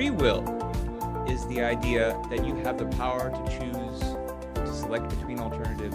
free 0.00 0.08
will 0.08 0.42
is 1.28 1.46
the 1.48 1.60
idea 1.60 2.18
that 2.30 2.46
you 2.46 2.54
have 2.54 2.78
the 2.78 2.86
power 2.96 3.28
to 3.28 3.58
choose 3.58 4.00
to 4.54 4.66
select 4.74 5.06
between 5.10 5.38
alternatives, 5.38 5.94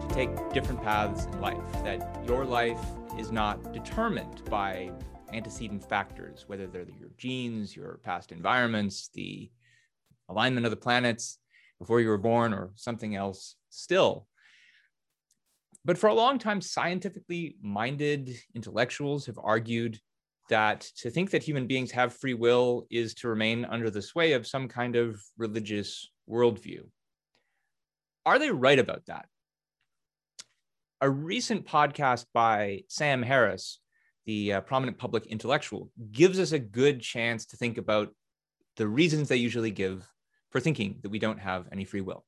to 0.00 0.14
take 0.14 0.30
different 0.54 0.82
paths 0.82 1.26
in 1.26 1.38
life, 1.42 1.84
that 1.84 2.00
your 2.26 2.46
life 2.46 2.80
is 3.18 3.30
not 3.30 3.74
determined 3.74 4.42
by 4.46 4.90
antecedent 5.34 5.86
factors, 5.86 6.44
whether 6.46 6.66
they're 6.66 6.86
your 6.98 7.10
genes, 7.18 7.76
your 7.76 8.00
past 8.02 8.32
environments, 8.32 9.10
the 9.12 9.50
alignment 10.30 10.64
of 10.64 10.70
the 10.70 10.76
planets 10.78 11.38
before 11.78 12.00
you 12.00 12.08
were 12.08 12.16
born, 12.16 12.54
or 12.54 12.70
something 12.74 13.16
else 13.16 13.56
still. 13.68 14.26
But 15.84 15.98
for 15.98 16.06
a 16.06 16.14
long 16.14 16.38
time, 16.38 16.62
scientifically 16.62 17.56
minded 17.60 18.34
intellectuals 18.54 19.26
have 19.26 19.38
argued 19.38 20.00
that 20.48 20.80
to 20.98 21.10
think 21.10 21.30
that 21.30 21.42
human 21.42 21.66
beings 21.66 21.90
have 21.92 22.14
free 22.14 22.34
will 22.34 22.86
is 22.90 23.14
to 23.14 23.28
remain 23.28 23.64
under 23.64 23.90
the 23.90 24.02
sway 24.02 24.32
of 24.32 24.46
some 24.46 24.68
kind 24.68 24.96
of 24.96 25.20
religious 25.38 26.08
worldview. 26.28 26.82
Are 28.24 28.38
they 28.38 28.50
right 28.50 28.78
about 28.78 29.06
that? 29.06 29.26
A 31.00 31.08
recent 31.08 31.64
podcast 31.64 32.26
by 32.34 32.82
Sam 32.88 33.22
Harris, 33.22 33.80
the 34.24 34.54
uh, 34.54 34.60
prominent 34.62 34.98
public 34.98 35.26
intellectual, 35.26 35.90
gives 36.10 36.40
us 36.40 36.52
a 36.52 36.58
good 36.58 37.00
chance 37.00 37.46
to 37.46 37.56
think 37.56 37.78
about 37.78 38.14
the 38.76 38.88
reasons 38.88 39.28
they 39.28 39.36
usually 39.36 39.70
give 39.70 40.06
for 40.50 40.60
thinking 40.60 40.98
that 41.02 41.10
we 41.10 41.18
don't 41.18 41.38
have 41.38 41.66
any 41.72 41.84
free 41.84 42.00
will. 42.00 42.25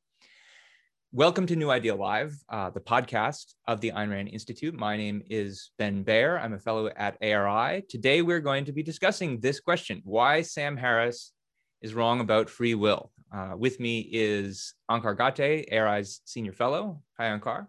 Welcome 1.14 1.46
to 1.46 1.56
New 1.56 1.70
Ideal 1.70 1.96
Live, 1.96 2.34
uh, 2.50 2.68
the 2.68 2.80
podcast 2.80 3.54
of 3.66 3.80
the 3.80 3.92
Ayn 3.92 4.10
Rand 4.10 4.28
Institute. 4.28 4.74
My 4.74 4.94
name 4.94 5.22
is 5.30 5.70
Ben 5.78 6.02
Bayer. 6.02 6.38
I'm 6.38 6.52
a 6.52 6.58
fellow 6.58 6.90
at 6.94 7.16
ARI. 7.22 7.82
Today, 7.88 8.20
we're 8.20 8.40
going 8.40 8.66
to 8.66 8.72
be 8.72 8.82
discussing 8.82 9.40
this 9.40 9.58
question 9.58 10.02
why 10.04 10.42
Sam 10.42 10.76
Harris 10.76 11.32
is 11.80 11.94
wrong 11.94 12.20
about 12.20 12.50
free 12.50 12.74
will. 12.74 13.10
Uh, 13.34 13.54
with 13.56 13.80
me 13.80 14.00
is 14.12 14.74
Onkar 14.90 15.16
Ghate, 15.16 15.72
ARI's 15.72 16.20
senior 16.26 16.52
fellow. 16.52 17.00
Hi, 17.18 17.30
Onkar. 17.30 17.68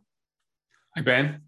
Hi, 0.97 1.01
Ben. 1.01 1.43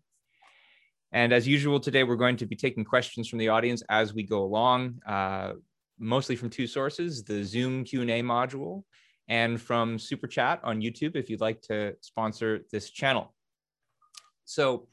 And 1.12 1.34
as 1.34 1.46
usual, 1.46 1.82
today 1.82 2.06
we're 2.06 2.16
going 2.16 2.38
to 2.38 2.46
be 2.46 2.56
taking 2.56 2.86
questions 2.86 3.28
from 3.28 3.38
the 3.38 3.50
audience 3.50 3.84
as 3.90 4.14
we 4.14 4.24
go 4.24 4.44
along, 4.44 5.02
uh, 5.06 5.56
mostly 6.00 6.38
from 6.38 6.52
two 6.52 6.68
sources: 6.68 7.22
the 7.26 7.44
Zoom 7.44 7.84
Q 7.84 8.00
and 8.00 8.12
A 8.12 8.22
module 8.22 8.86
and 9.32 9.62
from 9.62 9.98
Super 9.98 10.28
Chat 10.28 10.60
on 10.62 10.82
YouTube 10.82 11.16
if 11.16 11.30
you'd 11.30 11.40
like 11.40 11.62
to 11.62 11.96
sponsor 12.02 12.66
this 12.70 12.90
channel. 12.90 13.34
So, 14.44 14.90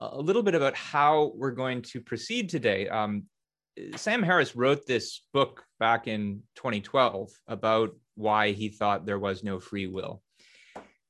a 0.00 0.20
little 0.20 0.44
bit 0.44 0.54
about 0.54 0.76
how 0.76 1.32
we're 1.34 1.50
going 1.50 1.82
to 1.82 2.00
proceed 2.00 2.48
today. 2.48 2.88
Um, 2.88 3.24
Sam 3.96 4.22
Harris 4.22 4.54
wrote 4.54 4.86
this 4.86 5.22
book 5.32 5.64
back 5.80 6.06
in 6.06 6.42
2012 6.54 7.30
about 7.48 7.96
why 8.14 8.52
he 8.52 8.68
thought 8.68 9.06
there 9.06 9.18
was 9.18 9.42
no 9.42 9.58
free 9.58 9.88
will. 9.88 10.22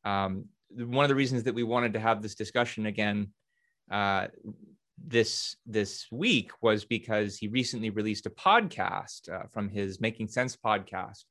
Um, 0.04 0.46
one 0.70 1.04
of 1.04 1.10
the 1.10 1.14
reasons 1.14 1.42
that 1.42 1.54
we 1.54 1.64
wanted 1.64 1.92
to 1.94 2.00
have 2.00 2.22
this 2.22 2.34
discussion 2.34 2.86
again 2.86 3.32
uh, 3.90 4.28
this 4.96 5.56
this 5.66 6.06
week 6.10 6.50
was 6.62 6.86
because 6.86 7.36
he 7.36 7.48
recently 7.48 7.90
released 7.90 8.24
a 8.24 8.30
podcast 8.30 9.30
uh, 9.30 9.46
from 9.50 9.68
his 9.68 10.00
Making 10.00 10.28
Sense 10.28 10.56
podcast 10.56 11.24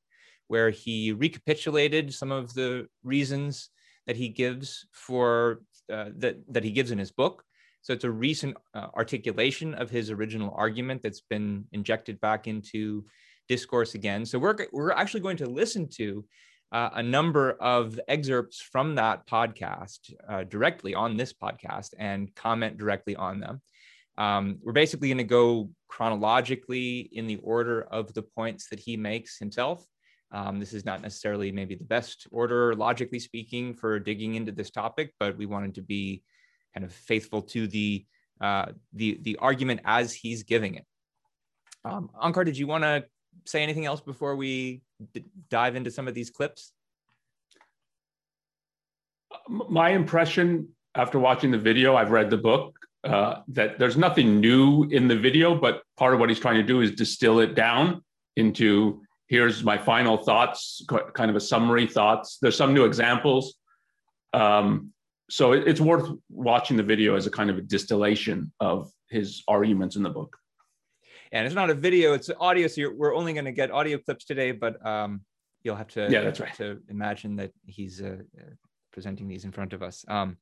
where 0.48 0.70
he 0.70 1.12
recapitulated 1.12 2.12
some 2.12 2.32
of 2.32 2.54
the 2.54 2.86
reasons 3.02 3.70
that 4.06 4.16
he 4.16 4.28
gives 4.28 4.86
for 4.92 5.62
uh, 5.92 6.10
that 6.16 6.36
that 6.48 6.64
he 6.64 6.70
gives 6.70 6.90
in 6.90 6.98
his 6.98 7.12
book. 7.12 7.44
So 7.82 7.92
it's 7.92 8.04
a 8.04 8.10
recent 8.10 8.56
uh, 8.74 8.86
articulation 8.96 9.74
of 9.74 9.90
his 9.90 10.10
original 10.10 10.54
argument 10.56 11.02
that's 11.02 11.20
been 11.20 11.66
injected 11.72 12.20
back 12.20 12.46
into 12.46 13.04
discourse 13.48 13.94
again. 13.94 14.24
So 14.24 14.38
we're 14.38 14.56
we're 14.72 14.92
actually 14.92 15.20
going 15.20 15.36
to 15.38 15.46
listen 15.46 15.88
to 15.96 16.24
uh, 16.72 16.90
a 16.94 17.02
number 17.02 17.52
of 17.60 18.00
excerpts 18.08 18.60
from 18.60 18.94
that 18.96 19.26
podcast 19.26 20.12
uh, 20.28 20.44
directly 20.44 20.94
on 20.94 21.16
this 21.16 21.32
podcast 21.32 21.90
and 21.98 22.34
comment 22.34 22.78
directly 22.78 23.14
on 23.16 23.38
them. 23.38 23.60
Um, 24.16 24.58
we're 24.62 24.72
basically 24.72 25.08
going 25.08 25.18
to 25.18 25.24
go 25.24 25.70
chronologically 25.88 27.10
in 27.12 27.26
the 27.26 27.36
order 27.42 27.82
of 27.82 28.14
the 28.14 28.22
points 28.22 28.68
that 28.70 28.80
he 28.80 28.96
makes 28.96 29.38
himself. 29.38 29.84
Um, 30.32 30.58
this 30.58 30.72
is 30.72 30.84
not 30.84 31.00
necessarily 31.00 31.52
maybe 31.52 31.74
the 31.74 31.84
best 31.84 32.26
order, 32.30 32.74
logically 32.74 33.20
speaking, 33.20 33.74
for 33.74 33.98
digging 33.98 34.34
into 34.34 34.52
this 34.52 34.70
topic, 34.70 35.14
but 35.20 35.36
we 35.36 35.46
wanted 35.46 35.74
to 35.76 35.82
be 35.82 36.22
kind 36.74 36.84
of 36.84 36.92
faithful 36.92 37.42
to 37.42 37.66
the 37.68 38.04
uh, 38.40 38.66
the 38.92 39.18
the 39.22 39.36
argument 39.36 39.80
as 39.84 40.12
he's 40.12 40.42
giving 40.42 40.74
it. 40.74 40.84
Um, 41.84 42.10
Onkar, 42.20 42.44
did 42.44 42.58
you 42.58 42.66
want 42.66 42.84
to 42.84 43.04
say 43.44 43.62
anything 43.62 43.84
else 43.84 44.00
before 44.00 44.36
we 44.36 44.82
dive 45.50 45.76
into 45.76 45.90
some 45.90 46.08
of 46.08 46.14
these 46.14 46.30
clips? 46.30 46.72
My 49.48 49.90
impression 49.90 50.68
after 50.94 51.18
watching 51.18 51.50
the 51.50 51.58
video, 51.58 51.96
I've 51.96 52.10
read 52.10 52.30
the 52.30 52.38
book, 52.38 52.76
uh, 53.04 53.42
that 53.48 53.78
there's 53.78 53.96
nothing 53.96 54.40
new 54.40 54.84
in 54.84 55.08
the 55.08 55.16
video, 55.16 55.54
but 55.54 55.82
part 55.96 56.14
of 56.14 56.20
what 56.20 56.28
he's 56.28 56.38
trying 56.38 56.56
to 56.56 56.62
do 56.62 56.80
is 56.80 56.92
distill 56.92 57.40
it 57.40 57.54
down 57.54 58.02
into 58.36 59.02
here's 59.28 59.64
my 59.64 59.78
final 59.78 60.16
thoughts, 60.16 60.84
kind 61.14 61.30
of 61.30 61.36
a 61.36 61.40
summary 61.40 61.86
thoughts. 61.86 62.38
There's 62.40 62.56
some 62.56 62.74
new 62.74 62.84
examples. 62.84 63.54
Um, 64.32 64.90
so 65.30 65.52
it, 65.52 65.66
it's 65.66 65.80
worth 65.80 66.10
watching 66.28 66.76
the 66.76 66.82
video 66.82 67.16
as 67.16 67.26
a 67.26 67.30
kind 67.30 67.50
of 67.50 67.58
a 67.58 67.62
distillation 67.62 68.52
of 68.60 68.90
his 69.08 69.42
arguments 69.48 69.96
in 69.96 70.02
the 70.02 70.10
book. 70.10 70.36
And 71.32 71.46
it's 71.46 71.54
not 71.54 71.70
a 71.70 71.74
video; 71.74 72.12
it's 72.12 72.30
audio. 72.38 72.68
So 72.68 72.92
we're 72.94 73.14
only 73.14 73.32
going 73.32 73.46
to 73.46 73.52
get 73.52 73.70
audio 73.70 73.98
clips 73.98 74.24
today, 74.24 74.52
but 74.52 74.84
um, 74.86 75.22
you'll 75.64 75.76
have 75.76 75.88
to 75.88 76.08
yeah, 76.10 76.20
that's 76.20 76.38
right. 76.38 76.54
to 76.54 76.78
imagine 76.88 77.36
that 77.36 77.50
he's 77.66 78.00
uh, 78.00 78.16
presenting 78.92 79.26
these 79.26 79.44
in 79.44 79.50
front 79.50 79.72
of 79.72 79.82
us. 79.82 80.04
Um, 80.06 80.36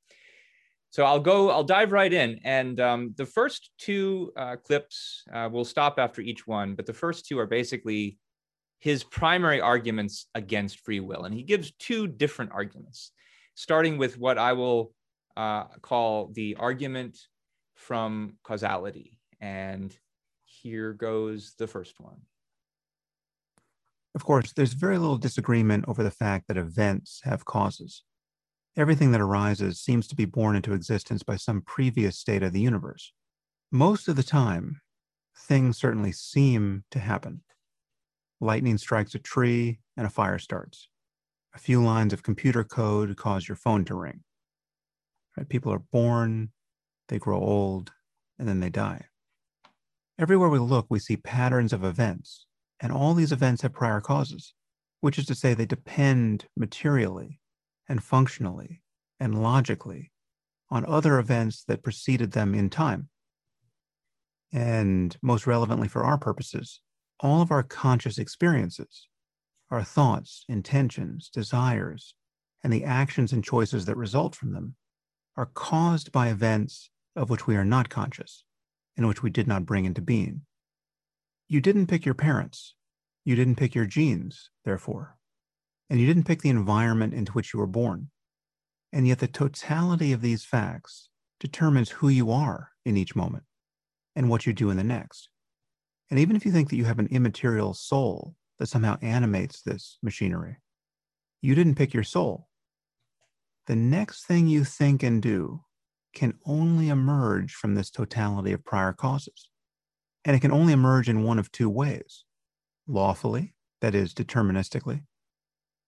so 0.90 1.04
I'll 1.04 1.20
go, 1.20 1.50
I'll 1.50 1.64
dive 1.64 1.90
right 1.90 2.12
in. 2.12 2.38
And 2.44 2.78
um, 2.78 3.14
the 3.16 3.24
first 3.24 3.70
two 3.78 4.30
uh, 4.36 4.56
clips, 4.56 5.22
uh, 5.32 5.48
we'll 5.50 5.64
stop 5.64 5.98
after 5.98 6.20
each 6.20 6.46
one, 6.46 6.74
but 6.74 6.84
the 6.84 6.92
first 6.92 7.26
two 7.26 7.38
are 7.38 7.46
basically 7.46 8.18
his 8.82 9.04
primary 9.04 9.60
arguments 9.60 10.26
against 10.34 10.80
free 10.84 10.98
will. 10.98 11.24
And 11.24 11.32
he 11.32 11.44
gives 11.44 11.70
two 11.78 12.08
different 12.08 12.50
arguments, 12.52 13.12
starting 13.54 13.96
with 13.96 14.18
what 14.18 14.38
I 14.38 14.54
will 14.54 14.92
uh, 15.36 15.66
call 15.82 16.32
the 16.32 16.56
argument 16.58 17.16
from 17.76 18.38
causality. 18.42 19.20
And 19.40 19.96
here 20.44 20.94
goes 20.94 21.54
the 21.58 21.68
first 21.68 22.00
one. 22.00 22.22
Of 24.16 24.24
course, 24.24 24.52
there's 24.52 24.72
very 24.72 24.98
little 24.98 25.16
disagreement 25.16 25.84
over 25.86 26.02
the 26.02 26.10
fact 26.10 26.48
that 26.48 26.56
events 26.56 27.20
have 27.22 27.44
causes. 27.44 28.02
Everything 28.76 29.12
that 29.12 29.20
arises 29.20 29.80
seems 29.80 30.08
to 30.08 30.16
be 30.16 30.24
born 30.24 30.56
into 30.56 30.74
existence 30.74 31.22
by 31.22 31.36
some 31.36 31.62
previous 31.62 32.18
state 32.18 32.42
of 32.42 32.52
the 32.52 32.60
universe. 32.60 33.12
Most 33.70 34.08
of 34.08 34.16
the 34.16 34.24
time, 34.24 34.80
things 35.38 35.78
certainly 35.78 36.10
seem 36.10 36.82
to 36.90 36.98
happen. 36.98 37.42
Lightning 38.42 38.76
strikes 38.76 39.14
a 39.14 39.20
tree 39.20 39.78
and 39.96 40.04
a 40.04 40.10
fire 40.10 40.36
starts. 40.36 40.88
A 41.54 41.60
few 41.60 41.80
lines 41.80 42.12
of 42.12 42.24
computer 42.24 42.64
code 42.64 43.16
cause 43.16 43.46
your 43.46 43.54
phone 43.54 43.84
to 43.84 43.94
ring. 43.94 44.24
Right? 45.36 45.48
People 45.48 45.72
are 45.72 45.78
born, 45.78 46.50
they 47.08 47.20
grow 47.20 47.38
old, 47.38 47.92
and 48.40 48.48
then 48.48 48.58
they 48.58 48.68
die. 48.68 49.04
Everywhere 50.18 50.48
we 50.48 50.58
look, 50.58 50.86
we 50.90 50.98
see 50.98 51.16
patterns 51.16 51.72
of 51.72 51.84
events, 51.84 52.46
and 52.80 52.90
all 52.90 53.14
these 53.14 53.30
events 53.30 53.62
have 53.62 53.74
prior 53.74 54.00
causes, 54.00 54.54
which 55.00 55.20
is 55.20 55.26
to 55.26 55.36
say, 55.36 55.54
they 55.54 55.64
depend 55.64 56.46
materially 56.56 57.38
and 57.88 58.02
functionally 58.02 58.82
and 59.20 59.40
logically 59.40 60.10
on 60.68 60.84
other 60.86 61.20
events 61.20 61.62
that 61.68 61.84
preceded 61.84 62.32
them 62.32 62.56
in 62.56 62.70
time. 62.70 63.08
And 64.52 65.16
most 65.22 65.46
relevantly 65.46 65.86
for 65.86 66.02
our 66.02 66.18
purposes, 66.18 66.80
all 67.22 67.40
of 67.40 67.50
our 67.50 67.62
conscious 67.62 68.18
experiences, 68.18 69.06
our 69.70 69.84
thoughts, 69.84 70.44
intentions, 70.48 71.30
desires, 71.32 72.14
and 72.62 72.72
the 72.72 72.84
actions 72.84 73.32
and 73.32 73.44
choices 73.44 73.86
that 73.86 73.96
result 73.96 74.34
from 74.34 74.52
them 74.52 74.74
are 75.36 75.46
caused 75.46 76.12
by 76.12 76.28
events 76.28 76.90
of 77.16 77.30
which 77.30 77.46
we 77.46 77.56
are 77.56 77.64
not 77.64 77.88
conscious 77.88 78.44
and 78.96 79.08
which 79.08 79.22
we 79.22 79.30
did 79.30 79.46
not 79.46 79.64
bring 79.64 79.84
into 79.84 80.02
being. 80.02 80.42
You 81.48 81.60
didn't 81.60 81.86
pick 81.86 82.04
your 82.04 82.14
parents. 82.14 82.74
You 83.24 83.36
didn't 83.36 83.56
pick 83.56 83.74
your 83.74 83.86
genes, 83.86 84.50
therefore. 84.64 85.16
And 85.88 86.00
you 86.00 86.06
didn't 86.06 86.26
pick 86.26 86.42
the 86.42 86.48
environment 86.48 87.14
into 87.14 87.32
which 87.32 87.54
you 87.54 87.60
were 87.60 87.66
born. 87.66 88.10
And 88.92 89.06
yet, 89.06 89.20
the 89.20 89.28
totality 89.28 90.12
of 90.12 90.20
these 90.20 90.44
facts 90.44 91.08
determines 91.40 91.90
who 91.90 92.08
you 92.08 92.30
are 92.30 92.70
in 92.84 92.96
each 92.96 93.16
moment 93.16 93.44
and 94.14 94.28
what 94.28 94.44
you 94.44 94.52
do 94.52 94.70
in 94.70 94.76
the 94.76 94.84
next. 94.84 95.28
And 96.12 96.20
even 96.20 96.36
if 96.36 96.44
you 96.44 96.52
think 96.52 96.68
that 96.68 96.76
you 96.76 96.84
have 96.84 96.98
an 96.98 97.08
immaterial 97.10 97.72
soul 97.72 98.34
that 98.58 98.66
somehow 98.66 98.98
animates 99.00 99.62
this 99.62 99.96
machinery, 100.02 100.58
you 101.40 101.54
didn't 101.54 101.76
pick 101.76 101.94
your 101.94 102.02
soul. 102.02 102.48
The 103.66 103.76
next 103.76 104.26
thing 104.26 104.46
you 104.46 104.62
think 104.62 105.02
and 105.02 105.22
do 105.22 105.62
can 106.14 106.34
only 106.44 106.90
emerge 106.90 107.54
from 107.54 107.74
this 107.74 107.88
totality 107.88 108.52
of 108.52 108.62
prior 108.62 108.92
causes. 108.92 109.48
And 110.26 110.36
it 110.36 110.40
can 110.40 110.52
only 110.52 110.74
emerge 110.74 111.08
in 111.08 111.22
one 111.22 111.38
of 111.38 111.50
two 111.50 111.70
ways 111.70 112.26
lawfully, 112.86 113.54
that 113.80 113.94
is, 113.94 114.12
deterministically, 114.12 115.04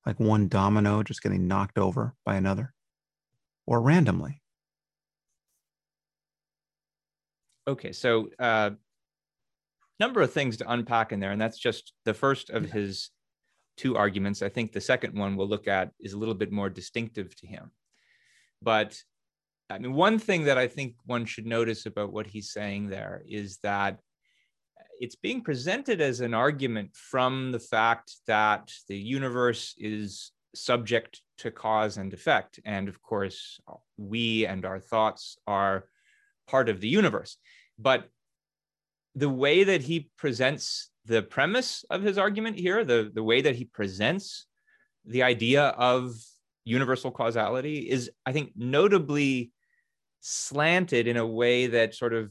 like 0.06 0.18
one 0.18 0.48
domino 0.48 1.02
just 1.02 1.22
getting 1.22 1.46
knocked 1.46 1.76
over 1.76 2.14
by 2.24 2.36
another, 2.36 2.72
or 3.66 3.82
randomly? 3.82 4.40
Okay, 7.68 7.92
so 7.92 8.30
uh, 8.38 8.70
number 10.00 10.20
of 10.20 10.32
things 10.32 10.56
to 10.58 10.70
unpack 10.70 11.12
in 11.12 11.20
there, 11.20 11.32
and 11.32 11.40
that's 11.40 11.58
just 11.58 11.92
the 12.04 12.14
first 12.14 12.50
of 12.50 12.70
his 12.70 13.10
two 13.76 13.96
arguments. 13.96 14.42
I 14.42 14.48
think 14.48 14.72
the 14.72 14.80
second 14.80 15.18
one 15.18 15.36
we'll 15.36 15.48
look 15.48 15.68
at 15.68 15.90
is 16.00 16.12
a 16.12 16.18
little 16.18 16.34
bit 16.34 16.52
more 16.52 16.70
distinctive 16.70 17.34
to 17.36 17.46
him. 17.46 17.70
But 18.62 19.00
I 19.70 19.78
mean, 19.78 19.94
one 19.94 20.18
thing 20.18 20.44
that 20.44 20.58
I 20.58 20.68
think 20.68 20.94
one 21.06 21.24
should 21.24 21.46
notice 21.46 21.86
about 21.86 22.12
what 22.12 22.26
he's 22.26 22.52
saying 22.52 22.88
there 22.88 23.22
is 23.26 23.58
that 23.62 23.98
it's 25.00 25.16
being 25.16 25.42
presented 25.42 26.00
as 26.00 26.20
an 26.20 26.34
argument 26.34 26.90
from 26.94 27.50
the 27.50 27.58
fact 27.58 28.14
that 28.26 28.70
the 28.88 28.96
universe 28.96 29.74
is 29.78 30.32
subject 30.54 31.20
to 31.38 31.50
cause 31.50 31.96
and 31.96 32.12
effect. 32.12 32.60
And 32.64 32.88
of 32.88 33.02
course, 33.02 33.60
we 33.96 34.46
and 34.46 34.64
our 34.64 34.78
thoughts 34.78 35.36
are 35.46 35.86
part 36.46 36.68
of 36.68 36.80
the 36.80 36.88
universe. 36.88 37.38
But 37.78 38.08
the 39.14 39.28
way 39.28 39.64
that 39.64 39.82
he 39.82 40.10
presents 40.16 40.90
the 41.06 41.22
premise 41.22 41.84
of 41.90 42.02
his 42.02 42.18
argument 42.18 42.58
here, 42.58 42.84
the, 42.84 43.10
the 43.12 43.22
way 43.22 43.42
that 43.42 43.54
he 43.54 43.64
presents 43.64 44.46
the 45.04 45.22
idea 45.22 45.66
of 45.68 46.14
universal 46.64 47.10
causality 47.10 47.78
is, 47.90 48.10
I 48.24 48.32
think, 48.32 48.52
notably 48.56 49.52
slanted 50.20 51.06
in 51.06 51.16
a 51.16 51.26
way 51.26 51.66
that 51.66 51.94
sort 51.94 52.14
of 52.14 52.30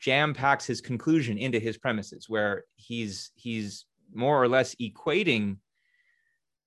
jam 0.00 0.34
packs 0.34 0.66
his 0.66 0.80
conclusion 0.80 1.38
into 1.38 1.60
his 1.60 1.78
premises, 1.78 2.28
where 2.28 2.64
he's 2.74 3.30
he's 3.34 3.86
more 4.12 4.42
or 4.42 4.48
less 4.48 4.74
equating 4.74 5.58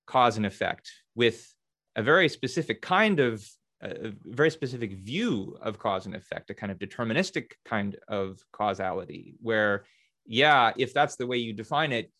cause 0.06 0.38
and 0.38 0.46
effect 0.46 0.90
with 1.14 1.52
a 1.96 2.02
very 2.02 2.28
specific 2.28 2.80
kind 2.80 3.20
of 3.20 3.46
a 3.86 4.12
very 4.24 4.50
specific 4.50 4.92
view 4.98 5.56
of 5.60 5.78
cause 5.78 6.06
and 6.06 6.14
effect, 6.14 6.50
a 6.50 6.54
kind 6.54 6.72
of 6.72 6.78
deterministic 6.78 7.52
kind 7.64 7.96
of 8.08 8.38
causality, 8.52 9.34
where 9.40 9.84
yeah, 10.26 10.72
if 10.76 10.92
that's 10.92 11.16
the 11.16 11.26
way 11.26 11.36
you 11.36 11.52
define 11.52 11.92
it, 11.92 12.10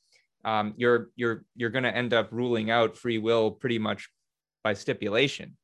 um, 0.44 0.74
you're 0.76 1.10
you're 1.16 1.44
you're 1.54 1.70
going 1.70 1.84
to 1.84 1.96
end 1.96 2.14
up 2.14 2.28
ruling 2.30 2.70
out 2.70 2.96
free 2.96 3.18
will 3.18 3.50
pretty 3.50 3.78
much 3.78 4.08
by 4.62 4.74
stipulation. 4.74 5.56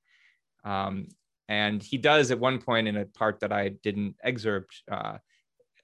Um, 0.64 1.08
and 1.48 1.82
he 1.82 1.98
does 1.98 2.30
at 2.30 2.38
one 2.38 2.60
point 2.60 2.88
in 2.88 2.96
a 2.96 3.04
part 3.04 3.40
that 3.40 3.52
I 3.52 3.70
didn't 3.82 4.16
excerpt 4.22 4.82
uh, 4.90 5.18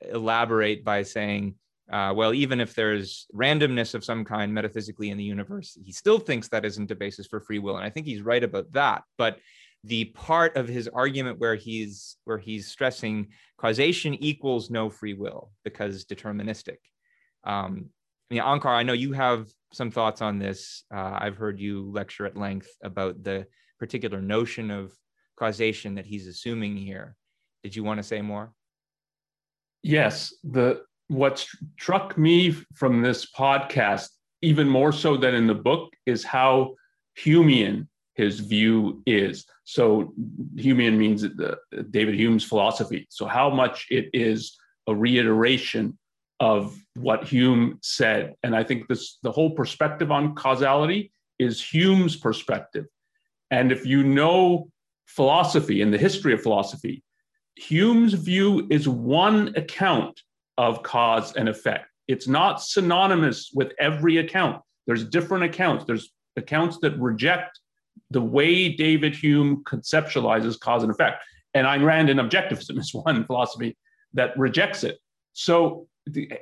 elaborate 0.01 0.85
by 0.85 1.03
saying, 1.03 1.57
uh, 1.93 2.13
well, 2.17 2.33
even 2.33 2.61
if 2.61 2.75
there's 2.75 3.27
randomness 3.35 3.95
of 3.95 4.05
some 4.05 4.25
kind 4.25 4.53
metaphysically 4.55 5.11
in 5.11 5.19
the 5.19 5.25
universe, 5.25 5.77
he 5.85 5.93
still 5.93 6.19
thinks 6.19 6.49
that 6.49 6.65
isn't 6.65 6.91
a 6.91 6.95
basis 6.95 7.27
for 7.27 7.41
free 7.41 7.59
will. 7.59 7.77
And 7.77 7.85
I 7.85 7.91
think 7.91 8.07
he's 8.07 8.23
right 8.23 8.43
about 8.43 8.73
that. 8.73 9.03
But 9.17 9.39
the 9.85 10.07
part 10.07 10.57
of 10.57 10.69
his 10.69 10.89
argument 10.89 11.39
where 11.39 11.55
he's 11.55 12.17
where 12.25 12.39
he's 12.39 12.69
stressing 12.69 13.29
causation 13.59 14.15
equals 14.15 14.71
no 14.71 14.91
free 14.91 15.15
will 15.15 15.51
because 15.65 16.05
deterministic. 16.05 16.79
Um, 17.45 17.91
I 18.31 18.35
mean, 18.35 18.43
Onkar, 18.43 18.67
I 18.67 18.83
know 18.83 18.93
you 18.93 19.13
have 19.13 19.49
some 19.73 19.91
thoughts 19.91 20.21
on 20.21 20.39
this. 20.39 20.85
Uh, 20.95 21.19
I've 21.21 21.37
heard 21.37 21.59
you 21.59 21.91
lecture 21.91 22.27
at 22.27 22.37
length 22.37 22.69
about 22.83 23.23
the 23.23 23.47
particular 23.79 24.21
notion 24.21 24.71
of 24.71 24.93
causation 25.37 25.95
that 25.95 26.07
he's 26.07 26.27
assuming 26.27 26.77
here. 26.77 27.17
Did 27.63 27.75
you 27.75 27.85
want 27.85 27.99
to 27.99 28.03
say 28.03 28.21
more? 28.21 28.53
Yes. 29.83 30.35
The 30.45 30.83
what 31.09 31.47
struck 31.79 32.19
me 32.19 32.51
from 32.75 33.01
this 33.01 33.31
podcast, 33.33 34.09
even 34.43 34.69
more 34.69 34.93
so 34.93 35.17
than 35.17 35.35
in 35.35 35.47
the 35.47 35.55
book, 35.55 35.91
is 36.05 36.25
how 36.25 36.75
Humean 37.19 37.87
his 38.19 38.41
view 38.41 39.01
is. 39.07 39.47
So 39.65 40.13
Humean 40.57 40.99
means 40.99 41.23
the, 41.23 41.57
David 41.91 42.17
Hume's 42.17 42.45
philosophy. 42.45 43.07
So 43.09 43.27
how 43.27 43.49
much 43.49 43.87
it 43.91 44.11
is 44.13 44.59
a 44.89 44.95
reiteration 44.95 45.97
of 46.41 46.77
what 46.95 47.25
Hume 47.25 47.79
said. 47.83 48.35
And 48.43 48.55
I 48.55 48.65
think 48.65 48.89
this 48.89 49.19
the 49.23 49.33
whole 49.33 49.51
perspective 49.51 50.11
on 50.11 50.35
causality 50.35 51.13
is 51.39 51.63
Hume's 51.63 52.17
perspective. 52.17 52.87
And 53.51 53.73
if 53.73 53.87
you 53.87 54.03
know 54.03 54.69
philosophy 55.07 55.81
and 55.83 55.93
the 55.95 55.99
history 55.99 56.33
of 56.33 56.43
philosophy, 56.43 57.03
Hume's 57.57 58.15
view 58.15 58.67
is 58.71 58.89
one 58.89 59.53
account 59.57 60.21
of 60.59 60.83
cause 60.83 61.35
and 61.35 61.49
effect. 61.49 61.87
It's 62.09 62.29
not 62.29 62.63
synonymous 62.63 63.51
with 63.55 63.73
every 63.79 64.19
account. 64.19 64.63
There's 64.87 65.05
different 65.05 65.45
accounts. 65.45 65.85
There's 65.85 66.13
accounts 66.37 66.79
that 66.83 66.99
reject 66.99 67.61
the 68.11 68.21
way 68.21 68.71
David 68.71 69.15
Hume 69.15 69.63
conceptualizes 69.65 70.59
cause 70.59 70.83
and 70.83 70.93
effect. 70.93 71.23
And 71.55 71.67
Ayn 71.67 71.85
Rand 71.85 72.11
in 72.11 72.19
objectivism 72.19 72.79
is 72.79 72.93
one 73.05 73.25
philosophy 73.25 73.77
that 74.15 74.37
rejects 74.39 74.85
it. 74.85 74.99
So 75.33 75.87
the, 76.07 76.33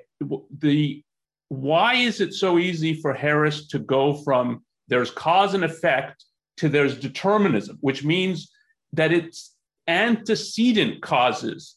the 0.58 1.02
why 1.48 1.94
is 1.94 2.20
it 2.20 2.34
so 2.34 2.58
easy 2.58 3.00
for 3.00 3.12
Harris 3.12 3.68
to 3.68 3.78
go 3.78 4.14
from 4.22 4.64
there's 4.88 5.10
cause 5.10 5.54
and 5.54 5.64
effect 5.64 6.24
to 6.58 6.68
there's 6.68 6.98
determinism, 6.98 7.78
which 7.80 8.04
means 8.04 8.50
that 8.92 9.12
it's 9.12 9.54
antecedent 9.88 11.02
causes, 11.02 11.76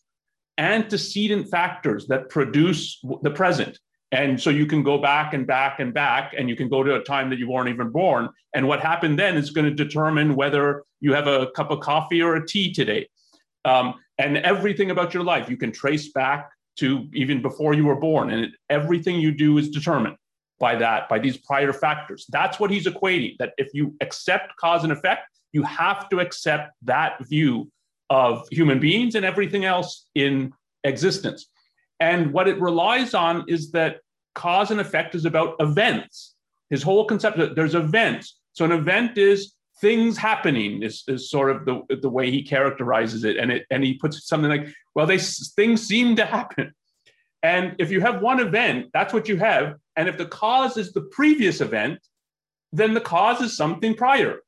antecedent 0.57 1.49
factors 1.49 2.07
that 2.07 2.29
produce 2.29 2.99
the 3.21 3.31
present. 3.31 3.77
And 4.11 4.41
so 4.41 4.49
you 4.49 4.65
can 4.65 4.81
go 4.81 4.97
back 4.97 5.33
and 5.33 5.45
back 5.45 5.79
and 5.79 5.93
back, 5.93 6.33
and 6.37 6.49
you 6.49 6.55
can 6.55 6.67
go 6.67 6.81
to 6.81 6.95
a 6.95 7.03
time 7.03 7.29
that 7.29 7.37
you 7.37 7.49
weren't 7.49 7.69
even 7.69 7.89
born. 7.89 8.29
And 8.55 8.67
what 8.67 8.79
happened 8.79 9.19
then 9.19 9.37
is 9.37 9.51
going 9.51 9.65
to 9.65 9.73
determine 9.73 10.35
whether 10.35 10.83
you 10.99 11.13
have 11.13 11.27
a 11.27 11.51
cup 11.51 11.69
of 11.69 11.79
coffee 11.81 12.21
or 12.21 12.35
a 12.35 12.47
tea 12.47 12.73
today. 12.73 13.07
Um, 13.65 13.95
and 14.17 14.37
everything 14.37 14.89
about 14.91 15.13
your 15.13 15.23
life 15.23 15.49
you 15.49 15.57
can 15.57 15.71
trace 15.71 16.11
back 16.11 16.49
to 16.77 17.07
even 17.13 17.41
before 17.41 17.73
you 17.73 17.85
were 17.85 17.95
born. 17.95 18.31
And 18.31 18.45
it, 18.45 18.51
everything 18.69 19.19
you 19.19 19.31
do 19.31 19.57
is 19.57 19.69
determined 19.69 20.15
by 20.59 20.75
that, 20.75 21.07
by 21.07 21.19
these 21.19 21.37
prior 21.37 21.71
factors. 21.71 22.25
That's 22.29 22.59
what 22.59 22.71
he's 22.71 22.87
equating 22.87 23.37
that 23.37 23.53
if 23.57 23.69
you 23.73 23.95
accept 24.01 24.55
cause 24.57 24.83
and 24.83 24.91
effect, 24.91 25.21
you 25.53 25.63
have 25.63 26.09
to 26.09 26.19
accept 26.19 26.71
that 26.83 27.23
view 27.27 27.71
of 28.09 28.47
human 28.51 28.79
beings 28.79 29.15
and 29.15 29.25
everything 29.25 29.65
else 29.65 30.07
in 30.15 30.51
existence. 30.83 31.47
And 31.99 32.31
what 32.31 32.47
it 32.47 32.59
relies 32.59 33.13
on 33.13 33.45
is 33.47 33.71
that 33.71 33.97
cause 34.35 34.71
and 34.71 34.79
effect 34.79 35.15
is 35.15 35.25
about 35.25 35.55
events. 35.59 36.35
His 36.69 36.83
whole 36.83 37.05
concept 37.05 37.55
there's 37.55 37.75
events. 37.75 38.37
So 38.53 38.65
an 38.65 38.71
event 38.71 39.17
is 39.17 39.55
things 39.81 40.17
happening 40.17 40.83
is, 40.83 41.03
is 41.07 41.29
sort 41.29 41.49
of 41.49 41.65
the, 41.65 41.97
the 42.01 42.09
way 42.09 42.29
he 42.29 42.43
characterizes 42.43 43.23
it. 43.23 43.37
And 43.37 43.51
it 43.51 43.65
and 43.69 43.83
he 43.83 43.95
puts 43.95 44.27
something 44.27 44.49
like, 44.49 44.67
well, 44.95 45.05
they 45.05 45.17
things 45.17 45.85
seem 45.85 46.15
to 46.17 46.25
happen. 46.25 46.73
And 47.41 47.75
if 47.79 47.89
you 47.89 48.01
have 48.01 48.21
one 48.21 48.39
event, 48.39 48.87
that's 48.93 49.13
what 49.13 49.29
you 49.29 49.37
have. 49.37 49.75
And 49.95 50.09
if 50.09 50.17
the 50.17 50.25
cause 50.25 50.77
is 50.77 50.91
the 50.91 51.01
previous 51.01 51.61
event, 51.61 51.99
then 52.71 52.93
the 52.93 53.01
cause 53.01 53.41
is 53.41 53.55
something 53.55 53.95
prior. 53.95 54.39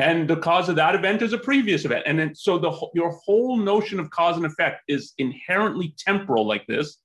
And 0.00 0.26
the 0.26 0.36
cause 0.36 0.70
of 0.70 0.76
that 0.76 0.94
event 0.94 1.20
is 1.20 1.34
a 1.34 1.38
previous 1.38 1.84
event. 1.84 2.04
And 2.06 2.18
then, 2.18 2.34
so 2.34 2.58
the 2.58 2.72
your 2.94 3.10
whole 3.10 3.58
notion 3.58 4.00
of 4.00 4.08
cause 4.08 4.38
and 4.38 4.46
effect 4.46 4.82
is 4.88 5.12
inherently 5.18 5.94
temporal 5.98 6.46
like 6.46 6.66
this. 6.66 6.96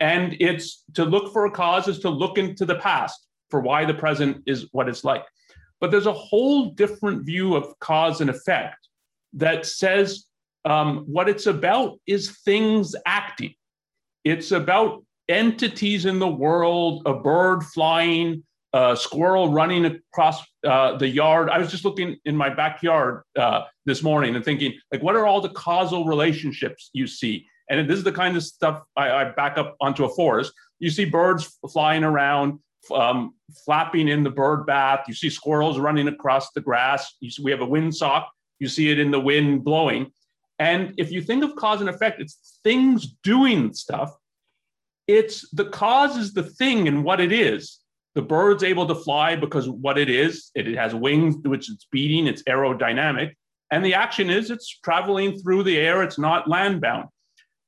And 0.00 0.38
it's 0.40 0.82
to 0.94 1.04
look 1.04 1.34
for 1.34 1.44
a 1.44 1.50
cause 1.50 1.86
is 1.86 1.98
to 1.98 2.08
look 2.08 2.38
into 2.38 2.64
the 2.64 2.76
past 2.76 3.26
for 3.50 3.60
why 3.60 3.84
the 3.84 3.92
present 3.92 4.42
is 4.46 4.68
what 4.72 4.88
it's 4.88 5.04
like. 5.04 5.22
But 5.80 5.90
there's 5.90 6.06
a 6.06 6.14
whole 6.14 6.70
different 6.70 7.26
view 7.26 7.56
of 7.56 7.78
cause 7.78 8.22
and 8.22 8.30
effect 8.30 8.88
that 9.34 9.66
says 9.66 10.24
um, 10.64 11.04
what 11.06 11.28
it's 11.28 11.46
about 11.46 12.00
is 12.06 12.38
things 12.38 12.96
acting. 13.04 13.52
It's 14.24 14.50
about 14.50 15.04
entities 15.28 16.06
in 16.06 16.18
the 16.18 16.28
world, 16.28 17.02
a 17.04 17.12
bird 17.12 17.64
flying, 17.64 18.44
a 18.72 18.96
squirrel 18.96 19.50
running 19.50 19.84
across 19.84 20.42
uh, 20.66 20.96
the 20.96 21.08
yard. 21.08 21.50
I 21.50 21.58
was 21.58 21.70
just 21.70 21.84
looking 21.84 22.16
in 22.24 22.36
my 22.36 22.48
backyard 22.50 23.22
uh, 23.36 23.62
this 23.84 24.02
morning 24.02 24.36
and 24.36 24.44
thinking, 24.44 24.74
like, 24.92 25.02
what 25.02 25.16
are 25.16 25.26
all 25.26 25.40
the 25.40 25.50
causal 25.50 26.04
relationships 26.04 26.90
you 26.92 27.06
see? 27.06 27.46
And 27.68 27.88
this 27.88 27.98
is 27.98 28.04
the 28.04 28.12
kind 28.12 28.36
of 28.36 28.42
stuff 28.42 28.82
I, 28.96 29.10
I 29.10 29.24
back 29.32 29.58
up 29.58 29.76
onto 29.80 30.04
a 30.04 30.08
forest. 30.08 30.52
You 30.78 30.90
see 30.90 31.04
birds 31.04 31.58
flying 31.72 32.04
around, 32.04 32.58
um, 32.92 33.34
flapping 33.64 34.08
in 34.08 34.22
the 34.22 34.30
bird 34.30 34.66
bath. 34.66 35.04
You 35.08 35.14
see 35.14 35.30
squirrels 35.30 35.78
running 35.78 36.08
across 36.08 36.50
the 36.52 36.60
grass. 36.60 37.14
See, 37.22 37.42
we 37.42 37.50
have 37.50 37.60
a 37.60 37.66
windsock. 37.66 38.26
You 38.58 38.68
see 38.68 38.90
it 38.90 38.98
in 38.98 39.10
the 39.10 39.20
wind 39.20 39.64
blowing. 39.64 40.12
And 40.58 40.94
if 40.98 41.10
you 41.10 41.22
think 41.22 41.42
of 41.42 41.56
cause 41.56 41.80
and 41.80 41.88
effect, 41.88 42.20
it's 42.20 42.58
things 42.62 43.16
doing 43.22 43.72
stuff. 43.72 44.14
It's 45.06 45.48
the 45.50 45.64
cause 45.64 46.16
is 46.16 46.34
the 46.34 46.42
thing 46.44 46.86
and 46.86 47.02
what 47.02 47.20
it 47.20 47.32
is. 47.32 47.79
The 48.14 48.22
bird's 48.22 48.64
able 48.64 48.86
to 48.86 48.94
fly 48.94 49.36
because 49.36 49.68
what 49.68 49.96
it 49.96 50.10
is, 50.10 50.50
it, 50.54 50.66
it 50.66 50.76
has 50.76 50.94
wings 50.94 51.36
which 51.44 51.70
it's 51.70 51.86
beating, 51.92 52.26
it's 52.26 52.42
aerodynamic. 52.44 53.34
And 53.70 53.84
the 53.84 53.94
action 53.94 54.30
is 54.30 54.50
it's 54.50 54.68
traveling 54.82 55.38
through 55.38 55.62
the 55.62 55.78
air, 55.78 56.02
it's 56.02 56.18
not 56.18 56.48
land 56.48 56.80
bound. 56.80 57.08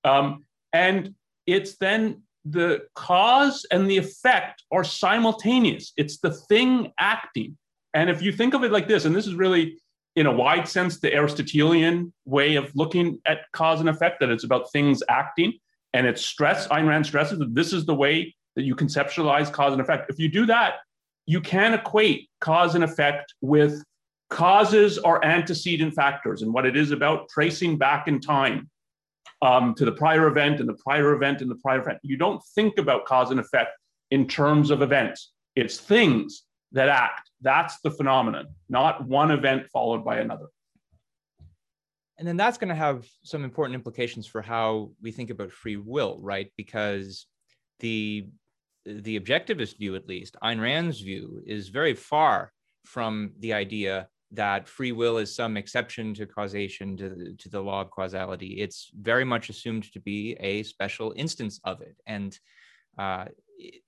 Um, 0.05 0.45
and 0.73 1.15
it's 1.47 1.77
then 1.77 2.23
the 2.45 2.83
cause 2.95 3.65
and 3.71 3.89
the 3.89 3.99
effect 3.99 4.65
are 4.73 4.83
simultaneous. 4.83 5.93
It's 5.97 6.19
the 6.19 6.33
thing 6.33 6.93
acting. 6.99 7.57
And 7.95 8.11
if 8.11 8.23
you 8.23 8.33
think 8.33 8.55
of 8.55 8.65
it 8.65 8.73
like 8.73 8.89
this, 8.89 9.05
and 9.05 9.15
this 9.15 9.27
is 9.27 9.35
really 9.35 9.79
in 10.17 10.27
a 10.27 10.33
wide 10.33 10.69
sense 10.69 10.99
the 10.99 11.15
Aristotelian 11.15 12.13
way 12.25 12.57
of 12.57 12.71
looking 12.75 13.21
at 13.27 13.51
cause 13.53 13.81
and 13.81 13.89
effect, 13.89 14.21
that 14.21 14.31
it's 14.31 14.45
about 14.45 14.73
things 14.73 15.03
acting 15.09 15.53
and 15.93 16.07
it's 16.07 16.25
stress. 16.25 16.67
Ayn 16.69 16.89
Rand 16.89 17.07
stresses 17.07 17.39
that 17.39 17.55
this 17.55 17.73
is 17.73 17.87
the 17.87 17.95
way 17.95 18.35
that 18.57 18.63
you 18.63 18.75
conceptualize 18.75 19.53
cause 19.53 19.73
and 19.73 19.81
effect. 19.81 20.11
If 20.11 20.19
you 20.19 20.29
do 20.29 20.47
that, 20.47 20.77
you 21.27 21.41
can 21.41 21.75
equate 21.75 22.29
cause 22.41 22.75
and 22.75 22.85
effect 22.85 23.35
with 23.41 23.83
causes 24.31 24.99
are 24.99 25.25
antecedent 25.25 25.95
factors 25.95 26.43
and 26.43 26.53
what 26.53 26.67
it 26.67 26.77
is 26.77 26.91
about 26.91 27.29
tracing 27.29 27.77
back 27.77 28.09
in 28.09 28.21
time 28.21 28.69
um, 29.43 29.75
to 29.75 29.85
the 29.85 29.93
prior 29.93 30.27
event 30.27 30.61
and 30.61 30.69
the 30.69 30.75
prior 30.75 31.13
event 31.13 31.43
and 31.43 31.51
the 31.51 31.57
prior 31.57 31.81
event. 31.81 31.99
You 32.03 32.17
don't 32.17 32.43
think 32.55 32.79
about 32.79 33.05
cause 33.05 33.31
and 33.31 33.39
effect 33.39 33.71
in 34.11 34.27
terms 34.27 34.71
of 34.71 34.83
events. 34.83 35.33
It's 35.55 35.79
things 35.79 36.45
that 36.73 36.89
act. 36.89 37.31
That's 37.41 37.81
the 37.81 37.91
phenomenon, 37.91 38.47
not 38.69 39.07
one 39.07 39.31
event 39.31 39.67
followed 39.73 40.05
by 40.05 40.19
another. 40.19 40.47
And 42.19 42.29
then 42.29 42.37
that's 42.37 42.57
going 42.57 42.69
to 42.69 42.75
have 42.75 43.07
some 43.25 43.43
important 43.43 43.75
implications 43.75 44.27
for 44.27 44.43
how 44.43 44.93
we 45.03 45.11
think 45.11 45.31
about 45.31 45.51
free 45.51 45.77
will, 45.77 46.19
right? 46.21 46.53
Because 46.57 47.27
the 47.81 48.29
the 48.85 49.19
objectivist 49.19 49.79
view, 49.79 49.95
at 49.97 50.09
least, 50.09 50.37
Ayn 50.43 50.61
Rand's 50.61 51.01
view, 51.01 51.43
is 51.47 51.69
very 51.69 51.95
far 51.95 52.53
from 52.85 53.33
the 53.39 53.53
idea 53.53 54.09
that 54.33 54.69
free 54.69 54.93
will 54.93 55.19
is 55.19 55.35
some 55.35 55.57
exception 55.57 56.15
to 56.15 56.27
causation 56.27 56.97
to 56.97 57.09
the, 57.11 57.37
to 57.39 57.49
the 57.49 57.61
law 57.61 57.83
of 57.83 57.91
causality. 57.91 58.61
It's 58.61 58.91
very 58.99 59.25
much 59.25 59.51
assumed 59.51 59.93
to 59.93 60.01
be 60.01 60.37
a 60.41 60.63
special 60.63 61.13
instance 61.17 61.61
of 61.65 61.83
it. 61.83 61.97
And 62.07 62.37
uh, 62.99 63.27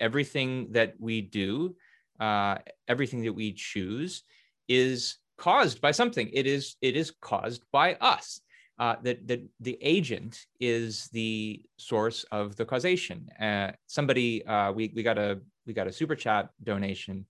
everything 0.00 0.72
that 0.72 0.94
we 0.98 1.22
do 1.22 1.74
uh, 2.20 2.56
everything 2.88 3.22
that 3.22 3.32
we 3.32 3.52
choose 3.52 4.22
is 4.68 5.16
caused 5.36 5.80
by 5.80 5.90
something. 5.90 6.30
It 6.32 6.46
is 6.46 6.76
it 6.80 6.96
is 6.96 7.12
caused 7.20 7.62
by 7.72 7.94
us. 7.94 8.40
Uh, 8.76 8.96
that 9.02 9.24
that 9.28 9.40
the 9.60 9.78
agent 9.80 10.46
is 10.58 11.08
the 11.12 11.62
source 11.76 12.24
of 12.32 12.56
the 12.56 12.64
causation. 12.64 13.28
Uh, 13.40 13.70
somebody 13.86 14.44
uh, 14.46 14.72
we 14.72 14.92
we 14.96 15.02
got 15.04 15.16
a 15.16 15.40
we 15.64 15.72
got 15.72 15.86
a 15.86 15.92
super 15.92 16.16
chat 16.16 16.48
donation. 16.60 17.24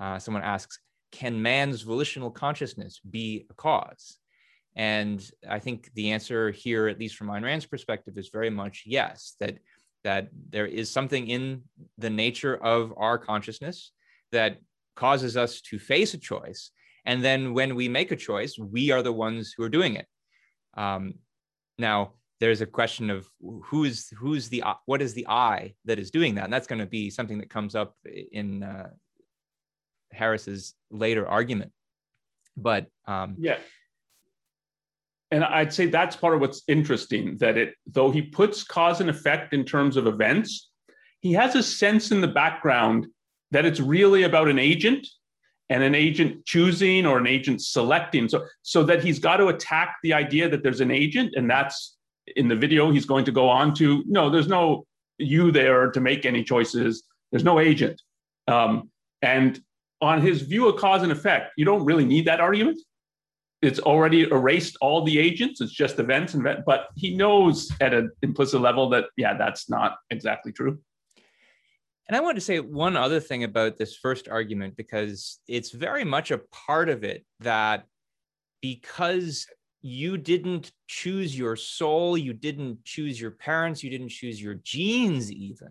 Uh, 0.00 0.18
someone 0.18 0.42
asks, 0.42 0.78
can 1.12 1.42
man's 1.42 1.82
volitional 1.82 2.30
consciousness 2.30 3.00
be 3.10 3.46
a 3.50 3.54
cause? 3.54 4.18
And 4.74 5.18
I 5.48 5.58
think 5.58 5.90
the 5.94 6.12
answer 6.12 6.50
here, 6.50 6.88
at 6.88 6.98
least 6.98 7.16
from 7.16 7.28
Ayn 7.28 7.44
Rand's 7.44 7.66
perspective, 7.66 8.16
is 8.16 8.30
very 8.30 8.50
much 8.50 8.84
yes. 8.86 9.36
That 9.38 9.58
that 10.02 10.28
there 10.48 10.66
is 10.66 10.90
something 10.90 11.28
in 11.28 11.62
the 11.98 12.10
nature 12.10 12.56
of 12.56 12.94
our 12.96 13.18
consciousness 13.18 13.92
that 14.32 14.58
causes 14.94 15.36
us 15.36 15.60
to 15.60 15.78
face 15.78 16.14
a 16.14 16.18
choice. 16.18 16.70
And 17.04 17.22
then 17.22 17.52
when 17.54 17.74
we 17.74 17.88
make 17.88 18.12
a 18.12 18.16
choice, 18.16 18.58
we 18.58 18.90
are 18.90 19.02
the 19.02 19.12
ones 19.12 19.52
who 19.54 19.62
are 19.62 19.68
doing 19.68 19.94
it. 19.96 20.06
Um, 20.76 21.14
now, 21.78 22.12
there's 22.40 22.60
a 22.60 22.66
question 22.66 23.10
of 23.10 23.28
who's 23.64 24.08
who's 24.10 24.48
the 24.48 24.62
what 24.84 25.00
is 25.00 25.14
the 25.14 25.26
I 25.28 25.74
that 25.86 25.98
is 25.98 26.10
doing 26.10 26.34
that, 26.34 26.44
and 26.44 26.52
that's 26.52 26.66
going 26.66 26.80
to 26.80 26.86
be 26.86 27.10
something 27.10 27.38
that 27.38 27.50
comes 27.50 27.74
up 27.74 27.96
in 28.32 28.62
uh, 28.62 28.90
Harris's 30.12 30.74
later 30.90 31.26
argument. 31.26 31.72
But 32.56 32.86
um, 33.06 33.36
yeah, 33.38 33.58
and 35.30 35.44
I'd 35.44 35.72
say 35.72 35.86
that's 35.86 36.16
part 36.16 36.34
of 36.34 36.40
what's 36.40 36.62
interesting 36.68 37.36
that 37.38 37.56
it 37.56 37.74
though 37.86 38.10
he 38.10 38.22
puts 38.22 38.62
cause 38.62 39.00
and 39.00 39.10
effect 39.10 39.54
in 39.54 39.64
terms 39.64 39.96
of 39.96 40.06
events, 40.06 40.70
he 41.20 41.32
has 41.32 41.54
a 41.54 41.62
sense 41.62 42.10
in 42.10 42.20
the 42.20 42.28
background 42.28 43.06
that 43.50 43.64
it's 43.64 43.80
really 43.80 44.24
about 44.24 44.48
an 44.48 44.58
agent 44.58 45.06
and 45.68 45.82
an 45.82 45.94
agent 45.94 46.44
choosing 46.44 47.06
or 47.06 47.18
an 47.18 47.26
agent 47.26 47.62
selecting. 47.62 48.28
So 48.28 48.46
so 48.62 48.84
that 48.84 49.02
he's 49.02 49.18
got 49.18 49.38
to 49.38 49.48
attack 49.48 49.96
the 50.02 50.12
idea 50.12 50.48
that 50.48 50.62
there's 50.62 50.80
an 50.80 50.90
agent 50.90 51.34
and 51.36 51.50
that's 51.50 51.96
in 52.34 52.48
the 52.48 52.56
video 52.56 52.90
he's 52.90 53.06
going 53.06 53.24
to 53.24 53.32
go 53.32 53.48
on 53.48 53.72
to 53.72 54.02
no 54.06 54.28
there's 54.28 54.48
no 54.48 54.84
you 55.18 55.50
there 55.50 55.90
to 55.90 56.00
make 56.00 56.26
any 56.26 56.44
choices. 56.44 57.04
There's 57.30 57.44
no 57.44 57.58
agent. 57.58 58.00
Um, 58.48 58.90
and 59.22 59.60
on 60.00 60.20
his 60.20 60.42
view 60.42 60.68
of 60.68 60.78
cause 60.78 61.02
and 61.02 61.10
effect 61.10 61.52
you 61.56 61.64
don't 61.64 61.84
really 61.84 62.04
need 62.04 62.26
that 62.26 62.40
argument. 62.40 62.78
It's 63.62 63.80
already 63.80 64.22
erased 64.24 64.76
all 64.82 65.02
the 65.02 65.18
agents. 65.18 65.60
It's 65.60 65.72
just 65.72 65.98
events 65.98 66.34
and 66.34 66.46
but 66.66 66.88
he 66.94 67.16
knows 67.16 67.72
at 67.80 67.94
an 67.94 68.10
implicit 68.22 68.60
level 68.60 68.88
that 68.90 69.06
yeah 69.16 69.36
that's 69.36 69.68
not 69.68 69.96
exactly 70.10 70.52
true 70.52 70.78
and 72.08 72.16
I 72.16 72.20
want 72.20 72.36
to 72.36 72.40
say 72.40 72.60
one 72.60 72.96
other 72.96 73.20
thing 73.20 73.44
about 73.44 73.76
this 73.76 73.96
first 73.96 74.28
argument, 74.28 74.76
because 74.76 75.40
it's 75.48 75.70
very 75.70 76.04
much 76.04 76.30
a 76.30 76.40
part 76.52 76.88
of 76.88 77.04
it 77.04 77.24
that 77.40 77.84
because 78.62 79.46
you 79.82 80.16
didn't 80.16 80.72
choose 80.88 81.36
your 81.36 81.56
soul, 81.56 82.16
you 82.16 82.32
didn't 82.32 82.84
choose 82.84 83.20
your 83.20 83.32
parents, 83.32 83.82
you 83.82 83.90
didn't 83.90 84.08
choose 84.10 84.40
your 84.40 84.54
genes, 84.54 85.30
even 85.32 85.68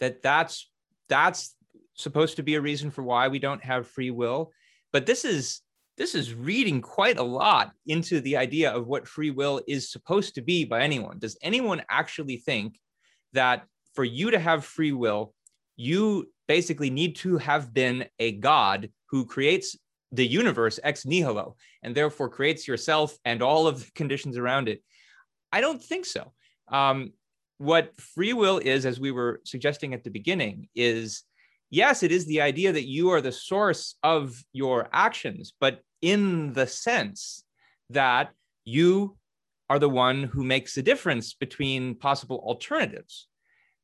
that 0.00 0.22
that's 0.22 0.70
that's 1.08 1.54
supposed 1.94 2.36
to 2.36 2.42
be 2.42 2.54
a 2.54 2.60
reason 2.60 2.90
for 2.90 3.02
why 3.02 3.28
we 3.28 3.38
don't 3.38 3.64
have 3.64 3.88
free 3.88 4.10
will. 4.10 4.52
But 4.92 5.06
this 5.06 5.24
is 5.24 5.60
this 5.96 6.14
is 6.14 6.34
reading 6.34 6.82
quite 6.82 7.18
a 7.18 7.22
lot 7.22 7.72
into 7.86 8.20
the 8.20 8.36
idea 8.36 8.70
of 8.70 8.86
what 8.86 9.08
free 9.08 9.30
will 9.30 9.62
is 9.66 9.90
supposed 9.90 10.34
to 10.34 10.42
be 10.42 10.64
by 10.64 10.82
anyone. 10.82 11.18
Does 11.18 11.38
anyone 11.42 11.82
actually 11.88 12.36
think 12.36 12.78
that 13.32 13.64
for 13.94 14.04
you 14.04 14.30
to 14.30 14.38
have 14.38 14.64
free 14.64 14.92
will, 14.92 15.32
you 15.76 16.30
basically 16.48 16.90
need 16.90 17.16
to 17.16 17.38
have 17.38 17.72
been 17.72 18.06
a 18.18 18.32
god 18.32 18.90
who 19.10 19.24
creates 19.24 19.76
the 20.12 20.26
universe 20.26 20.78
ex 20.82 21.04
nihilo 21.04 21.56
and 21.82 21.94
therefore 21.94 22.28
creates 22.28 22.66
yourself 22.66 23.16
and 23.24 23.42
all 23.42 23.66
of 23.66 23.84
the 23.84 23.90
conditions 23.94 24.36
around 24.36 24.68
it. 24.68 24.82
I 25.52 25.60
don't 25.60 25.82
think 25.82 26.04
so. 26.04 26.32
Um, 26.68 27.12
what 27.58 27.98
free 27.98 28.32
will 28.32 28.58
is, 28.58 28.84
as 28.84 29.00
we 29.00 29.10
were 29.10 29.40
suggesting 29.44 29.94
at 29.94 30.04
the 30.04 30.10
beginning, 30.10 30.68
is 30.74 31.22
yes, 31.70 32.02
it 32.02 32.12
is 32.12 32.26
the 32.26 32.42
idea 32.42 32.72
that 32.72 32.86
you 32.86 33.10
are 33.10 33.20
the 33.20 33.32
source 33.32 33.96
of 34.02 34.42
your 34.52 34.88
actions, 34.92 35.54
but 35.58 35.80
in 36.02 36.52
the 36.52 36.66
sense 36.66 37.44
that 37.90 38.30
you 38.64 39.16
are 39.70 39.78
the 39.78 39.88
one 39.88 40.24
who 40.24 40.44
makes 40.44 40.74
the 40.74 40.82
difference 40.82 41.34
between 41.34 41.94
possible 41.94 42.42
alternatives, 42.44 43.28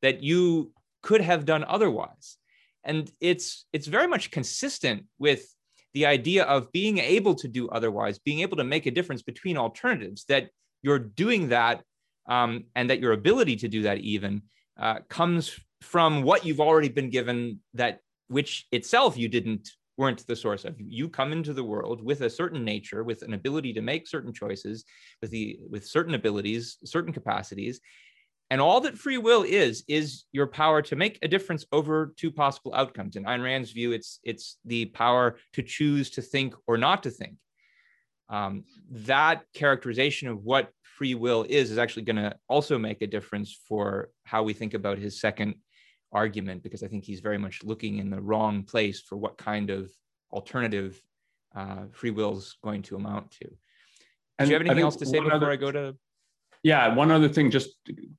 that 0.01 0.21
you 0.23 0.71
could 1.03 1.21
have 1.21 1.45
done 1.45 1.63
otherwise. 1.63 2.37
And 2.83 3.09
it's 3.21 3.65
it's 3.71 3.87
very 3.87 4.07
much 4.07 4.31
consistent 4.31 5.05
with 5.19 5.45
the 5.93 6.07
idea 6.07 6.43
of 6.45 6.71
being 6.71 6.97
able 6.97 7.35
to 7.35 7.47
do 7.47 7.69
otherwise, 7.69 8.17
being 8.17 8.39
able 8.39 8.57
to 8.57 8.63
make 8.63 8.87
a 8.87 8.91
difference 8.91 9.21
between 9.21 9.57
alternatives, 9.57 10.25
that 10.25 10.49
you're 10.81 10.99
doing 10.99 11.49
that 11.49 11.83
um, 12.27 12.65
and 12.75 12.89
that 12.89 12.99
your 12.99 13.11
ability 13.11 13.57
to 13.57 13.67
do 13.67 13.83
that 13.83 13.99
even 13.99 14.41
uh, 14.79 14.99
comes 15.07 15.57
from 15.81 16.23
what 16.23 16.45
you've 16.45 16.59
already 16.59 16.89
been 16.89 17.09
given 17.09 17.59
that 17.73 17.99
which 18.27 18.65
itself 18.71 19.17
you 19.17 19.27
didn't 19.27 19.69
weren't 19.97 20.25
the 20.25 20.35
source 20.35 20.65
of 20.65 20.75
you 20.79 21.07
come 21.07 21.31
into 21.31 21.53
the 21.53 21.63
world 21.63 22.03
with 22.03 22.21
a 22.21 22.29
certain 22.29 22.63
nature 22.63 23.03
with 23.03 23.21
an 23.21 23.33
ability 23.33 23.73
to 23.73 23.81
make 23.81 24.07
certain 24.07 24.33
choices 24.33 24.85
with 25.21 25.29
the 25.29 25.59
with 25.69 25.85
certain 25.85 26.15
abilities 26.15 26.77
certain 26.83 27.13
capacities 27.13 27.79
and 28.53 28.61
all 28.61 28.81
that 28.81 28.99
free 28.99 29.17
will 29.17 29.41
is, 29.41 29.83
is 29.87 30.25
your 30.31 30.45
power 30.45 30.83
to 30.83 30.95
make 30.95 31.17
a 31.23 31.27
difference 31.27 31.65
over 31.71 32.13
two 32.17 32.29
possible 32.29 32.71
outcomes. 32.75 33.15
In 33.15 33.23
Ayn 33.23 33.43
Rand's 33.43 33.71
view, 33.71 33.93
it's, 33.93 34.19
it's 34.23 34.59
the 34.63 34.85
power 34.85 35.37
to 35.53 35.63
choose 35.63 36.11
to 36.11 36.21
think 36.21 36.53
or 36.67 36.77
not 36.77 37.01
to 37.01 37.09
think. 37.09 37.37
Um, 38.29 38.65
that 38.91 39.41
characterization 39.55 40.27
of 40.27 40.43
what 40.43 40.69
free 40.83 41.15
will 41.15 41.47
is 41.49 41.71
is 41.71 41.79
actually 41.79 42.03
going 42.03 42.17
to 42.17 42.35
also 42.47 42.77
make 42.77 43.01
a 43.01 43.07
difference 43.07 43.59
for 43.67 44.11
how 44.23 44.43
we 44.43 44.53
think 44.53 44.75
about 44.75 44.99
his 44.99 45.19
second 45.19 45.55
argument, 46.11 46.61
because 46.61 46.83
I 46.83 46.87
think 46.87 47.05
he's 47.05 47.21
very 47.21 47.39
much 47.39 47.63
looking 47.63 47.97
in 47.97 48.11
the 48.11 48.21
wrong 48.21 48.61
place 48.61 49.01
for 49.01 49.17
what 49.17 49.35
kind 49.35 49.71
of 49.71 49.91
alternative 50.31 51.01
uh, 51.55 51.85
free 51.91 52.11
will 52.11 52.37
is 52.37 52.55
going 52.63 52.83
to 52.83 52.97
amount 52.97 53.31
to. 53.31 53.47
Do 53.47 54.45
you 54.45 54.53
have 54.53 54.61
anything 54.61 54.83
else 54.83 54.97
to 54.97 55.07
say 55.07 55.17
before 55.17 55.33
other, 55.33 55.49
I 55.49 55.55
go 55.55 55.71
to 55.71 55.95
yeah, 56.63 56.95
one 56.95 57.11
other 57.11 57.29
thing, 57.29 57.51
just 57.51 57.69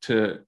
to 0.03 0.41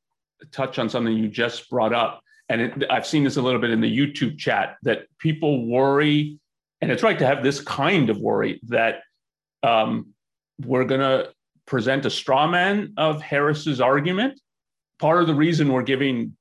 touch 0.52 0.78
on 0.78 0.88
something 0.88 1.16
you 1.16 1.28
just 1.28 1.68
brought 1.70 1.94
up, 1.94 2.20
and 2.48 2.60
it, 2.60 2.84
I've 2.90 3.06
seen 3.06 3.24
this 3.24 3.36
a 3.36 3.42
little 3.42 3.60
bit 3.60 3.70
in 3.70 3.80
the 3.80 3.98
YouTube 3.98 4.38
chat 4.38 4.76
that 4.82 5.06
people 5.18 5.66
worry, 5.66 6.38
and 6.80 6.92
it's 6.92 7.02
right 7.02 7.18
to 7.18 7.26
have 7.26 7.42
this 7.42 7.60
kind 7.60 8.10
of 8.10 8.18
worry 8.18 8.60
that 8.68 9.00
um, 9.62 10.08
we're 10.64 10.84
going 10.84 11.00
to 11.00 11.30
present 11.66 12.06
a 12.06 12.10
straw 12.10 12.46
man 12.46 12.92
of 12.96 13.20
Harris's 13.20 13.80
argument. 13.80 14.38
Part 14.98 15.20
of 15.20 15.26
the 15.26 15.34
reason 15.34 15.72
we're 15.72 15.82
giving 15.82 16.36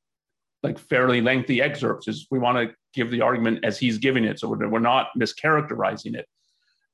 like 0.61 0.77
fairly 0.77 1.21
lengthy 1.21 1.61
excerpts 1.61 2.07
is 2.07 2.27
we 2.31 2.39
want 2.39 2.57
to 2.57 2.75
give 2.93 3.11
the 3.11 3.21
argument 3.21 3.63
as 3.63 3.77
he's 3.77 3.97
giving 3.97 4.25
it, 4.25 4.39
so 4.39 4.49
we're, 4.49 4.67
we're 4.67 4.79
not 4.79 5.07
mischaracterizing 5.17 6.15
it. 6.15 6.27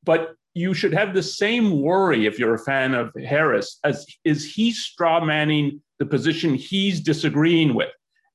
But 0.04 0.36
you 0.54 0.74
should 0.74 0.94
have 0.94 1.14
the 1.14 1.24
same 1.24 1.82
worry 1.82 2.26
if 2.26 2.38
you're 2.38 2.56
a 2.56 2.60
fan 2.60 2.94
of 2.94 3.14
Harris 3.26 3.80
as 3.84 4.06
is 4.26 4.54
he 4.54 4.72
straw 4.72 5.24
manning 5.24 5.82
the 6.00 6.06
position 6.06 6.54
he's 6.56 7.00
disagreeing 7.00 7.74
with. 7.74 7.92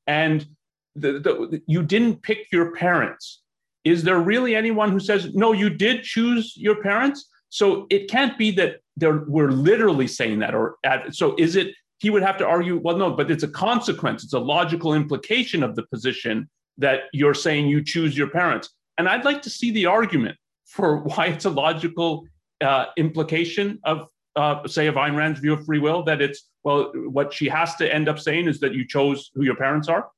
and 0.06 0.46
the, 0.94 1.12
the, 1.20 1.62
you 1.66 1.82
didn't 1.82 2.23
pick 2.23 2.46
your 2.50 2.73
parents. 2.73 3.42
Is 3.85 4.02
there 4.02 4.18
really 4.18 4.56
anyone 4.56 4.90
who 4.90 5.00
says, 5.00 5.35
no, 5.35 5.52
you 5.52 5.70
did 5.70 6.02
choose 6.02 6.54
your 6.56 6.82
parents? 6.82 7.28
So 7.50 7.87
it 7.90 8.11
can't 8.11 8.37
be 8.37 8.50
that 8.52 8.80
we're 8.99 9.50
literally 9.50 10.06
saying 10.06 10.40
that. 10.40 10.54
Or 10.54 10.76
so 11.11 11.37
is 11.38 11.54
it, 11.56 11.75
he 11.99 12.11
would 12.11 12.23
have 12.23 12.38
to 12.38 12.46
argue, 12.46 12.78
well, 12.78 12.96
no, 12.96 13.11
but 13.12 13.30
it's 13.30 13.42
a 13.42 13.49
consequence, 13.49 14.25
it's 14.25 14.32
a 14.32 14.38
logical 14.38 14.94
implication 14.94 15.62
of 15.62 15.76
the 15.76 15.85
position 15.85 16.49
that 16.78 17.02
you're 17.12 17.35
saying 17.35 17.68
you 17.68 17.85
choose 17.85 18.16
your 18.16 18.28
parents. 18.28 18.70
And 18.99 19.08
I'd 19.08 19.25
like 19.25 19.42
to 19.42 19.50
see 19.50 19.70
the 19.70 19.87
argument 19.87 20.37
for 20.66 20.99
why 21.04 21.26
it's 21.26 21.44
a 21.44 21.50
logical 21.50 22.26
uh, 22.61 22.87
implication 22.96 23.78
of, 23.85 24.08
uh, 24.37 24.66
say, 24.66 24.87
of 24.87 24.96
Ayn 24.96 25.16
Rand's 25.16 25.40
view 25.40 25.54
of 25.54 25.64
free 25.64 25.78
will, 25.78 26.02
that 26.04 26.20
it's, 26.20 26.49
well, 26.64 26.92
what 26.94 27.32
she 27.32 27.49
has 27.49 27.76
to 27.76 27.92
end 27.92 28.08
up 28.08 28.18
saying 28.18 28.49
is 28.49 28.61
that 28.61 28.75
you 28.75 28.87
chose 28.87 29.30
who 29.35 29.44
your 29.44 29.56
parents 29.56 29.88
are. 29.88 30.08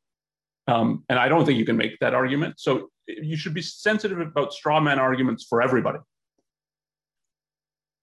Um, 0.67 1.05
and 1.09 1.19
I 1.19 1.29
don't 1.29 1.47
think 1.47 1.59
you 1.59 1.65
can 1.65 1.77
make 1.77 1.99
that 2.01 2.15
argument. 2.15 2.61
So 2.61 2.91
you 3.07 3.37
should 3.37 3.55
be 3.55 3.63
sensitive 3.63 4.21
about 4.21 4.53
straw 4.53 4.81
man 4.81 4.99
arguments 4.99 5.47
for 5.49 5.63
everybody. 5.63 5.99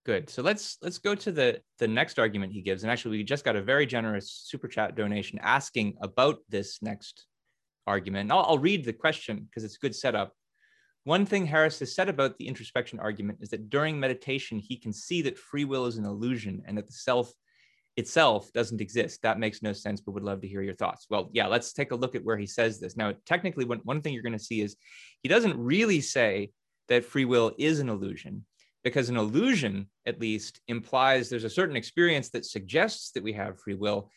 Good. 0.06 0.30
So 0.30 0.44
let's 0.44 0.78
let's 0.84 1.00
go 1.00 1.16
to 1.16 1.32
the 1.32 1.62
the 1.80 1.88
next 1.88 2.20
argument 2.20 2.54
he 2.54 2.62
gives. 2.62 2.84
And 2.84 2.92
actually, 2.92 3.18
we 3.18 3.24
just 3.24 3.44
got 3.44 3.56
a 3.56 3.62
very 3.62 3.88
generous 3.88 4.30
super 4.46 4.68
chat 4.68 4.96
donation 4.96 5.40
asking 5.42 5.96
about 6.02 6.38
this 6.48 6.80
next 6.82 7.26
argument. 7.88 8.32
I'll, 8.32 8.46
I'll 8.48 8.60
read 8.60 8.86
the 8.86 8.94
question 8.94 9.48
because 9.50 9.64
it's 9.64 9.78
a 9.78 9.80
good 9.80 9.96
setup. 9.96 10.34
One 11.06 11.26
thing 11.28 11.46
Harris 11.46 11.80
has 11.80 11.94
said 11.94 12.10
about 12.10 12.36
the 12.38 12.48
introspection 12.48 13.00
argument 13.00 13.38
is 13.40 13.50
that 13.50 13.70
during 13.70 14.00
meditation, 14.00 14.58
he 14.58 14.76
can 14.76 14.92
see 14.92 15.22
that 15.22 15.38
free 15.38 15.64
will 15.64 15.86
is 15.86 15.98
an 15.98 16.06
illusion 16.06 16.64
and 16.66 16.76
that 16.78 16.88
the 16.88 16.94
self 16.94 17.32
itself 17.96 18.52
doesn't 18.54 18.82
exist. 18.82 19.22
That 19.22 19.38
makes 19.38 19.62
no 19.62 19.72
sense, 19.72 20.02
but 20.02 20.14
would 20.14 20.24
love 20.24 20.42
to 20.42 20.48
hear 20.48 20.64
your 20.64 20.74
thoughts. 20.74 21.06
Well, 21.08 21.30
yeah, 21.32 21.46
let's 21.46 21.74
take 21.74 21.92
a 21.92 21.96
look 21.96 22.16
at 22.16 22.26
where 22.26 22.38
he 22.38 22.48
says 22.48 22.80
this. 22.80 22.98
Now, 22.98 23.14
technically, 23.28 23.66
one, 23.66 23.82
one 23.84 24.02
thing 24.02 24.14
you're 24.14 24.24
going 24.24 24.34
to 24.34 24.40
see 24.40 24.62
is 24.62 24.78
he 25.22 25.30
doesn't 25.30 25.58
really 25.58 26.02
say 26.02 26.52
that 26.90 27.06
free 27.06 27.26
will 27.26 27.54
is 27.60 27.80
an 27.80 27.90
illusion, 27.90 28.44
because 28.84 29.08
an 29.08 29.18
illusion, 29.18 29.88
at 30.08 30.20
least, 30.20 30.60
implies 30.68 31.30
there's 31.30 31.44
a 31.44 31.50
certain 31.52 31.76
experience 31.76 32.30
that 32.30 32.46
suggests 32.46 33.12
that 33.12 33.24
we 33.24 33.34
have 33.34 33.60
free 33.60 33.76
will. 33.76 34.10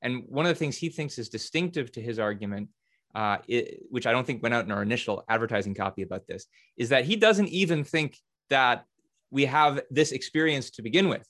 And 0.00 0.22
one 0.28 0.46
of 0.46 0.50
the 0.50 0.58
things 0.58 0.76
he 0.76 0.90
thinks 0.90 1.18
is 1.18 1.28
distinctive 1.28 1.90
to 1.92 2.00
his 2.00 2.20
argument, 2.20 2.68
uh, 3.16 3.38
it, 3.48 3.82
which 3.90 4.06
I 4.06 4.12
don't 4.12 4.26
think 4.26 4.42
went 4.42 4.54
out 4.54 4.66
in 4.66 4.70
our 4.70 4.82
initial 4.82 5.24
advertising 5.28 5.74
copy 5.74 6.02
about 6.02 6.26
this, 6.26 6.46
is 6.76 6.90
that 6.90 7.06
he 7.06 7.16
doesn't 7.16 7.48
even 7.48 7.82
think 7.82 8.18
that 8.50 8.84
we 9.30 9.46
have 9.46 9.80
this 9.90 10.12
experience 10.12 10.70
to 10.72 10.82
begin 10.82 11.08
with. 11.08 11.26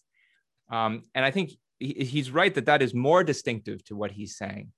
Um, 0.68 1.04
and 1.14 1.24
I 1.24 1.30
think 1.30 1.52
he's 1.78 2.30
right 2.30 2.52
that 2.54 2.66
that 2.66 2.82
is 2.82 2.92
more 2.92 3.22
distinctive 3.22 3.84
to 3.84 3.96
what 3.96 4.10
he's 4.10 4.36
saying. 4.36 4.72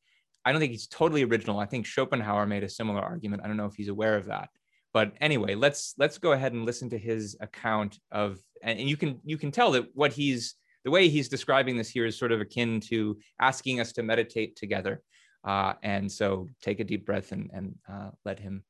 I 0.44 0.52
don't 0.52 0.60
think 0.60 0.72
he's 0.72 0.86
totally 0.86 1.24
original. 1.24 1.58
I 1.58 1.66
think 1.66 1.86
Schopenhauer 1.86 2.46
made 2.46 2.62
a 2.62 2.68
similar 2.68 3.00
argument. 3.00 3.42
I 3.42 3.48
don't 3.48 3.56
know 3.56 3.66
if 3.66 3.74
he's 3.74 3.88
aware 3.88 4.16
of 4.16 4.26
that. 4.26 4.50
But 4.92 5.12
anyway, 5.20 5.54
let's 5.54 5.94
let's 5.98 6.18
go 6.18 6.32
ahead 6.32 6.52
and 6.52 6.66
listen 6.66 6.90
to 6.90 6.98
his 6.98 7.36
account 7.40 7.98
of 8.10 8.38
and 8.62 8.80
you 8.80 8.96
can 8.96 9.20
you 9.24 9.38
can 9.38 9.50
tell 9.50 9.72
that 9.72 9.86
what 9.94 10.12
he's 10.12 10.56
the 10.84 10.90
way 10.90 11.08
he's 11.08 11.28
describing 11.28 11.76
this 11.76 11.90
here 11.90 12.06
is 12.06 12.18
sort 12.18 12.32
of 12.32 12.40
akin 12.40 12.80
to 12.80 13.18
asking 13.40 13.80
us 13.80 13.92
to 13.92 14.02
meditate 14.02 14.56
together. 14.56 15.02
Uh, 15.44 15.74
and 15.82 16.10
so 16.10 16.48
take 16.60 16.80
a 16.80 16.84
deep 16.84 17.06
breath 17.06 17.32
and, 17.32 17.50
and 17.52 17.74
uh, 17.90 18.10
let 18.24 18.38
him 18.38 18.62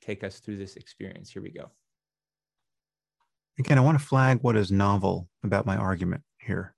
take 0.00 0.24
us 0.24 0.40
through 0.40 0.56
this 0.56 0.76
experience. 0.76 1.30
Here 1.30 1.42
we 1.42 1.50
go. 1.50 1.70
Again, 3.58 3.78
I 3.78 3.82
want 3.82 3.98
to 3.98 4.04
flag 4.04 4.38
what 4.42 4.56
is 4.56 4.72
novel 4.72 5.28
about 5.44 5.66
my 5.66 5.76
argument 5.76 6.22
here. 6.40 6.74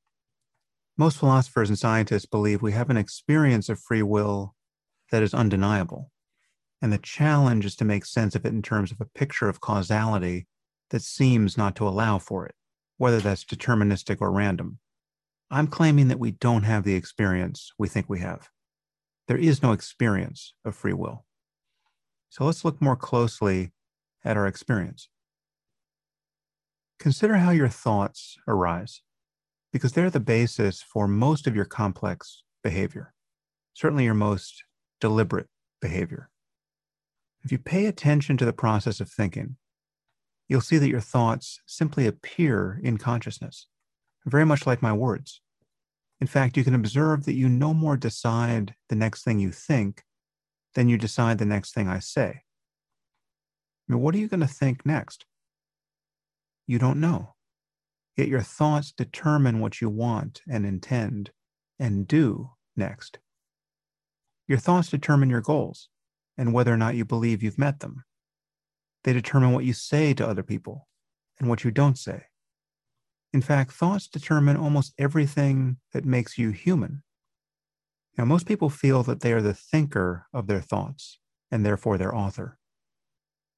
Most 0.98 1.18
philosophers 1.18 1.68
and 1.68 1.78
scientists 1.78 2.26
believe 2.26 2.62
we 2.62 2.72
have 2.72 2.90
an 2.90 2.96
experience 2.96 3.68
of 3.68 3.80
free 3.80 4.02
will 4.02 4.54
that 5.10 5.22
is 5.22 5.34
undeniable. 5.34 6.10
And 6.82 6.92
the 6.92 6.98
challenge 6.98 7.64
is 7.64 7.76
to 7.76 7.84
make 7.84 8.04
sense 8.04 8.34
of 8.34 8.44
it 8.44 8.52
in 8.52 8.62
terms 8.62 8.92
of 8.92 9.00
a 9.00 9.06
picture 9.06 9.48
of 9.48 9.60
causality 9.60 10.46
that 10.90 11.02
seems 11.02 11.56
not 11.56 11.76
to 11.76 11.88
allow 11.88 12.18
for 12.18 12.46
it, 12.46 12.54
whether 12.98 13.20
that's 13.20 13.44
deterministic 13.44 14.18
or 14.20 14.30
random. 14.30 14.78
I'm 15.50 15.66
claiming 15.66 16.08
that 16.08 16.18
we 16.18 16.32
don't 16.32 16.64
have 16.64 16.84
the 16.84 16.94
experience 16.94 17.72
we 17.78 17.88
think 17.88 18.08
we 18.08 18.20
have. 18.20 18.50
There 19.28 19.36
is 19.36 19.62
no 19.62 19.72
experience 19.72 20.54
of 20.64 20.76
free 20.76 20.92
will. 20.92 21.24
So 22.28 22.44
let's 22.44 22.64
look 22.64 22.80
more 22.80 22.96
closely 22.96 23.72
at 24.24 24.36
our 24.36 24.46
experience. 24.46 25.08
Consider 26.98 27.36
how 27.36 27.50
your 27.50 27.68
thoughts 27.68 28.36
arise 28.46 29.02
because 29.72 29.92
they're 29.92 30.10
the 30.10 30.20
basis 30.20 30.82
for 30.82 31.06
most 31.06 31.46
of 31.46 31.54
your 31.54 31.64
complex 31.64 32.42
behavior, 32.62 33.12
certainly 33.74 34.04
your 34.04 34.14
most 34.14 34.64
deliberate 35.00 35.48
behavior. 35.80 36.30
If 37.42 37.52
you 37.52 37.58
pay 37.58 37.86
attention 37.86 38.36
to 38.38 38.44
the 38.44 38.52
process 38.52 39.00
of 39.00 39.10
thinking, 39.10 39.56
you'll 40.48 40.60
see 40.60 40.78
that 40.78 40.88
your 40.88 41.00
thoughts 41.00 41.60
simply 41.66 42.06
appear 42.06 42.80
in 42.82 42.96
consciousness, 42.96 43.66
very 44.24 44.46
much 44.46 44.66
like 44.66 44.82
my 44.82 44.92
words. 44.92 45.40
In 46.20 46.26
fact, 46.26 46.56
you 46.56 46.64
can 46.64 46.74
observe 46.74 47.24
that 47.24 47.34
you 47.34 47.48
no 47.48 47.74
more 47.74 47.96
decide 47.96 48.74
the 48.88 48.94
next 48.94 49.22
thing 49.22 49.38
you 49.38 49.52
think 49.52 50.02
than 50.74 50.88
you 50.88 50.96
decide 50.96 51.38
the 51.38 51.44
next 51.44 51.74
thing 51.74 51.88
I 51.88 51.98
say. 51.98 52.42
What 53.88 54.14
are 54.14 54.18
you 54.18 54.28
going 54.28 54.40
to 54.40 54.46
think 54.46 54.84
next? 54.84 55.26
You 56.66 56.78
don't 56.78 57.00
know. 57.00 57.34
Yet 58.16 58.28
your 58.28 58.40
thoughts 58.40 58.92
determine 58.92 59.60
what 59.60 59.80
you 59.80 59.90
want 59.90 60.40
and 60.48 60.64
intend 60.64 61.30
and 61.78 62.08
do 62.08 62.50
next. 62.76 63.18
Your 64.48 64.58
thoughts 64.58 64.88
determine 64.88 65.30
your 65.30 65.42
goals 65.42 65.88
and 66.38 66.52
whether 66.52 66.72
or 66.72 66.76
not 66.76 66.94
you 66.94 67.04
believe 67.04 67.42
you've 67.42 67.58
met 67.58 67.80
them. 67.80 68.04
They 69.04 69.12
determine 69.12 69.52
what 69.52 69.64
you 69.64 69.72
say 69.72 70.14
to 70.14 70.26
other 70.26 70.42
people 70.42 70.88
and 71.38 71.48
what 71.48 71.62
you 71.62 71.70
don't 71.70 71.98
say. 71.98 72.24
In 73.32 73.42
fact, 73.42 73.72
thoughts 73.72 74.08
determine 74.08 74.56
almost 74.56 74.94
everything 74.98 75.78
that 75.92 76.04
makes 76.04 76.38
you 76.38 76.50
human. 76.50 77.02
Now, 78.16 78.24
most 78.24 78.46
people 78.46 78.70
feel 78.70 79.02
that 79.02 79.20
they 79.20 79.32
are 79.32 79.42
the 79.42 79.54
thinker 79.54 80.26
of 80.32 80.46
their 80.46 80.60
thoughts 80.60 81.18
and 81.50 81.64
therefore 81.64 81.98
their 81.98 82.14
author. 82.14 82.58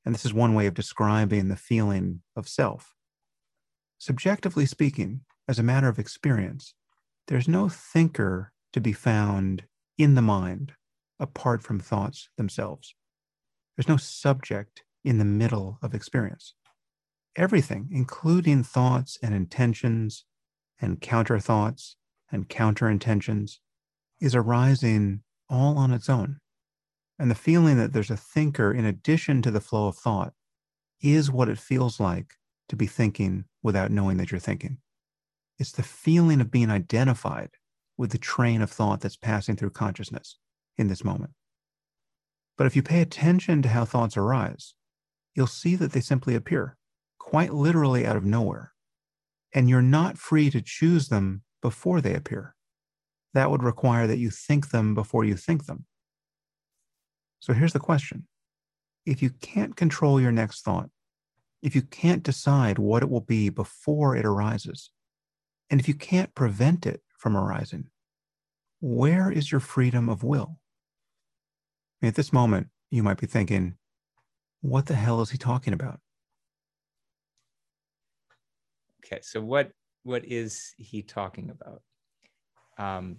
And 0.04 0.14
this 0.14 0.24
is 0.24 0.35
one 0.35 0.54
way 0.54 0.66
of 0.66 0.74
describing 0.74 1.48
the 1.48 1.57
feeling 1.57 2.22
of 2.35 2.48
self. 2.48 2.94
Subjectively 3.98 4.66
speaking, 4.66 5.20
as 5.46 5.59
a 5.59 5.62
matter 5.62 5.88
of 5.88 5.98
experience, 5.98 6.74
there's 7.26 7.48
no 7.48 7.68
thinker 7.68 8.52
to 8.72 8.81
be 8.81 8.92
found 8.92 9.64
in 9.96 10.14
the 10.14 10.22
mind 10.22 10.72
apart 11.20 11.62
from 11.62 11.78
thoughts 11.78 12.28
themselves. 12.37 12.94
There's 13.76 13.88
no 13.88 13.96
subject 13.96 14.83
in 15.04 15.18
the 15.18 15.24
middle 15.24 15.78
of 15.83 15.94
experience. 15.94 16.54
Everything, 17.38 17.88
including 17.92 18.64
thoughts 18.64 19.16
and 19.22 19.33
intentions 19.33 20.24
and 20.81 21.01
counter 21.01 21.38
thoughts 21.38 21.94
and 22.33 22.48
counter 22.48 22.90
intentions, 22.90 23.61
is 24.20 24.35
arising 24.35 25.20
all 25.48 25.79
on 25.79 25.92
its 25.92 26.09
own. 26.09 26.40
And 27.16 27.31
the 27.31 27.37
feeling 27.37 27.77
that 27.77 27.92
there's 27.92 28.11
a 28.11 28.16
thinker 28.16 28.72
in 28.72 28.85
addition 28.85 29.40
to 29.42 29.53
the 29.53 29.61
flow 29.61 29.87
of 29.87 29.96
thought 29.96 30.33
is 31.01 31.31
what 31.31 31.48
it 31.48 31.61
feels 31.61 32.01
like 32.01 32.35
to 32.70 32.74
be 32.74 32.88
thinking 32.88 33.44
without 33.62 33.92
knowing 33.92 34.16
that 34.16 34.33
you're 34.33 34.40
thinking. 34.40 34.79
It's 35.61 35.72
the 35.72 35.85
feeling 35.85 36.40
of 36.40 36.51
being 36.51 36.72
identified 36.72 37.51
with 37.96 38.11
the 38.11 38.18
train 38.18 38.62
of 38.62 38.70
thought 38.70 39.01
that's 39.01 39.16
passing 39.16 39.55
through 39.55 39.70
consciousness 39.70 40.38
in 40.77 40.88
this 40.88 41.05
moment. 41.05 41.35
But 42.57 42.66
if 42.66 42.74
you 42.74 42.83
pay 42.83 43.01
attention 43.01 43.62
to 43.62 43.68
how 43.68 43.85
thoughts 43.85 44.16
arise, 44.16 44.74
you'll 45.37 45.46
see 45.46 45.77
that 45.77 45.92
they 45.92 46.01
simply 46.01 46.35
appear 46.35 46.77
quite 47.28 47.52
literally 47.52 48.06
out 48.06 48.16
of 48.16 48.24
nowhere. 48.24 48.72
And 49.54 49.68
you're 49.68 49.82
not 49.82 50.16
free 50.16 50.50
to 50.50 50.62
choose 50.62 51.08
them 51.08 51.42
before 51.60 52.00
they 52.00 52.14
appear. 52.14 52.54
That 53.34 53.50
would 53.50 53.62
require 53.62 54.06
that 54.06 54.18
you 54.18 54.30
think 54.30 54.70
them 54.70 54.94
before 54.94 55.24
you 55.24 55.36
think 55.36 55.66
them. 55.66 55.84
So 57.40 57.52
here's 57.52 57.74
the 57.74 57.78
question 57.78 58.26
If 59.04 59.22
you 59.22 59.30
can't 59.30 59.76
control 59.76 60.20
your 60.20 60.32
next 60.32 60.62
thought, 60.62 60.88
if 61.62 61.74
you 61.74 61.82
can't 61.82 62.22
decide 62.22 62.78
what 62.78 63.02
it 63.02 63.10
will 63.10 63.20
be 63.20 63.50
before 63.50 64.16
it 64.16 64.24
arises, 64.24 64.90
and 65.68 65.78
if 65.80 65.86
you 65.86 65.94
can't 65.94 66.34
prevent 66.34 66.86
it 66.86 67.02
from 67.18 67.36
arising, 67.36 67.88
where 68.80 69.30
is 69.30 69.52
your 69.52 69.60
freedom 69.60 70.08
of 70.08 70.22
will? 70.22 70.58
At 72.00 72.14
this 72.14 72.32
moment, 72.32 72.68
you 72.90 73.02
might 73.02 73.20
be 73.20 73.26
thinking, 73.26 73.74
what 74.62 74.86
the 74.86 74.94
hell 74.94 75.20
is 75.20 75.30
he 75.30 75.38
talking 75.38 75.74
about? 75.74 76.00
Okay, 79.11 79.21
so 79.23 79.40
what 79.40 79.71
what 80.03 80.25
is 80.25 80.75
he 80.77 81.03
talking 81.03 81.51
about? 81.51 81.83
Um, 82.79 83.18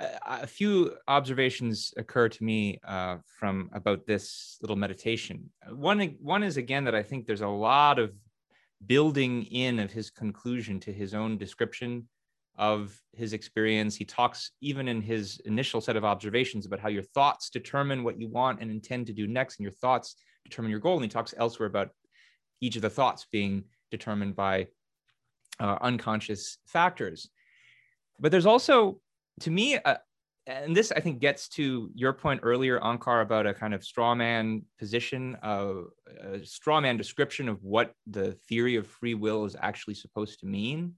a, 0.00 0.46
few 0.46 0.96
observations 1.06 1.94
occur 1.96 2.28
to 2.28 2.44
me 2.44 2.78
uh, 2.86 3.18
from 3.38 3.70
about 3.72 4.06
this 4.06 4.58
little 4.60 4.76
meditation. 4.76 5.50
One, 5.70 6.00
one 6.20 6.42
is 6.42 6.56
again 6.56 6.84
that 6.84 6.94
I 6.94 7.02
think 7.02 7.26
there's 7.26 7.42
a 7.42 7.48
lot 7.48 7.98
of 7.98 8.12
building 8.86 9.44
in 9.44 9.78
of 9.78 9.92
his 9.92 10.10
conclusion 10.10 10.80
to 10.80 10.92
his 10.92 11.14
own 11.14 11.38
description 11.38 12.08
of 12.56 13.00
his 13.12 13.32
experience. 13.32 13.94
He 13.94 14.04
talks 14.04 14.50
even 14.60 14.88
in 14.88 15.00
his 15.00 15.40
initial 15.44 15.80
set 15.80 15.96
of 15.96 16.04
observations 16.04 16.66
about 16.66 16.80
how 16.80 16.88
your 16.88 17.02
thoughts 17.02 17.50
determine 17.50 18.02
what 18.02 18.20
you 18.20 18.28
want 18.28 18.60
and 18.60 18.70
intend 18.70 19.06
to 19.06 19.12
do 19.12 19.26
next, 19.26 19.58
and 19.58 19.64
your 19.64 19.72
thoughts 19.72 20.16
determine 20.44 20.70
your 20.70 20.80
goal. 20.80 20.96
And 20.96 21.04
he 21.04 21.08
talks 21.08 21.34
elsewhere 21.36 21.68
about 21.68 21.90
each 22.60 22.76
of 22.76 22.82
the 22.82 22.90
thoughts 22.90 23.26
being 23.30 23.64
determined 23.96 24.34
by 24.34 24.54
uh, 25.60 25.78
unconscious 25.80 26.58
factors. 26.66 27.30
But 28.20 28.30
there's 28.32 28.50
also, 28.54 29.00
to 29.40 29.50
me, 29.50 29.76
uh, 29.76 29.98
and 30.46 30.76
this 30.76 30.92
I 30.92 31.00
think 31.00 31.20
gets 31.20 31.48
to 31.50 31.90
your 31.94 32.12
point 32.12 32.40
earlier, 32.42 32.78
Onkar, 32.80 33.22
about 33.22 33.46
a 33.46 33.54
kind 33.54 33.74
of 33.74 33.82
straw 33.82 34.14
man 34.14 34.62
position, 34.78 35.36
of 35.42 35.86
a 36.20 36.44
straw 36.44 36.80
man 36.80 36.96
description 36.96 37.48
of 37.48 37.62
what 37.62 37.94
the 38.06 38.32
theory 38.48 38.76
of 38.76 38.86
free 38.86 39.14
will 39.14 39.46
is 39.46 39.56
actually 39.68 39.94
supposed 39.94 40.40
to 40.40 40.46
mean. 40.46 40.94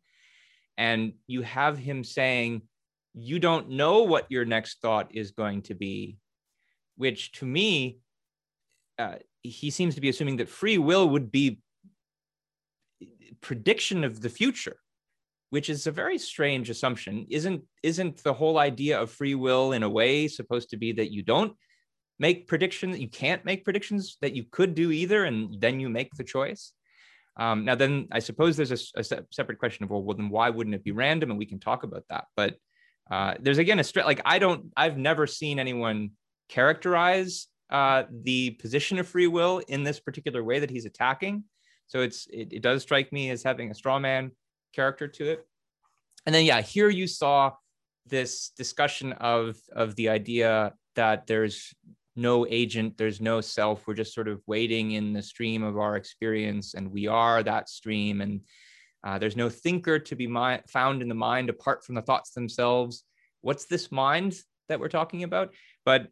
And 0.77 1.13
you 1.27 1.43
have 1.43 1.79
him 1.79 2.05
saying, 2.05 2.63
you 3.15 3.39
don't 3.39 3.71
know 3.71 4.03
what 4.03 4.31
your 4.31 4.45
next 4.45 4.81
thought 4.83 5.15
is 5.15 5.31
going 5.31 5.63
to 5.63 5.75
be, 5.75 6.19
which 6.97 7.33
to 7.39 7.47
me, 7.47 7.99
uh, 8.99 9.17
he 9.43 9.71
seems 9.71 9.95
to 9.95 10.01
be 10.01 10.09
assuming 10.09 10.37
that 10.39 10.49
free 10.49 10.79
will 10.79 11.09
would 11.09 11.31
be 11.31 11.61
prediction 13.41 14.05
of 14.05 14.21
the 14.21 14.29
future 14.29 14.77
which 15.51 15.71
is 15.71 15.87
a 15.87 15.93
very 15.93 16.19
strange 16.19 16.71
assumption. 16.71 17.27
Isn't 17.31 17.63
isn't 17.83 18.23
the 18.23 18.33
whole 18.33 18.59
idea 18.59 19.01
of 19.01 19.11
free 19.11 19.35
will 19.35 19.73
in 19.73 19.83
a 19.83 19.89
way 19.89 20.29
supposed 20.29 20.71
to 20.71 20.77
be 20.77 20.93
that 20.93 21.13
you 21.13 21.23
don't 21.23 21.55
make 22.19 22.49
predictions 22.49 22.99
you 22.99 23.09
can't 23.09 23.45
make 23.45 23.65
predictions 23.65 24.17
that 24.23 24.35
you 24.35 24.45
could 24.51 24.75
do 24.75 24.91
either 24.91 25.25
and 25.25 25.61
then 25.61 25.81
you 25.81 25.89
make 25.89 26.13
the 26.15 26.25
choice? 26.25 26.73
Um, 27.39 27.65
now 27.65 27.75
then 27.75 28.09
i 28.13 28.19
suppose 28.19 28.57
there's 28.57 28.73
a, 28.73 29.01
a 29.01 29.05
separate 29.31 29.59
question 29.59 29.85
of 29.85 29.91
well, 29.91 30.03
well 30.03 30.17
then 30.17 30.31
why 30.31 30.51
wouldn't 30.51 30.75
it 30.75 30.85
be 30.85 30.93
random? 30.93 31.31
And 31.31 31.39
we 31.39 31.47
can 31.47 31.61
talk 31.61 31.85
about 31.85 32.05
that. 32.09 32.25
But 32.35 32.57
uh, 33.11 33.35
there's 33.41 33.59
again 33.59 33.79
a 33.79 33.85
straight 33.85 34.07
like 34.07 34.21
i 34.25 34.39
don't 34.39 34.73
i've 34.77 34.99
never 34.99 35.27
seen 35.27 35.61
anyone 35.61 36.11
characterize 36.49 37.47
uh, 37.71 38.05
the 38.23 38.51
position 38.51 38.99
of 38.99 39.07
free 39.09 39.27
will 39.27 39.61
in 39.69 39.85
this 39.85 40.01
particular 40.01 40.43
way 40.43 40.59
that 40.59 40.71
he's 40.71 40.87
attacking 40.87 41.45
so 41.87 42.01
it's 42.01 42.27
it, 42.33 42.53
it 42.53 42.63
does 42.63 42.83
strike 42.83 43.13
me 43.13 43.31
as 43.31 43.43
having 43.43 43.71
a 43.71 43.75
straw 43.75 43.99
man 43.99 44.33
character 44.73 45.09
to 45.09 45.31
it. 45.31 45.47
And 46.27 46.35
then, 46.35 46.45
yeah, 46.45 46.61
here 46.61 46.89
you 46.89 47.07
saw 47.07 47.53
this 48.07 48.51
discussion 48.57 49.13
of 49.15 49.57
of 49.73 49.95
the 49.97 50.09
idea 50.09 50.75
that 50.95 51.27
there's 51.27 51.75
no 52.17 52.47
agent, 52.49 52.97
there's 52.97 53.21
no 53.21 53.41
self. 53.41 53.87
We're 53.87 53.95
just 53.95 54.15
sort 54.15 54.29
of 54.29 54.41
waiting 54.47 54.93
in 54.93 55.13
the 55.13 55.23
stream 55.23 55.63
of 55.63 55.79
our 55.79 55.97
experience, 55.97 56.75
and 56.75 56.91
we 56.91 57.07
are 57.07 57.43
that 57.43 57.69
stream. 57.69 58.21
And 58.21 58.41
uh, 59.05 59.19
there's 59.19 59.37
no 59.37 59.49
thinker 59.49 59.99
to 59.99 60.17
be 60.17 60.27
mi- 60.27 60.59
found 60.67 61.03
in 61.03 61.09
the 61.09 61.15
mind 61.15 61.51
apart 61.51 61.85
from 61.85 61.95
the 61.95 62.03
thoughts 62.03 62.31
themselves. 62.31 63.05
What's 63.43 63.67
this 63.67 63.93
mind 63.93 64.35
that 64.69 64.81
we're 64.81 64.89
talking 64.89 65.23
about? 65.23 65.55
But 65.85 66.09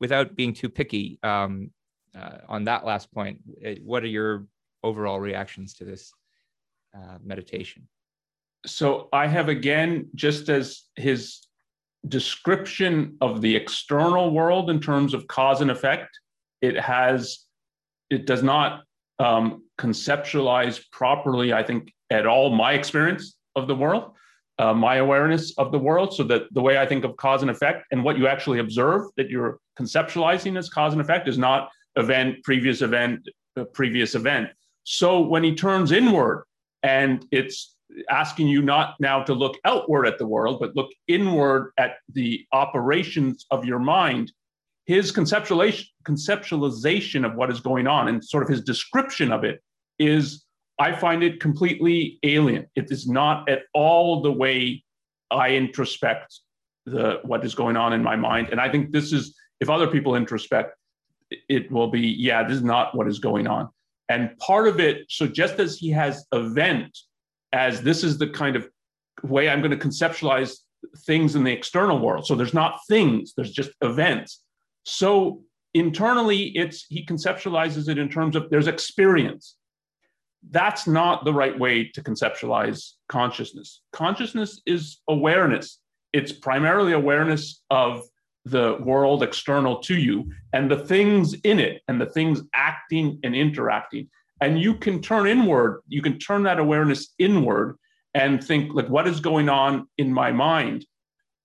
without 0.00 0.34
being 0.34 0.52
too 0.52 0.68
picky 0.68 1.18
um, 1.22 1.70
uh, 2.18 2.38
on 2.48 2.64
that 2.64 2.84
last 2.84 3.12
point, 3.12 3.38
eh, 3.62 3.76
what 3.82 4.02
are 4.02 4.08
your 4.08 4.46
overall 4.84 5.18
reactions 5.18 5.74
to 5.74 5.84
this 5.84 6.12
uh, 6.94 7.18
meditation? 7.22 7.88
so 8.66 9.08
I 9.12 9.26
have 9.26 9.48
again, 9.48 10.08
just 10.14 10.48
as 10.48 10.82
his 10.96 11.40
description 12.08 13.16
of 13.20 13.40
the 13.40 13.54
external 13.56 14.30
world 14.30 14.70
in 14.70 14.80
terms 14.80 15.14
of 15.14 15.26
cause 15.26 15.60
and 15.60 15.70
effect, 15.70 16.18
it 16.60 16.78
has, 16.78 17.40
it 18.10 18.26
does 18.26 18.42
not 18.42 18.82
um, 19.18 19.62
conceptualize 19.78 20.82
properly, 20.92 21.52
I 21.52 21.62
think, 21.62 21.92
at 22.10 22.26
all 22.26 22.50
my 22.50 22.72
experience 22.72 23.36
of 23.56 23.68
the 23.68 23.74
world, 23.74 24.12
uh, 24.58 24.74
my 24.74 24.96
awareness 24.96 25.56
of 25.58 25.72
the 25.72 25.78
world. 25.78 26.14
So 26.14 26.22
that 26.24 26.42
the 26.52 26.62
way 26.62 26.78
I 26.78 26.86
think 26.86 27.04
of 27.04 27.16
cause 27.16 27.42
and 27.42 27.50
effect 27.50 27.86
and 27.90 28.02
what 28.02 28.18
you 28.18 28.26
actually 28.26 28.58
observe 28.60 29.06
that 29.16 29.30
you're 29.30 29.58
conceptualizing 29.78 30.58
as 30.58 30.68
cause 30.68 30.92
and 30.92 31.00
effect 31.00 31.28
is 31.28 31.38
not 31.38 31.70
event, 31.96 32.42
previous 32.44 32.82
event, 32.82 33.28
uh, 33.56 33.64
previous 33.64 34.14
event. 34.14 34.48
So 34.84 35.20
when 35.20 35.42
he 35.42 35.54
turns 35.54 35.92
inward 35.92 36.44
and 36.82 37.26
it's 37.30 37.74
asking 38.10 38.48
you 38.48 38.62
not 38.62 38.94
now 39.00 39.22
to 39.22 39.34
look 39.34 39.58
outward 39.64 40.06
at 40.06 40.18
the 40.18 40.26
world, 40.26 40.60
but 40.60 40.74
look 40.76 40.90
inward 41.08 41.72
at 41.78 41.96
the 42.12 42.46
operations 42.52 43.46
of 43.50 43.64
your 43.64 43.78
mind. 43.78 44.32
His 44.86 45.12
conceptualization, 45.12 45.86
conceptualization 46.04 47.24
of 47.24 47.34
what 47.34 47.50
is 47.50 47.60
going 47.60 47.86
on 47.86 48.08
and 48.08 48.22
sort 48.24 48.42
of 48.42 48.48
his 48.48 48.62
description 48.62 49.32
of 49.32 49.44
it 49.44 49.62
is, 49.98 50.44
I 50.78 50.92
find 50.92 51.22
it 51.22 51.40
completely 51.40 52.18
alien. 52.22 52.66
It 52.74 52.90
is 52.90 53.06
not 53.06 53.48
at 53.48 53.62
all 53.72 54.22
the 54.22 54.32
way 54.32 54.84
I 55.30 55.50
introspect 55.50 56.40
the 56.84 57.20
what 57.22 57.44
is 57.44 57.54
going 57.54 57.76
on 57.76 57.94
in 57.94 58.02
my 58.02 58.16
mind. 58.16 58.48
And 58.50 58.60
I 58.60 58.68
think 58.68 58.92
this 58.92 59.12
is, 59.12 59.34
if 59.60 59.70
other 59.70 59.86
people 59.86 60.12
introspect, 60.12 60.72
it 61.30 61.70
will 61.72 61.88
be, 61.88 62.00
yeah, 62.00 62.42
this 62.42 62.58
is 62.58 62.62
not 62.62 62.94
what 62.94 63.08
is 63.08 63.18
going 63.18 63.46
on. 63.46 63.70
And 64.08 64.36
part 64.38 64.68
of 64.68 64.80
it, 64.80 65.06
so 65.08 65.26
just 65.26 65.58
as 65.58 65.78
he 65.78 65.90
has 65.90 66.26
event 66.32 66.96
as 67.52 67.80
this 67.82 68.04
is 68.04 68.18
the 68.18 68.28
kind 68.28 68.56
of 68.56 68.68
way 69.22 69.48
I'm 69.48 69.60
going 69.60 69.70
to 69.70 69.76
conceptualize 69.76 70.56
things 71.06 71.34
in 71.34 71.44
the 71.44 71.52
external 71.52 71.98
world. 71.98 72.26
So 72.26 72.34
there's 72.34 72.54
not 72.54 72.80
things, 72.88 73.32
there's 73.36 73.52
just 73.52 73.70
events. 73.80 74.42
So 74.84 75.42
internally, 75.72 76.48
it's 76.56 76.86
he 76.88 77.06
conceptualizes 77.06 77.88
it 77.88 77.98
in 77.98 78.08
terms 78.08 78.36
of 78.36 78.50
there's 78.50 78.66
experience. 78.66 79.56
That's 80.50 80.86
not 80.86 81.24
the 81.24 81.32
right 81.32 81.58
way 81.58 81.90
to 81.94 82.02
conceptualize 82.02 82.92
consciousness. 83.08 83.80
Consciousness 83.92 84.60
is 84.66 85.00
awareness. 85.08 85.78
It's 86.12 86.32
primarily 86.32 86.92
awareness 86.92 87.62
of 87.70 88.02
the 88.44 88.76
world 88.80 89.22
external 89.22 89.78
to 89.80 89.96
you 89.96 90.30
and 90.52 90.70
the 90.70 90.84
things 90.84 91.34
in 91.44 91.58
it 91.58 91.82
and 91.88 92.00
the 92.00 92.06
things 92.06 92.42
acting 92.54 93.18
and 93.22 93.34
interacting. 93.34 94.08
And 94.40 94.60
you 94.60 94.74
can 94.74 95.00
turn 95.00 95.26
inward 95.26 95.80
you 95.88 96.02
can 96.02 96.18
turn 96.18 96.42
that 96.42 96.58
awareness 96.58 97.14
inward 97.18 97.76
and 98.14 98.42
think 98.42 98.74
like 98.74 98.88
what 98.88 99.08
is 99.08 99.20
going 99.20 99.48
on 99.48 99.88
in 99.98 100.12
my 100.12 100.30
mind? 100.30 100.84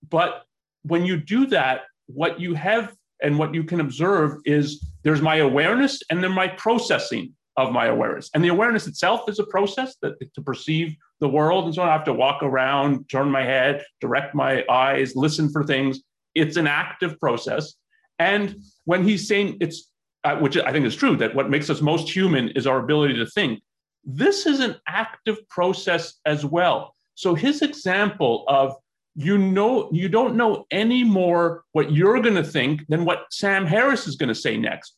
But 0.08 0.42
when 0.82 1.04
you 1.04 1.16
do 1.16 1.46
that 1.46 1.82
what 2.06 2.40
you 2.40 2.54
have 2.54 2.94
and 3.22 3.38
what 3.38 3.54
you 3.54 3.62
can 3.64 3.80
observe 3.80 4.38
is 4.44 4.84
there's 5.04 5.22
my 5.22 5.36
awareness 5.36 6.02
and 6.10 6.22
then 6.22 6.32
my 6.32 6.48
processing 6.48 7.32
of 7.56 7.72
my 7.72 7.86
awareness. 7.86 8.30
And 8.34 8.42
the 8.42 8.48
awareness 8.48 8.86
itself 8.86 9.28
is 9.28 9.38
a 9.38 9.44
process 9.44 9.96
that 10.02 10.14
to 10.34 10.42
perceive 10.42 10.96
the 11.20 11.28
world 11.28 11.66
and 11.66 11.74
so 11.74 11.82
i 11.82 11.92
have 11.92 12.04
to 12.04 12.12
walk 12.12 12.42
around 12.42 13.08
turn 13.08 13.30
my 13.30 13.42
head 13.42 13.84
direct 14.00 14.34
my 14.34 14.64
eyes 14.68 15.14
listen 15.14 15.50
for 15.50 15.62
things 15.62 16.00
it's 16.34 16.56
an 16.56 16.66
active 16.66 17.18
process 17.18 17.74
and 18.18 18.56
when 18.84 19.02
he's 19.02 19.26
saying 19.26 19.56
it's 19.60 19.90
uh, 20.24 20.36
which 20.36 20.56
I 20.56 20.72
think 20.72 20.84
is 20.84 20.94
true, 20.94 21.16
that 21.16 21.34
what 21.34 21.50
makes 21.50 21.70
us 21.70 21.80
most 21.80 22.14
human 22.14 22.50
is 22.50 22.66
our 22.66 22.78
ability 22.78 23.14
to 23.14 23.26
think. 23.26 23.62
This 24.04 24.46
is 24.46 24.60
an 24.60 24.76
active 24.86 25.36
process 25.48 26.20
as 26.26 26.44
well. 26.44 26.94
So 27.14 27.34
his 27.34 27.62
example 27.62 28.44
of 28.46 28.74
you 29.16 29.38
know 29.38 29.88
you 29.92 30.08
don't 30.08 30.36
know 30.36 30.66
any 30.70 31.02
more 31.02 31.64
what 31.72 31.92
you're 31.92 32.20
going 32.20 32.36
to 32.36 32.44
think 32.44 32.86
than 32.88 33.04
what 33.04 33.24
Sam 33.30 33.66
Harris 33.66 34.06
is 34.06 34.16
going 34.16 34.28
to 34.28 34.34
say 34.34 34.56
next. 34.56 34.94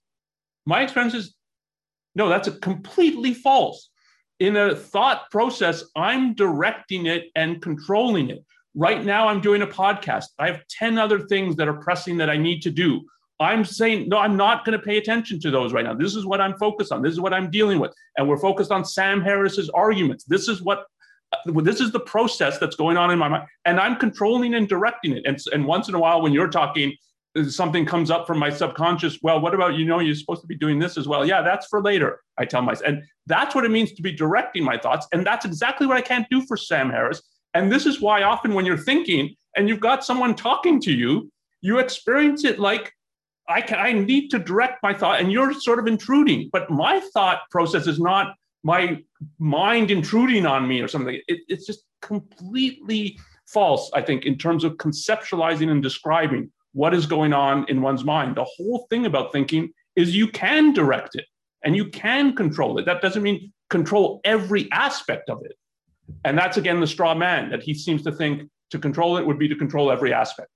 My 0.66 0.82
experience 0.82 1.14
is 1.14 1.34
no, 2.14 2.28
that's 2.28 2.48
a 2.48 2.52
completely 2.52 3.32
false. 3.32 3.88
In 4.38 4.56
a 4.56 4.74
thought 4.74 5.30
process, 5.30 5.84
I'm 5.96 6.34
directing 6.34 7.06
it 7.06 7.30
and 7.36 7.62
controlling 7.62 8.28
it. 8.28 8.44
Right 8.74 9.04
now, 9.04 9.28
I'm 9.28 9.40
doing 9.40 9.62
a 9.62 9.66
podcast. 9.66 10.26
I 10.38 10.46
have 10.46 10.66
10 10.68 10.98
other 10.98 11.20
things 11.20 11.56
that 11.56 11.68
are 11.68 11.74
pressing 11.74 12.16
that 12.18 12.30
I 12.30 12.36
need 12.36 12.62
to 12.62 12.70
do. 12.70 13.02
I'm 13.38 13.64
saying, 13.64 14.08
no, 14.08 14.18
I'm 14.18 14.36
not 14.36 14.64
going 14.64 14.78
to 14.78 14.84
pay 14.84 14.98
attention 14.98 15.40
to 15.40 15.50
those 15.50 15.72
right 15.72 15.84
now. 15.84 15.94
This 15.94 16.14
is 16.14 16.24
what 16.24 16.40
I'm 16.40 16.56
focused 16.58 16.92
on. 16.92 17.02
This 17.02 17.12
is 17.12 17.20
what 17.20 17.34
I'm 17.34 17.50
dealing 17.50 17.80
with. 17.80 17.92
And 18.16 18.28
we're 18.28 18.38
focused 18.38 18.70
on 18.70 18.84
Sam 18.84 19.20
Harris's 19.20 19.68
arguments. 19.70 20.24
This 20.24 20.48
is 20.48 20.62
what 20.62 20.86
uh, 21.32 21.60
this 21.62 21.80
is 21.80 21.90
the 21.92 22.00
process 22.00 22.58
that's 22.58 22.76
going 22.76 22.96
on 22.96 23.10
in 23.10 23.18
my 23.18 23.28
mind. 23.28 23.44
And 23.64 23.80
I'm 23.80 23.96
controlling 23.96 24.54
and 24.54 24.68
directing 24.68 25.16
it. 25.16 25.24
And, 25.26 25.38
and 25.52 25.66
once 25.66 25.88
in 25.88 25.94
a 25.94 25.98
while, 25.98 26.22
when 26.22 26.32
you're 26.32 26.48
talking, 26.48 26.94
uh, 27.36 27.44
something 27.44 27.84
comes 27.84 28.10
up 28.10 28.26
from 28.26 28.38
my 28.38 28.50
subconscious. 28.50 29.18
Well, 29.22 29.40
what 29.40 29.54
about, 29.54 29.74
you 29.74 29.84
know, 29.86 29.98
you're 29.98 30.14
supposed 30.14 30.42
to 30.42 30.46
be 30.46 30.56
doing 30.56 30.78
this 30.78 30.96
as 30.96 31.08
well. 31.08 31.26
Yeah, 31.26 31.42
that's 31.42 31.66
for 31.66 31.82
later, 31.82 32.20
I 32.38 32.44
tell 32.44 32.62
myself. 32.62 32.86
And 32.86 33.02
that's 33.26 33.54
what 33.54 33.64
it 33.64 33.70
means 33.70 33.92
to 33.92 34.02
be 34.02 34.12
directing 34.12 34.62
my 34.62 34.78
thoughts. 34.78 35.06
And 35.12 35.26
that's 35.26 35.44
exactly 35.44 35.86
what 35.86 35.96
I 35.96 36.02
can't 36.02 36.26
do 36.30 36.42
for 36.42 36.56
Sam 36.56 36.90
Harris. 36.90 37.22
And 37.54 37.70
this 37.70 37.86
is 37.86 38.00
why 38.00 38.22
often 38.22 38.54
when 38.54 38.64
you're 38.64 38.78
thinking 38.78 39.34
and 39.56 39.68
you've 39.68 39.80
got 39.80 40.04
someone 40.04 40.34
talking 40.34 40.80
to 40.82 40.92
you, 40.92 41.30
you 41.60 41.78
experience 41.78 42.44
it 42.44 42.58
like 42.58 42.92
I 43.48 43.60
can 43.60 43.78
I 43.78 43.92
need 43.92 44.30
to 44.30 44.38
direct 44.38 44.82
my 44.82 44.94
thought, 44.94 45.20
and 45.20 45.32
you're 45.32 45.52
sort 45.52 45.78
of 45.78 45.86
intruding. 45.86 46.48
But 46.52 46.70
my 46.70 47.00
thought 47.12 47.40
process 47.50 47.86
is 47.86 47.98
not 47.98 48.34
my 48.62 49.02
mind 49.38 49.90
intruding 49.90 50.46
on 50.46 50.68
me 50.68 50.80
or 50.80 50.88
something. 50.88 51.20
It, 51.26 51.40
it's 51.48 51.66
just 51.66 51.84
completely 52.00 53.18
false, 53.46 53.90
I 53.94 54.02
think, 54.02 54.24
in 54.24 54.38
terms 54.38 54.64
of 54.64 54.74
conceptualizing 54.74 55.70
and 55.70 55.82
describing 55.82 56.50
what 56.72 56.94
is 56.94 57.04
going 57.06 57.32
on 57.32 57.66
in 57.68 57.82
one's 57.82 58.04
mind. 58.04 58.36
The 58.36 58.44
whole 58.44 58.86
thing 58.88 59.06
about 59.06 59.32
thinking 59.32 59.72
is 59.96 60.16
you 60.16 60.28
can 60.28 60.72
direct 60.72 61.16
it 61.16 61.26
and 61.64 61.76
you 61.76 61.90
can 61.90 62.34
control 62.34 62.78
it. 62.78 62.86
That 62.86 63.02
doesn't 63.02 63.22
mean 63.22 63.52
control 63.68 64.20
every 64.24 64.70
aspect 64.72 65.28
of 65.28 65.44
it. 65.44 65.56
And 66.24 66.36
that's 66.36 66.56
again 66.56 66.80
the 66.80 66.86
straw 66.86 67.14
man 67.14 67.50
that 67.50 67.62
he 67.62 67.74
seems 67.74 68.02
to 68.02 68.12
think 68.12 68.48
to 68.70 68.78
control 68.78 69.16
it 69.16 69.26
would 69.26 69.38
be 69.38 69.48
to 69.48 69.56
control 69.56 69.90
every 69.90 70.12
aspect. 70.12 70.48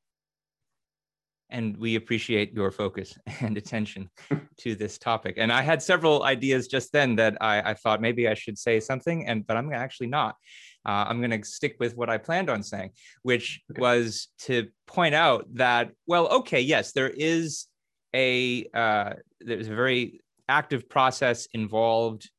And 1.49 1.77
we 1.77 1.95
appreciate 1.95 2.53
your 2.55 2.73
focus 2.73 3.17
and 3.41 3.57
attention 3.57 4.11
to 4.59 4.75
this 4.75 4.99
topic. 4.99 5.37
And 5.39 5.53
I 5.53 5.63
had 5.63 5.81
several 5.83 6.25
ideas 6.25 6.67
just 6.67 6.93
then 6.93 7.17
that 7.17 7.37
I, 7.41 7.71
I 7.71 7.75
thought 7.75 8.01
maybe 8.01 8.27
I 8.27 8.35
should 8.35 8.59
say 8.59 8.81
something, 8.81 9.27
and 9.27 9.47
but 9.47 9.57
I'm 9.57 9.73
actually 9.73 10.09
not. 10.09 10.37
Uh, 10.85 11.05
I'm 11.09 11.21
going 11.21 11.39
to 11.41 11.49
stick 11.49 11.77
with 11.81 11.97
what 11.97 12.09
I 12.09 12.19
planned 12.19 12.49
on 12.49 12.63
saying, 12.63 12.91
which 13.23 13.61
okay. 13.73 13.81
was 13.81 14.29
to 14.43 14.69
point 14.87 15.17
out 15.17 15.47
that, 15.55 15.91
well, 16.07 16.29
okay, 16.29 16.61
yes, 16.61 16.93
there 16.93 17.11
is 17.11 17.67
a 18.15 18.67
uh, 18.73 19.15
there's 19.41 19.69
a 19.69 19.75
very 19.75 20.21
active 20.49 20.89
process 20.89 21.47
involved 21.53 22.31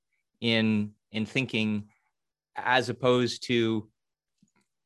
in 0.42 0.92
in 1.12 1.26
thinking 1.26 1.86
as 2.58 2.90
opposed 2.90 3.46
to 3.48 3.88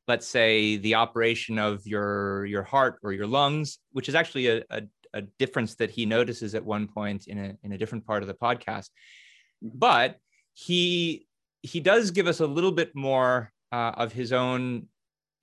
let's 0.07 0.27
say 0.27 0.77
the 0.77 0.95
operation 0.95 1.57
of 1.57 1.85
your 1.87 2.45
your 2.45 2.63
heart 2.63 2.99
or 3.03 3.13
your 3.13 3.27
lungs 3.27 3.79
which 3.91 4.09
is 4.09 4.15
actually 4.15 4.47
a, 4.47 4.63
a, 4.69 4.81
a 5.13 5.21
difference 5.39 5.75
that 5.75 5.91
he 5.91 6.05
notices 6.05 6.55
at 6.55 6.63
one 6.63 6.87
point 6.87 7.27
in 7.27 7.37
a, 7.37 7.57
in 7.63 7.73
a 7.73 7.77
different 7.77 8.05
part 8.05 8.23
of 8.23 8.27
the 8.27 8.33
podcast. 8.33 8.89
But 9.61 10.17
he 10.53 11.27
he 11.61 11.79
does 11.79 12.11
give 12.11 12.27
us 12.27 12.39
a 12.39 12.47
little 12.47 12.71
bit 12.71 12.95
more 12.95 13.51
uh, 13.71 13.91
of 13.95 14.11
his 14.11 14.33
own 14.33 14.87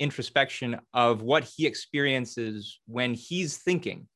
introspection 0.00 0.80
of 0.92 1.22
what 1.22 1.44
he 1.44 1.66
experiences 1.66 2.80
when 2.86 3.14
he's 3.14 3.56
thinking. 3.56 4.08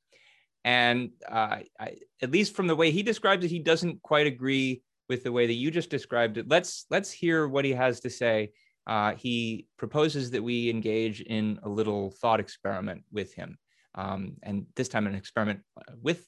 And 0.64 1.11
uh, 1.29 1.59
I, 1.79 1.96
at 2.20 2.31
least 2.31 2.55
from 2.55 2.66
the 2.66 2.77
way 2.77 2.90
he 2.90 3.03
describes 3.03 3.44
it 3.44 3.48
he 3.48 3.59
doesn't 3.59 4.03
quite 4.03 4.27
agree 4.27 4.83
with 5.12 5.25
the 5.25 5.31
way 5.31 5.46
that 5.46 5.53
you 5.53 5.70
just 5.70 5.90
described 5.90 6.38
it. 6.38 6.48
Let's 6.48 6.87
let's 6.90 7.11
hear 7.12 7.46
what 7.46 7.66
he 7.66 7.72
has 7.72 8.01
to 8.01 8.09
say. 8.09 8.53
Uh, 8.87 9.14
he 9.14 9.66
proposes 9.77 10.31
that 10.31 10.42
we 10.42 10.70
engage 10.70 11.20
in 11.20 11.61
a 11.62 11.68
little 11.68 12.11
thought 12.11 12.40
experiment 12.40 13.03
with 13.12 13.35
him, 13.35 13.59
um, 13.94 14.37
and 14.42 14.64
this 14.75 14.88
time 14.88 15.07
an 15.07 15.14
experiment 15.14 15.61
uh, 15.77 15.92
with 16.01 16.27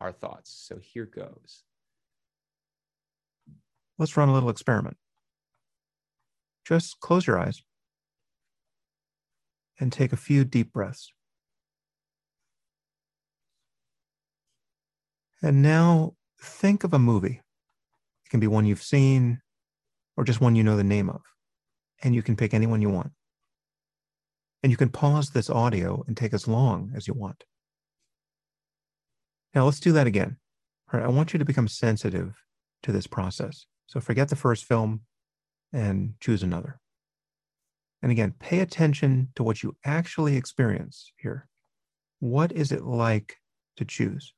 our 0.00 0.12
thoughts. 0.12 0.64
So 0.66 0.78
here 0.80 1.04
goes. 1.04 1.62
Let's 3.98 4.16
run 4.16 4.30
a 4.30 4.32
little 4.32 4.48
experiment. 4.48 4.96
Just 6.66 6.98
close 7.00 7.26
your 7.26 7.38
eyes 7.38 7.62
and 9.78 9.92
take 9.92 10.14
a 10.14 10.16
few 10.16 10.44
deep 10.44 10.72
breaths. 10.72 11.12
And 15.42 15.60
now 15.60 16.14
think 16.40 16.82
of 16.82 16.94
a 16.94 16.98
movie 16.98 17.42
can 18.32 18.40
be 18.40 18.46
one 18.46 18.64
you've 18.64 18.82
seen 18.82 19.42
or 20.16 20.24
just 20.24 20.40
one 20.40 20.56
you 20.56 20.64
know 20.64 20.74
the 20.74 20.82
name 20.82 21.10
of. 21.10 21.20
And 22.02 22.14
you 22.14 22.22
can 22.22 22.34
pick 22.34 22.54
any 22.54 22.66
one 22.66 22.80
you 22.80 22.88
want. 22.88 23.12
And 24.62 24.72
you 24.72 24.78
can 24.78 24.88
pause 24.88 25.30
this 25.30 25.50
audio 25.50 26.02
and 26.08 26.16
take 26.16 26.32
as 26.32 26.48
long 26.48 26.92
as 26.96 27.06
you 27.06 27.12
want. 27.12 27.44
Now 29.54 29.66
let's 29.66 29.80
do 29.80 29.92
that 29.92 30.06
again. 30.06 30.38
All 30.90 30.98
right, 30.98 31.06
I 31.06 31.12
want 31.12 31.34
you 31.34 31.38
to 31.40 31.44
become 31.44 31.68
sensitive 31.68 32.34
to 32.84 32.90
this 32.90 33.06
process. 33.06 33.66
So 33.86 34.00
forget 34.00 34.30
the 34.30 34.36
first 34.36 34.64
film 34.64 35.02
and 35.70 36.14
choose 36.18 36.42
another. 36.42 36.80
And 38.00 38.10
again, 38.10 38.32
pay 38.40 38.60
attention 38.60 39.28
to 39.36 39.42
what 39.42 39.62
you 39.62 39.76
actually 39.84 40.36
experience 40.36 41.12
here. 41.18 41.48
What 42.18 42.50
is 42.50 42.72
it 42.72 42.82
like 42.82 43.36
to 43.76 43.84
choose? 43.84 44.32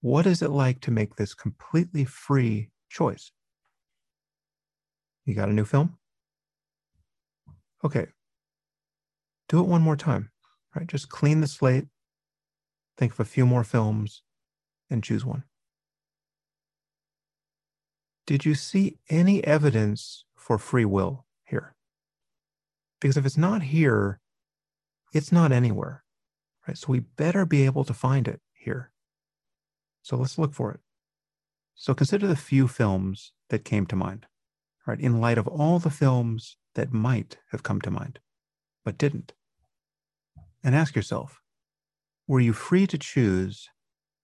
What 0.00 0.26
is 0.26 0.42
it 0.42 0.50
like 0.50 0.80
to 0.82 0.90
make 0.90 1.16
this 1.16 1.34
completely 1.34 2.04
free 2.04 2.70
choice? 2.88 3.32
You 5.26 5.34
got 5.34 5.48
a 5.48 5.52
new 5.52 5.64
film? 5.64 5.98
Okay. 7.84 8.06
Do 9.48 9.60
it 9.60 9.66
one 9.66 9.82
more 9.82 9.96
time, 9.96 10.30
right? 10.74 10.86
Just 10.86 11.08
clean 11.08 11.40
the 11.40 11.46
slate, 11.46 11.86
think 12.96 13.12
of 13.12 13.20
a 13.20 13.24
few 13.24 13.44
more 13.44 13.64
films, 13.64 14.22
and 14.88 15.04
choose 15.04 15.24
one. 15.24 15.44
Did 18.26 18.44
you 18.44 18.54
see 18.54 18.98
any 19.08 19.42
evidence 19.44 20.24
for 20.36 20.56
free 20.56 20.84
will 20.84 21.26
here? 21.44 21.74
Because 23.00 23.16
if 23.16 23.26
it's 23.26 23.36
not 23.36 23.62
here, 23.62 24.20
it's 25.12 25.32
not 25.32 25.52
anywhere, 25.52 26.04
right? 26.66 26.78
So 26.78 26.86
we 26.88 27.00
better 27.00 27.44
be 27.44 27.64
able 27.64 27.84
to 27.84 27.94
find 27.94 28.28
it 28.28 28.40
here. 28.52 28.92
So 30.02 30.16
let's 30.16 30.38
look 30.38 30.54
for 30.54 30.72
it. 30.72 30.80
So 31.74 31.94
consider 31.94 32.26
the 32.26 32.36
few 32.36 32.68
films 32.68 33.32
that 33.48 33.64
came 33.64 33.86
to 33.86 33.96
mind, 33.96 34.26
right? 34.86 35.00
In 35.00 35.20
light 35.20 35.38
of 35.38 35.48
all 35.48 35.78
the 35.78 35.90
films 35.90 36.56
that 36.74 36.92
might 36.92 37.38
have 37.50 37.62
come 37.62 37.80
to 37.80 37.90
mind, 37.90 38.18
but 38.84 38.98
didn't. 38.98 39.32
And 40.62 40.74
ask 40.74 40.94
yourself, 40.94 41.40
were 42.28 42.40
you 42.40 42.52
free 42.52 42.86
to 42.86 42.98
choose 42.98 43.68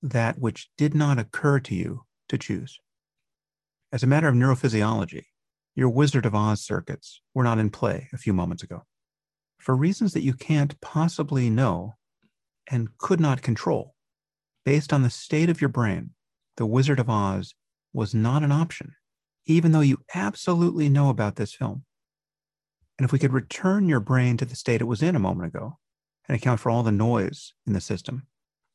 that 0.03 0.39
which 0.39 0.69
did 0.77 0.95
not 0.95 1.19
occur 1.19 1.59
to 1.61 1.75
you 1.75 2.03
to 2.29 2.39
choose? 2.39 2.79
As 3.91 4.03
a 4.03 4.07
matter 4.07 4.29
of 4.29 4.35
neurophysiology, 4.35 5.25
your 5.75 5.89
Wizard 5.89 6.27
of 6.27 6.35
Oz 6.35 6.61
circuits 6.61 7.21
were 7.35 7.45
not 7.45 7.59
in 7.59 7.71
play 7.71 8.09
a 8.13 8.19
few 8.19 8.33
moments 8.33 8.63
ago. 8.63 8.85
For 9.59 9.75
reasons 9.75 10.13
that 10.13 10.23
you 10.23 10.35
can't 10.35 10.81
possibly 10.81 11.51
know 11.51 11.95
and 12.71 12.97
could 12.99 13.19
not 13.19 13.43
control, 13.43 13.96
based 14.67 14.93
on 14.93 15.03
the 15.03 15.11
state 15.11 15.49
of 15.49 15.61
your 15.61 15.69
brain, 15.69 16.11
The 16.57 16.67
Wizard 16.67 16.99
of 16.99 17.09
Oz 17.09 17.55
was 17.93 18.15
not 18.15 18.43
an 18.43 18.51
option, 18.51 18.97
even 19.47 19.71
though 19.71 19.81
you 19.81 20.03
absolutely 20.13 20.89
know 20.89 21.09
about 21.09 21.37
this 21.37 21.55
film. 21.55 21.85
And 22.99 23.05
if 23.05 23.13
we 23.13 23.21
could 23.21 23.33
return 23.33 23.89
your 23.89 24.01
brain 24.01 24.37
to 24.39 24.45
the 24.45 24.57
state 24.57 24.81
it 24.81 24.87
was 24.87 25.05
in 25.05 25.15
a 25.15 25.21
moment 25.21 25.55
ago 25.55 25.79
and 26.29 26.37
account 26.37 26.59
for 26.59 26.71
all 26.71 26.83
the 26.83 26.91
noise 26.91 27.55
in 27.65 27.75
the 27.75 27.81
system, 27.81 28.27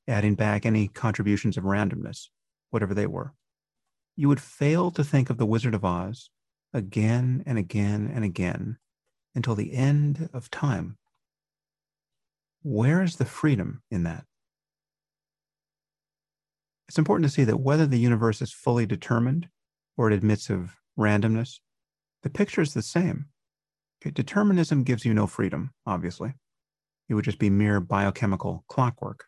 adding 0.08 0.34
back 0.34 0.66
any 0.66 0.88
contributions 0.88 1.58
of 1.58 1.66
randomness, 1.66 2.30
whatever 2.70 2.94
they 2.94 3.06
were, 3.06 3.34
you 4.16 4.30
would 4.30 4.40
fail 4.40 4.92
to 4.92 5.04
think 5.04 5.30
of 5.30 5.38
The 5.38 5.46
Wizard 5.46 5.76
of 5.76 5.84
Oz 5.84 6.30
again 6.74 7.44
and 7.46 7.58
again 7.58 8.10
and 8.14 8.24
again 8.24 8.78
until 9.36 9.56
the 9.56 9.74
end 9.74 10.30
of 10.34 10.50
time. 10.50 10.98
Where 12.64 13.04
is 13.04 13.18
the 13.18 13.26
freedom 13.26 13.84
in 13.92 14.04
that? 14.04 14.24
It's 16.92 16.98
important 16.98 17.24
to 17.24 17.34
see 17.34 17.46
that 17.46 17.62
whether 17.62 17.88
the 17.88 17.98
universe 17.98 18.42
is 18.42 18.52
fully 18.52 18.86
determined 18.86 19.48
or 19.96 20.12
it 20.12 20.14
admits 20.14 20.50
of 20.50 20.76
randomness, 21.00 21.60
the 22.22 22.30
picture 22.30 22.60
is 22.60 22.74
the 22.74 22.82
same. 22.82 23.28
Okay, 24.04 24.12
determinism 24.12 24.84
gives 24.84 25.06
you 25.06 25.14
no 25.14 25.26
freedom, 25.26 25.72
obviously. 25.86 26.34
It 27.08 27.14
would 27.14 27.24
just 27.24 27.40
be 27.40 27.50
mere 27.50 27.80
biochemical 27.80 28.66
clockwork. 28.68 29.24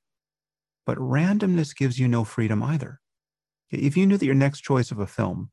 But 0.86 0.98
randomness 0.98 1.74
gives 1.74 1.98
you 1.98 2.10
no 2.10 2.26
freedom 2.26 2.62
either. 2.62 3.00
If 3.72 3.96
you 3.96 4.08
knew 4.08 4.18
that 4.18 4.26
your 4.26 4.36
next 4.36 4.60
choice 4.60 4.92
of 4.92 5.00
a 5.00 5.08
film 5.08 5.50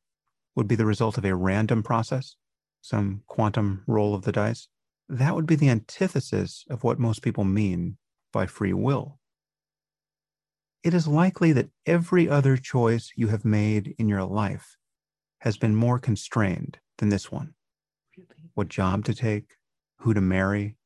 would 0.57 0.67
be 0.67 0.75
the 0.75 0.85
result 0.85 1.17
of 1.17 1.23
a 1.23 1.33
random 1.33 1.81
process, 1.81 2.35
some 2.81 3.23
quantum 3.27 3.85
roll 3.87 4.13
of 4.13 4.23
the 4.23 4.33
dice, 4.33 4.67
that 5.07 5.33
would 5.33 5.45
be 5.45 5.55
the 5.55 5.69
antithesis 5.69 6.65
of 6.69 6.83
what 6.83 6.99
most 6.99 7.21
people 7.21 7.45
mean 7.45 7.95
by 8.33 8.47
free 8.47 8.73
will 8.73 9.20
it 10.83 10.93
is 10.93 11.07
likely 11.07 11.51
that 11.53 11.69
every 11.85 12.27
other 12.27 12.57
choice 12.57 13.11
you 13.15 13.27
have 13.27 13.45
made 13.45 13.95
in 13.97 14.09
your 14.09 14.23
life 14.23 14.77
has 15.39 15.57
been 15.57 15.75
more 15.75 15.99
constrained 15.99 16.79
than 16.97 17.09
this 17.09 17.31
one. 17.31 17.53
Really? 18.17 18.49
What 18.53 18.67
job 18.67 19.05
to 19.05 19.13
take, 19.13 19.55
who 19.99 20.13
to 20.13 20.21
marry, 20.21 20.77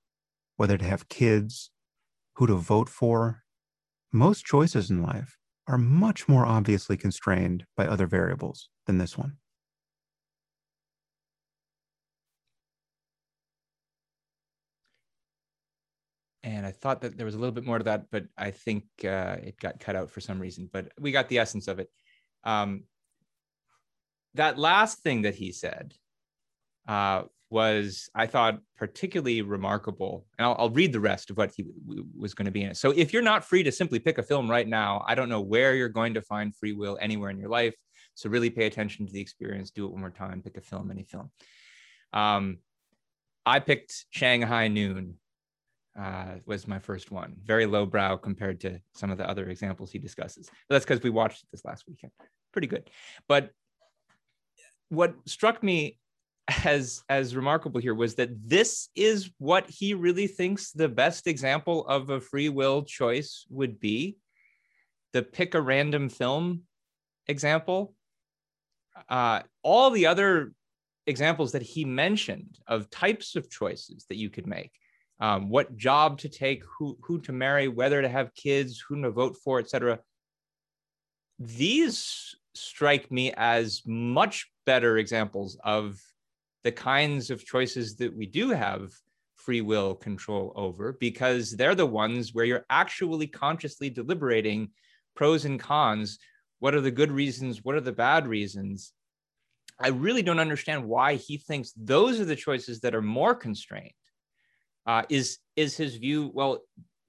whether 0.58 0.78
to 0.78 0.86
have 0.86 1.10
kids, 1.10 1.72
who 2.36 2.48
to 2.48 2.56
vote 2.56 2.90
for. 2.90 3.44
Most 4.12 4.46
choices 4.46 4.90
in 4.90 5.02
life 5.02 5.38
are 5.68 5.78
much 5.78 6.28
more 6.28 6.46
obviously 6.46 6.98
constrained 6.98 7.66
by 7.76 7.88
other 7.88 8.08
variables 8.08 8.70
than 8.86 8.98
this 8.98 9.18
one. 9.18 9.38
And 16.46 16.64
I 16.64 16.72
thought 16.72 17.02
that 17.02 17.18
there 17.18 17.26
was 17.26 17.34
a 17.34 17.40
little 17.40 17.52
bit 17.52 17.66
more 17.66 17.80
to 17.80 17.84
that, 17.86 18.06
but 18.12 18.26
I 18.38 18.52
think 18.52 18.84
uh, 19.04 19.38
it 19.42 19.60
got 19.60 19.80
cut 19.80 19.96
out 19.96 20.12
for 20.12 20.22
some 20.22 20.40
reason. 20.40 20.70
But 20.72 20.92
we 21.00 21.12
got 21.12 21.28
the 21.28 21.40
essence 21.40 21.68
of 21.68 21.80
it. 21.80 21.90
Um, 22.44 22.84
that 24.36 24.60
last 24.60 25.00
thing 25.00 25.24
that 25.24 25.34
he 25.34 25.52
said 25.52 25.96
uh, 26.88 27.24
was, 27.50 28.12
I 28.14 28.28
thought, 28.28 28.60
particularly 28.78 29.42
remarkable. 29.42 30.28
And 30.38 30.46
I'll, 30.46 30.56
I'll 30.60 30.70
read 30.70 30.94
the 30.94 31.00
rest 31.00 31.32
of 31.32 31.38
what 31.38 31.52
he 31.58 31.64
w- 31.64 32.06
was 32.16 32.36
going 32.36 32.46
to 32.46 32.52
be 32.52 32.62
in 32.62 32.70
it. 32.70 32.78
So, 32.78 32.92
if 32.92 33.12
you're 33.12 33.24
not 33.24 33.44
free 33.44 33.64
to 33.64 33.72
simply 33.72 33.98
pick 33.98 34.20
a 34.20 34.24
film 34.24 34.48
right 34.50 34.68
now, 34.68 35.04
I 35.08 35.16
don't 35.16 35.30
know 35.30 35.42
where 35.42 35.74
you're 35.74 35.90
going 35.90 36.14
to 36.14 36.22
find 36.22 36.56
free 36.56 36.74
will 36.74 37.00
anywhere 37.02 37.32
in 37.32 37.40
your 37.40 37.50
life. 37.50 37.74
So, 38.14 38.30
really 38.30 38.52
pay 38.52 38.68
attention 38.68 39.08
to 39.08 39.12
the 39.12 39.22
experience. 39.22 39.72
Do 39.72 39.86
it 39.86 39.92
one 39.92 40.02
more 40.02 40.12
time. 40.12 40.44
Pick 40.44 40.58
a 40.58 40.62
film, 40.62 40.92
any 40.92 41.06
film. 41.06 41.32
Um, 42.14 42.60
I 43.48 43.60
picked 43.60 44.06
Shanghai 44.12 44.68
Noon 44.68 45.16
uh, 46.00 46.36
was 46.46 46.68
my 46.68 46.80
first 46.80 47.12
one. 47.12 47.36
Very 47.44 47.66
lowbrow 47.66 48.18
compared 48.18 48.60
to 48.62 48.80
some 48.94 49.12
of 49.12 49.18
the 49.18 49.30
other 49.30 49.50
examples 49.50 49.92
he 49.92 50.00
discusses. 50.00 50.50
But 50.68 50.76
that's 50.76 50.86
because 50.86 51.04
we 51.04 51.10
watched 51.10 51.46
this 51.52 51.64
last 51.64 51.86
weekend. 51.88 52.12
Pretty 52.52 52.68
good. 52.68 52.90
But 53.28 53.52
what 54.90 55.16
struck 55.26 55.64
me 55.64 55.98
as 56.64 57.04
as 57.10 57.36
remarkable 57.36 57.82
here 57.82 57.96
was 57.96 58.16
that 58.16 58.30
this 58.48 58.90
is 58.96 59.32
what 59.40 59.68
he 59.68 59.94
really 59.94 60.28
thinks 60.28 60.72
the 60.72 60.90
best 60.90 61.28
example 61.28 61.88
of 61.88 62.10
a 62.10 62.20
free 62.22 62.50
will 62.50 62.84
choice 62.84 63.46
would 63.50 63.80
be 63.80 64.18
the 65.14 65.24
pick 65.24 65.56
a 65.56 65.62
random 65.62 66.08
film 66.08 66.62
example 67.28 67.96
uh, 69.10 69.42
all 69.64 69.90
the 69.90 70.06
other 70.06 70.54
examples 71.08 71.52
that 71.52 71.64
he 71.64 71.84
mentioned 71.84 72.60
of 72.68 72.90
types 72.92 73.36
of 73.36 73.50
choices 73.50 74.06
that 74.10 74.18
you 74.18 74.30
could 74.30 74.46
make 74.46 74.72
um, 75.20 75.50
what 75.50 75.76
job 75.78 76.20
to 76.20 76.30
take 76.30 76.64
who 76.78 76.98
who 77.02 77.20
to 77.22 77.32
marry 77.32 77.68
whether 77.68 78.02
to 78.02 78.10
have 78.10 78.34
kids 78.36 78.84
who 78.88 79.02
to 79.02 79.12
vote 79.12 79.36
for 79.44 79.60
etc 79.60 80.00
these 81.40 82.36
strike 82.54 83.12
me 83.12 83.34
as 83.36 83.82
much 83.86 84.52
better 84.66 84.98
examples 84.98 85.58
of 85.64 86.00
the 86.64 86.72
kinds 86.72 87.30
of 87.30 87.46
choices 87.46 87.96
that 87.98 88.16
we 88.16 88.26
do 88.26 88.50
have 88.50 88.92
free 89.36 89.62
will 89.62 89.94
control 89.94 90.52
over 90.56 90.94
because 90.94 91.52
they're 91.52 91.76
the 91.76 91.86
ones 91.86 92.34
where 92.34 92.46
you're 92.46 92.66
actually 92.70 93.28
consciously 93.28 93.90
deliberating 93.90 94.70
pros 95.16 95.46
and 95.46 95.60
cons. 95.60 96.18
What 96.60 96.74
are 96.74 96.82
the 96.82 96.90
good 96.90 97.12
reasons? 97.12 97.64
What 97.64 97.76
are 97.76 97.82
the 97.82 97.92
bad 97.92 98.28
reasons? 98.28 98.94
I 99.80 99.90
really 99.90 100.24
don't 100.24 100.40
understand 100.40 100.86
why 100.86 101.16
he 101.16 101.38
thinks 101.38 101.74
those 101.78 102.20
are 102.20 102.26
the 102.26 102.36
choices 102.36 102.80
that 102.80 102.96
are 102.96 103.02
more 103.02 103.36
constrained 103.36 103.92
uh, 104.86 105.04
is 105.10 105.40
is 105.56 105.76
his 105.76 105.96
view 105.96 106.32
well 106.34 106.60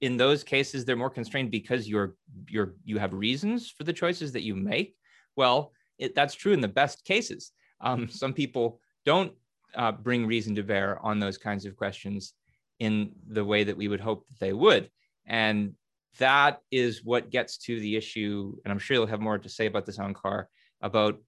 in 0.01 0.17
those 0.17 0.43
cases 0.43 0.85
they're 0.85 0.95
more 0.95 1.09
constrained 1.09 1.51
because 1.51 1.87
you're 1.87 2.15
you're 2.47 2.75
you 2.85 2.97
have 2.97 3.13
reasons 3.13 3.69
for 3.69 3.83
the 3.83 3.93
choices 3.93 4.31
that 4.31 4.43
you 4.43 4.55
make 4.55 4.95
well 5.35 5.71
it, 5.97 6.13
that's 6.13 6.35
true 6.35 6.53
in 6.53 6.61
the 6.61 6.67
best 6.67 7.03
cases 7.03 7.51
um, 7.81 8.07
some 8.09 8.33
people 8.33 8.79
don't 9.05 9.33
uh, 9.75 9.91
bring 9.91 10.25
reason 10.25 10.55
to 10.55 10.63
bear 10.63 10.99
on 11.05 11.19
those 11.19 11.37
kinds 11.37 11.65
of 11.65 11.75
questions 11.75 12.33
in 12.79 13.11
the 13.27 13.43
way 13.43 13.63
that 13.63 13.77
we 13.77 13.87
would 13.87 13.99
hope 13.99 14.27
that 14.27 14.39
they 14.39 14.53
would. 14.53 14.89
And 15.25 15.73
that 16.19 16.61
is 16.71 17.03
what 17.03 17.29
gets 17.29 17.57
to 17.59 17.79
the 17.79 17.95
issue. 17.95 18.55
And 18.63 18.71
I'm 18.71 18.79
sure 18.79 18.95
you'll 18.95 19.07
have 19.07 19.21
more 19.21 19.37
to 19.37 19.49
say 19.49 19.65
about 19.65 19.85
this, 19.85 19.97
Onkar 19.97 20.45
about 20.81 21.19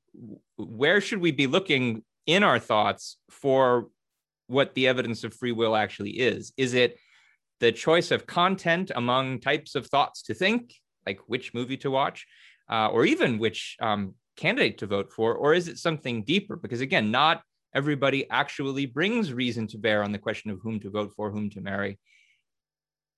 where 0.58 1.02
should 1.02 1.20
we 1.20 1.32
be 1.32 1.48
looking 1.48 2.04
in 2.26 2.44
our 2.44 2.60
thoughts 2.60 3.18
for 3.30 3.88
what 4.50 4.74
the 4.74 4.88
evidence 4.88 5.24
of 5.24 5.34
free 5.34 5.52
will 5.52 5.76
actually 5.76 6.12
is? 6.12 6.52
Is 6.58 6.74
it 6.74 6.98
the 7.60 7.72
choice 7.72 8.12
of 8.12 8.26
content 8.26 8.92
among 8.96 9.40
types 9.40 9.76
of 9.76 9.88
thoughts 9.88 10.24
to 10.24 10.34
think, 10.34 10.74
like 11.06 11.20
which 11.28 11.54
movie 11.54 11.78
to 11.78 11.92
watch, 11.92 12.26
uh, 12.70 12.88
or 12.88 13.06
even 13.06 13.38
which 13.38 13.78
um, 13.82 14.16
candidate 14.36 14.80
to 14.80 14.88
vote 14.88 15.12
for? 15.12 15.36
Or 15.36 15.54
is 15.54 15.68
it 15.68 15.78
something 15.78 16.24
deeper? 16.24 16.56
Because 16.56 16.82
again, 16.82 17.12
not 17.12 17.42
everybody 17.76 18.30
actually 18.30 18.88
brings 18.88 19.32
reason 19.32 19.68
to 19.68 19.78
bear 19.78 20.04
on 20.04 20.12
the 20.12 20.18
question 20.18 20.50
of 20.50 20.60
whom 20.62 20.80
to 20.80 20.90
vote 20.90 21.14
for, 21.16 21.30
whom 21.30 21.50
to 21.52 21.62
marry. 21.62 22.00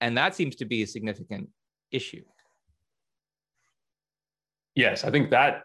And 0.02 0.18
that 0.18 0.36
seems 0.36 0.58
to 0.58 0.66
be 0.66 0.84
a 0.84 0.88
significant 0.88 1.50
issue. 1.92 2.24
Yes, 4.76 5.04
I 5.04 5.12
think 5.12 5.30
that 5.32 5.64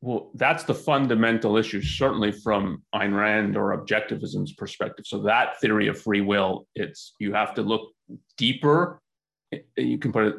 well, 0.00 0.30
that's 0.34 0.64
the 0.64 0.74
fundamental 0.74 1.56
issue, 1.56 1.82
certainly 1.82 2.30
from 2.30 2.82
Ayn 2.94 3.16
Rand 3.16 3.56
or 3.56 3.76
objectivism's 3.76 4.52
perspective. 4.52 5.06
So 5.06 5.22
that 5.22 5.60
theory 5.60 5.88
of 5.88 6.00
free 6.00 6.20
will, 6.20 6.66
it's 6.76 7.14
you 7.18 7.32
have 7.32 7.54
to 7.54 7.62
look 7.62 7.90
deeper. 8.36 9.00
Eh, 9.52 9.58
you 9.76 9.98
can 9.98 10.12
put 10.12 10.24
it 10.24 10.34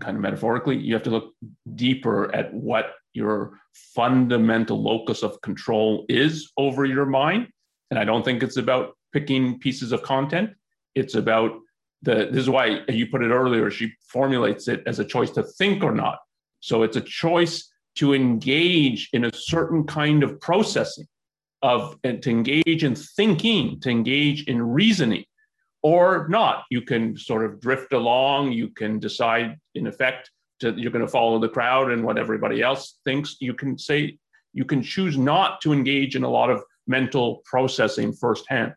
kind 0.00 0.16
of 0.16 0.20
metaphorically, 0.22 0.76
you 0.76 0.94
have 0.94 1.04
to 1.04 1.10
look 1.10 1.32
deeper 1.76 2.34
at 2.34 2.52
what 2.52 2.94
your 3.12 3.60
fundamental 3.94 4.82
locus 4.82 5.22
of 5.22 5.40
control 5.42 6.04
is 6.08 6.50
over 6.56 6.84
your 6.84 7.06
mind. 7.06 7.46
And 7.90 7.98
I 7.98 8.04
don't 8.04 8.24
think 8.24 8.42
it's 8.42 8.56
about 8.56 8.96
picking 9.12 9.60
pieces 9.60 9.92
of 9.92 10.02
content. 10.02 10.50
It's 10.96 11.14
about 11.14 11.52
the, 12.02 12.28
this 12.30 12.42
is 12.42 12.50
why 12.50 12.80
you 12.88 13.06
put 13.06 13.22
it 13.22 13.30
earlier, 13.30 13.70
she 13.70 13.92
formulates 14.12 14.66
it 14.68 14.82
as 14.86 14.98
a 14.98 15.04
choice 15.04 15.30
to 15.30 15.42
think 15.42 15.82
or 15.84 15.92
not. 15.92 16.18
So 16.60 16.82
it's 16.82 16.96
a 16.96 17.00
choice 17.00 17.70
to 17.96 18.14
engage 18.14 19.08
in 19.12 19.24
a 19.24 19.34
certain 19.34 19.84
kind 19.84 20.22
of 20.22 20.40
processing 20.40 21.06
of 21.62 21.98
and 22.04 22.22
to 22.22 22.30
engage 22.30 22.84
in 22.84 22.94
thinking, 22.94 23.80
to 23.80 23.90
engage 23.90 24.44
in 24.44 24.62
reasoning 24.62 25.24
or 25.82 26.26
not. 26.28 26.64
You 26.70 26.82
can 26.82 27.16
sort 27.16 27.44
of 27.44 27.60
drift 27.60 27.92
along. 27.92 28.52
You 28.52 28.68
can 28.68 28.98
decide, 28.98 29.56
in 29.74 29.86
effect, 29.86 30.30
to, 30.60 30.72
you're 30.72 30.90
going 30.90 31.04
to 31.04 31.10
follow 31.10 31.38
the 31.38 31.48
crowd 31.48 31.90
and 31.90 32.04
what 32.04 32.18
everybody 32.18 32.62
else 32.62 32.98
thinks. 33.04 33.36
You 33.40 33.54
can 33.54 33.78
say, 33.78 34.18
you 34.52 34.64
can 34.64 34.82
choose 34.82 35.16
not 35.16 35.60
to 35.62 35.72
engage 35.72 36.16
in 36.16 36.24
a 36.24 36.30
lot 36.30 36.50
of 36.50 36.62
mental 36.86 37.42
processing 37.44 38.12
firsthand. 38.12 38.74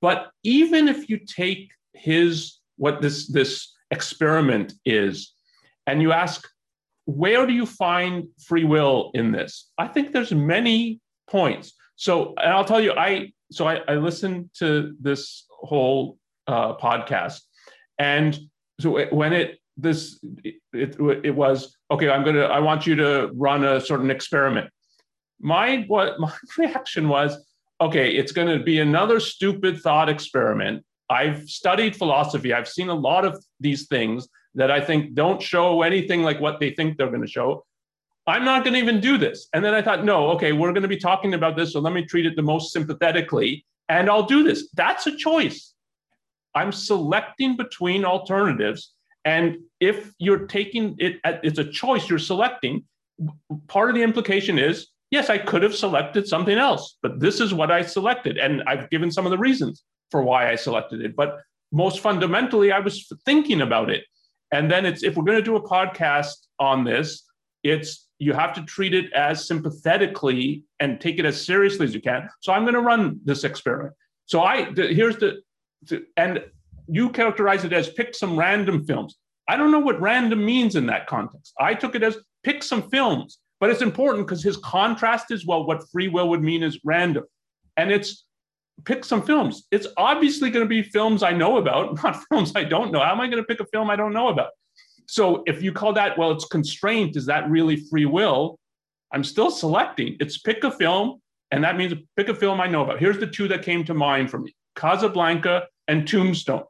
But 0.00 0.30
even 0.42 0.88
if 0.88 1.08
you 1.08 1.18
take 1.18 1.70
his, 1.92 2.58
what 2.76 3.02
this, 3.02 3.28
this 3.28 3.72
experiment 3.90 4.72
is, 4.84 5.34
and 5.86 6.00
you 6.00 6.12
ask, 6.12 6.48
where 7.16 7.46
do 7.46 7.52
you 7.52 7.66
find 7.66 8.28
free 8.46 8.64
will 8.64 9.10
in 9.14 9.32
this? 9.32 9.70
I 9.78 9.88
think 9.88 10.12
there's 10.12 10.32
many 10.32 11.00
points. 11.28 11.72
So, 11.96 12.34
and 12.38 12.52
I'll 12.52 12.64
tell 12.64 12.80
you, 12.80 12.92
I 12.92 13.32
so 13.52 13.66
I, 13.66 13.80
I 13.88 13.96
listened 13.96 14.50
to 14.58 14.94
this 15.00 15.46
whole 15.50 16.18
uh, 16.46 16.76
podcast. 16.76 17.40
And 17.98 18.38
so 18.80 18.96
it, 18.96 19.12
when 19.12 19.32
it 19.32 19.58
this 19.76 20.20
it, 20.44 20.56
it, 20.72 20.96
it 21.24 21.34
was 21.34 21.76
okay, 21.90 22.08
I'm 22.08 22.24
gonna 22.24 22.44
I 22.44 22.60
want 22.60 22.86
you 22.86 22.94
to 22.96 23.30
run 23.34 23.64
a 23.64 23.80
certain 23.80 24.10
experiment. 24.10 24.70
My 25.40 25.84
what 25.88 26.20
my 26.24 26.32
reaction 26.56 27.08
was 27.08 27.36
okay, 27.80 28.10
it's 28.10 28.32
going 28.32 28.58
to 28.58 28.62
be 28.62 28.78
another 28.78 29.18
stupid 29.18 29.80
thought 29.80 30.10
experiment. 30.10 30.84
I've 31.08 31.48
studied 31.48 31.96
philosophy. 31.96 32.52
I've 32.52 32.68
seen 32.68 32.90
a 32.90 32.94
lot 32.94 33.24
of 33.24 33.42
these 33.58 33.86
things 33.86 34.28
that 34.54 34.70
I 34.70 34.80
think 34.80 35.14
don't 35.14 35.40
show 35.40 35.82
anything 35.82 36.22
like 36.22 36.40
what 36.40 36.60
they 36.60 36.70
think 36.70 36.96
they're 36.96 37.08
going 37.08 37.22
to 37.22 37.26
show. 37.26 37.64
I'm 38.26 38.44
not 38.44 38.64
going 38.64 38.74
to 38.74 38.80
even 38.80 39.00
do 39.00 39.18
this. 39.18 39.48
And 39.54 39.64
then 39.64 39.74
I 39.74 39.82
thought, 39.82 40.04
no, 40.04 40.30
okay, 40.30 40.52
we're 40.52 40.72
going 40.72 40.82
to 40.82 40.88
be 40.88 40.96
talking 40.96 41.34
about 41.34 41.56
this. 41.56 41.72
So 41.72 41.80
let 41.80 41.92
me 41.92 42.04
treat 42.04 42.26
it 42.26 42.36
the 42.36 42.42
most 42.42 42.72
sympathetically 42.72 43.64
and 43.88 44.08
I'll 44.08 44.24
do 44.24 44.42
this. 44.42 44.68
That's 44.74 45.06
a 45.06 45.16
choice. 45.16 45.74
I'm 46.54 46.72
selecting 46.72 47.56
between 47.56 48.04
alternatives. 48.04 48.94
And 49.24 49.58
if 49.80 50.12
you're 50.18 50.46
taking 50.46 50.94
it, 50.98 51.20
it's 51.24 51.58
a 51.58 51.64
choice 51.64 52.08
you're 52.08 52.18
selecting. 52.18 52.84
Part 53.66 53.90
of 53.90 53.96
the 53.96 54.02
implication 54.02 54.58
is, 54.58 54.88
yes, 55.10 55.28
I 55.28 55.38
could 55.38 55.62
have 55.62 55.74
selected 55.74 56.26
something 56.26 56.56
else, 56.56 56.96
but 57.02 57.20
this 57.20 57.40
is 57.40 57.52
what 57.52 57.70
I 57.70 57.82
selected. 57.82 58.38
And 58.38 58.62
I've 58.66 58.88
given 58.90 59.10
some 59.10 59.26
of 59.26 59.30
the 59.30 59.38
reasons 59.38 59.82
for 60.10 60.22
why 60.22 60.50
I 60.50 60.54
selected 60.54 61.00
it. 61.02 61.16
But 61.16 61.38
most 61.72 62.00
fundamentally, 62.00 62.72
I 62.72 62.78
was 62.78 63.12
thinking 63.24 63.60
about 63.60 63.90
it. 63.90 64.04
And 64.52 64.70
then 64.70 64.84
it's 64.84 65.02
if 65.02 65.16
we're 65.16 65.24
going 65.24 65.38
to 65.38 65.42
do 65.42 65.56
a 65.56 65.62
podcast 65.62 66.34
on 66.58 66.84
this, 66.84 67.24
it's 67.62 68.08
you 68.18 68.32
have 68.32 68.52
to 68.54 68.62
treat 68.62 68.94
it 68.94 69.12
as 69.12 69.46
sympathetically 69.46 70.64
and 70.78 71.00
take 71.00 71.18
it 71.18 71.24
as 71.24 71.44
seriously 71.44 71.86
as 71.86 71.94
you 71.94 72.00
can. 72.00 72.28
So 72.40 72.52
I'm 72.52 72.62
going 72.62 72.74
to 72.74 72.80
run 72.80 73.20
this 73.24 73.44
experiment. 73.44 73.94
So 74.26 74.42
I 74.42 74.70
the, 74.72 74.88
here's 74.88 75.16
the 75.16 75.40
to, 75.88 76.04
and 76.16 76.44
you 76.86 77.10
characterize 77.10 77.64
it 77.64 77.72
as 77.72 77.88
pick 77.90 78.14
some 78.14 78.38
random 78.38 78.84
films. 78.84 79.16
I 79.48 79.56
don't 79.56 79.70
know 79.70 79.80
what 79.80 80.00
random 80.00 80.44
means 80.44 80.76
in 80.76 80.86
that 80.86 81.06
context. 81.06 81.52
I 81.58 81.74
took 81.74 81.94
it 81.94 82.02
as 82.02 82.18
pick 82.44 82.62
some 82.62 82.88
films, 82.90 83.38
but 83.58 83.70
it's 83.70 83.82
important 83.82 84.26
because 84.26 84.42
his 84.42 84.56
contrast 84.58 85.30
is 85.30 85.46
well, 85.46 85.66
what 85.66 85.88
free 85.90 86.08
will 86.08 86.28
would 86.28 86.42
mean 86.42 86.62
is 86.62 86.78
random. 86.84 87.24
And 87.76 87.90
it's 87.90 88.24
pick 88.84 89.04
some 89.04 89.22
films. 89.22 89.66
It's 89.70 89.86
obviously 89.96 90.50
going 90.50 90.64
to 90.64 90.68
be 90.68 90.82
films 90.82 91.22
I 91.22 91.32
know 91.32 91.58
about, 91.58 92.02
not 92.02 92.22
films 92.28 92.52
I 92.54 92.64
don't 92.64 92.92
know. 92.92 93.00
How 93.00 93.12
am 93.12 93.20
I 93.20 93.26
going 93.26 93.42
to 93.42 93.46
pick 93.46 93.60
a 93.60 93.66
film 93.66 93.90
I 93.90 93.96
don't 93.96 94.12
know 94.12 94.28
about? 94.28 94.50
So 95.06 95.42
if 95.46 95.62
you 95.62 95.72
call 95.72 95.92
that, 95.94 96.16
well, 96.16 96.30
it's 96.30 96.44
constraint, 96.44 97.16
is 97.16 97.26
that 97.26 97.50
really 97.50 97.76
free 97.76 98.06
will? 98.06 98.58
I'm 99.12 99.24
still 99.24 99.50
selecting. 99.50 100.16
It's 100.20 100.38
pick 100.38 100.62
a 100.62 100.70
film, 100.70 101.20
and 101.50 101.64
that 101.64 101.76
means 101.76 101.94
pick 102.16 102.28
a 102.28 102.34
film 102.34 102.60
I 102.60 102.68
know 102.68 102.84
about. 102.84 103.00
Here's 103.00 103.18
the 103.18 103.26
two 103.26 103.48
that 103.48 103.62
came 103.62 103.84
to 103.84 103.94
mind 103.94 104.30
for 104.30 104.38
me 104.38 104.54
Casablanca 104.76 105.66
and 105.88 106.06
Tombstone. 106.06 106.62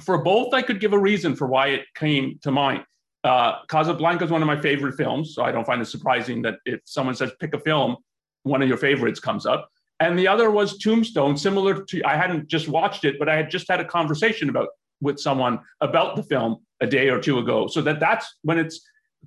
For 0.00 0.18
both, 0.22 0.54
I 0.54 0.62
could 0.62 0.80
give 0.80 0.94
a 0.94 0.98
reason 0.98 1.36
for 1.36 1.46
why 1.46 1.68
it 1.68 1.82
came 1.94 2.38
to 2.42 2.50
mind. 2.50 2.84
Uh, 3.22 3.64
Casablanca 3.68 4.24
is 4.24 4.30
one 4.30 4.42
of 4.42 4.46
my 4.46 4.60
favorite 4.60 4.94
films, 4.96 5.34
so 5.34 5.44
I 5.44 5.52
don't 5.52 5.66
find 5.66 5.80
it 5.80 5.86
surprising 5.86 6.42
that 6.42 6.54
if 6.64 6.80
someone 6.84 7.14
says 7.14 7.30
pick 7.38 7.54
a 7.54 7.60
film, 7.60 7.96
one 8.42 8.62
of 8.62 8.68
your 8.68 8.78
favorites 8.78 9.20
comes 9.20 9.46
up. 9.46 9.68
And 10.02 10.18
the 10.18 10.26
other 10.26 10.50
was 10.50 10.78
Tombstone, 10.78 11.36
similar 11.36 11.84
to 11.84 12.02
I 12.02 12.16
hadn't 12.16 12.48
just 12.48 12.66
watched 12.66 13.04
it, 13.04 13.20
but 13.20 13.28
I 13.28 13.36
had 13.36 13.48
just 13.50 13.68
had 13.68 13.78
a 13.78 13.84
conversation 13.84 14.48
about 14.48 14.70
with 15.00 15.20
someone 15.20 15.60
about 15.80 16.16
the 16.16 16.24
film 16.24 16.56
a 16.80 16.88
day 16.88 17.08
or 17.08 17.20
two 17.20 17.38
ago. 17.38 17.68
So 17.68 17.80
that 17.82 18.00
that's 18.00 18.26
when 18.42 18.58
it's 18.58 18.80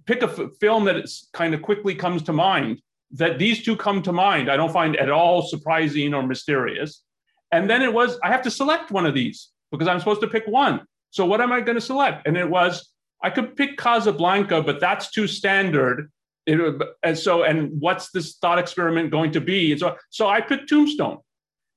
pick 0.05 0.21
a 0.21 0.25
f- 0.25 0.49
film 0.59 0.83
that 0.83 0.97
it's 0.97 1.29
kind 1.31 1.53
of 1.53 1.61
quickly 1.61 1.95
comes 1.95 2.23
to 2.23 2.33
mind. 2.33 2.81
That 3.11 3.39
these 3.39 3.63
two 3.63 3.77
come 3.77 4.01
to 4.01 4.11
mind, 4.11 4.51
I 4.51 4.57
don't 4.57 4.73
find 4.73 4.97
at 4.97 5.09
all 5.09 5.43
surprising 5.43 6.13
or 6.13 6.23
mysterious. 6.23 7.03
And 7.53 7.69
then 7.69 7.81
it 7.81 7.93
was, 7.93 8.19
I 8.21 8.27
have 8.27 8.41
to 8.41 8.51
select 8.51 8.91
one 8.91 9.05
of 9.05 9.13
these 9.13 9.51
because 9.71 9.87
I'm 9.87 9.99
supposed 9.99 10.21
to 10.21 10.27
pick 10.27 10.45
one. 10.45 10.81
So 11.11 11.25
what 11.25 11.39
am 11.39 11.53
I 11.53 11.61
going 11.61 11.75
to 11.75 11.87
select? 11.93 12.27
And 12.27 12.35
it 12.35 12.49
was, 12.49 12.91
I 13.23 13.29
could 13.29 13.55
pick 13.55 13.77
Casablanca, 13.77 14.61
but 14.61 14.81
that's 14.81 15.09
too 15.11 15.27
standard. 15.27 16.11
It, 16.45 16.81
and 17.03 17.17
so, 17.17 17.43
and 17.43 17.71
what's 17.79 18.11
this 18.11 18.37
thought 18.37 18.59
experiment 18.59 19.11
going 19.11 19.31
to 19.31 19.41
be? 19.41 19.71
And 19.71 19.79
so, 19.79 19.97
so 20.09 20.27
I 20.27 20.41
picked 20.41 20.69
Tombstone. 20.69 21.19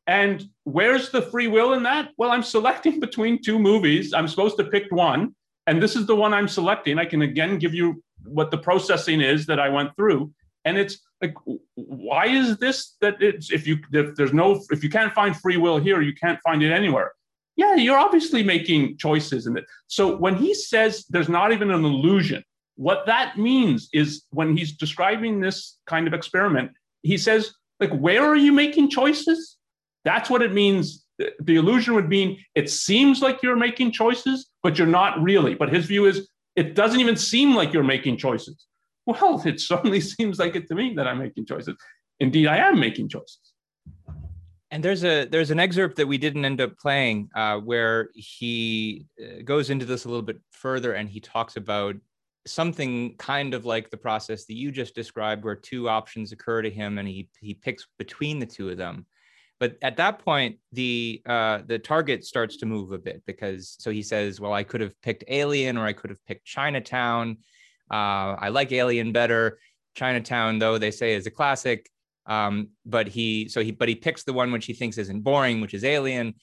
And 0.06 0.48
where's 0.64 1.10
the 1.10 1.22
free 1.22 1.48
will 1.48 1.74
in 1.74 1.82
that? 1.82 2.10
Well, 2.16 2.30
I'm 2.30 2.42
selecting 2.42 2.98
between 3.06 3.42
two 3.42 3.58
movies. 3.58 4.14
I'm 4.14 4.28
supposed 4.28 4.56
to 4.56 4.64
pick 4.64 4.90
one, 4.90 5.34
and 5.66 5.82
this 5.82 5.96
is 5.96 6.06
the 6.06 6.16
one 6.16 6.32
I'm 6.32 6.48
selecting. 6.48 6.98
I 6.98 7.04
can 7.04 7.22
again 7.22 7.58
give 7.58 7.74
you 7.74 8.02
what 8.24 8.50
the 8.50 8.58
processing 8.58 9.20
is 9.20 9.46
that 9.46 9.60
I 9.60 9.68
went 9.68 9.94
through, 9.96 10.32
and 10.64 10.78
it's 10.78 10.98
like, 11.20 11.34
why 11.74 12.26
is 12.26 12.56
this 12.58 12.96
that 13.00 13.20
it's 13.20 13.52
if 13.52 13.66
you 13.66 13.78
if 13.92 14.14
there's 14.16 14.32
no 14.32 14.64
if 14.70 14.82
you 14.82 14.90
can't 14.90 15.12
find 15.12 15.36
free 15.36 15.58
will 15.58 15.78
here, 15.78 16.00
you 16.00 16.14
can't 16.14 16.38
find 16.42 16.62
it 16.62 16.72
anywhere. 16.72 17.12
Yeah, 17.56 17.74
you're 17.74 17.98
obviously 17.98 18.42
making 18.42 18.98
choices 18.98 19.46
in 19.46 19.56
it. 19.56 19.64
So 19.88 20.16
when 20.16 20.36
he 20.36 20.54
says 20.54 21.04
there's 21.10 21.28
not 21.28 21.52
even 21.52 21.70
an 21.70 21.84
illusion, 21.84 22.44
what 22.78 23.06
that 23.06 23.36
means 23.36 23.88
is 23.92 24.22
when 24.30 24.56
he's 24.56 24.72
describing 24.72 25.40
this 25.40 25.78
kind 25.86 26.06
of 26.06 26.14
experiment, 26.14 26.70
he 27.02 27.18
says, 27.18 27.52
like, 27.80 27.90
where 27.90 28.24
are 28.24 28.36
you 28.36 28.52
making 28.52 28.88
choices? 28.88 29.56
That's 30.04 30.30
what 30.30 30.42
it 30.42 30.52
means. 30.52 31.04
The 31.18 31.56
illusion 31.56 31.94
would 31.94 32.08
mean 32.08 32.38
it 32.54 32.70
seems 32.70 33.20
like 33.20 33.42
you're 33.42 33.56
making 33.56 33.90
choices, 33.90 34.48
but 34.62 34.78
you're 34.78 34.86
not 34.86 35.20
really. 35.20 35.56
But 35.56 35.72
his 35.72 35.86
view 35.86 36.06
is 36.06 36.28
it 36.54 36.76
doesn't 36.76 37.00
even 37.00 37.16
seem 37.16 37.56
like 37.56 37.72
you're 37.72 37.82
making 37.82 38.16
choices. 38.16 38.66
Well, 39.06 39.42
it 39.44 39.60
certainly 39.60 40.00
seems 40.00 40.38
like 40.38 40.54
it 40.54 40.68
to 40.68 40.76
me 40.76 40.94
that 40.94 41.08
I'm 41.08 41.18
making 41.18 41.46
choices. 41.46 41.74
Indeed, 42.20 42.46
I 42.46 42.58
am 42.58 42.78
making 42.78 43.08
choices. 43.08 43.40
And 44.70 44.84
there's 44.84 45.02
a 45.02 45.24
there's 45.24 45.50
an 45.50 45.58
excerpt 45.58 45.96
that 45.96 46.06
we 46.06 46.18
didn't 46.18 46.44
end 46.44 46.60
up 46.60 46.78
playing 46.78 47.30
uh, 47.34 47.56
where 47.58 48.10
he 48.14 49.06
uh, 49.20 49.42
goes 49.42 49.70
into 49.70 49.84
this 49.84 50.04
a 50.04 50.08
little 50.08 50.22
bit 50.22 50.38
further, 50.52 50.92
and 50.92 51.08
he 51.08 51.18
talks 51.18 51.56
about 51.56 51.96
something 52.46 53.16
kind 53.16 53.54
of 53.54 53.64
like 53.64 53.90
the 53.90 53.96
process 53.96 54.44
that 54.46 54.54
you 54.54 54.70
just 54.70 54.94
described, 54.94 55.44
where 55.44 55.56
two 55.56 55.88
options 55.88 56.32
occur 56.32 56.62
to 56.62 56.70
him, 56.70 56.98
and 56.98 57.08
he 57.08 57.28
he 57.40 57.54
picks 57.54 57.86
between 57.98 58.38
the 58.38 58.46
two 58.46 58.70
of 58.70 58.78
them. 58.78 59.06
But 59.60 59.76
at 59.82 59.96
that 59.96 60.20
point, 60.20 60.58
the 60.72 61.20
uh, 61.26 61.60
the 61.66 61.78
target 61.78 62.24
starts 62.24 62.58
to 62.58 62.66
move 62.66 62.92
a 62.92 62.98
bit 62.98 63.22
because 63.26 63.76
so 63.78 63.90
he 63.90 64.02
says, 64.02 64.40
"Well, 64.40 64.52
I 64.52 64.62
could 64.62 64.80
have 64.80 65.00
picked 65.02 65.24
Alien, 65.28 65.76
or 65.76 65.84
I 65.84 65.92
could 65.92 66.10
have 66.10 66.24
picked 66.26 66.44
Chinatown. 66.44 67.38
Uh, 67.90 68.36
I 68.38 68.48
like 68.50 68.72
Alien 68.72 69.12
better. 69.12 69.58
Chinatown, 69.94 70.60
though 70.60 70.78
they 70.78 70.92
say 70.92 71.14
is 71.14 71.26
a 71.26 71.30
classic, 71.30 71.90
um, 72.26 72.68
but 72.86 73.08
he 73.08 73.48
so 73.48 73.62
he 73.62 73.72
but 73.72 73.88
he 73.88 73.96
picks 73.96 74.22
the 74.22 74.32
one 74.32 74.52
which 74.52 74.66
he 74.66 74.74
thinks 74.74 74.96
isn't 74.98 75.22
boring, 75.22 75.60
which 75.60 75.74
is 75.74 75.82
Alien, 75.82 76.34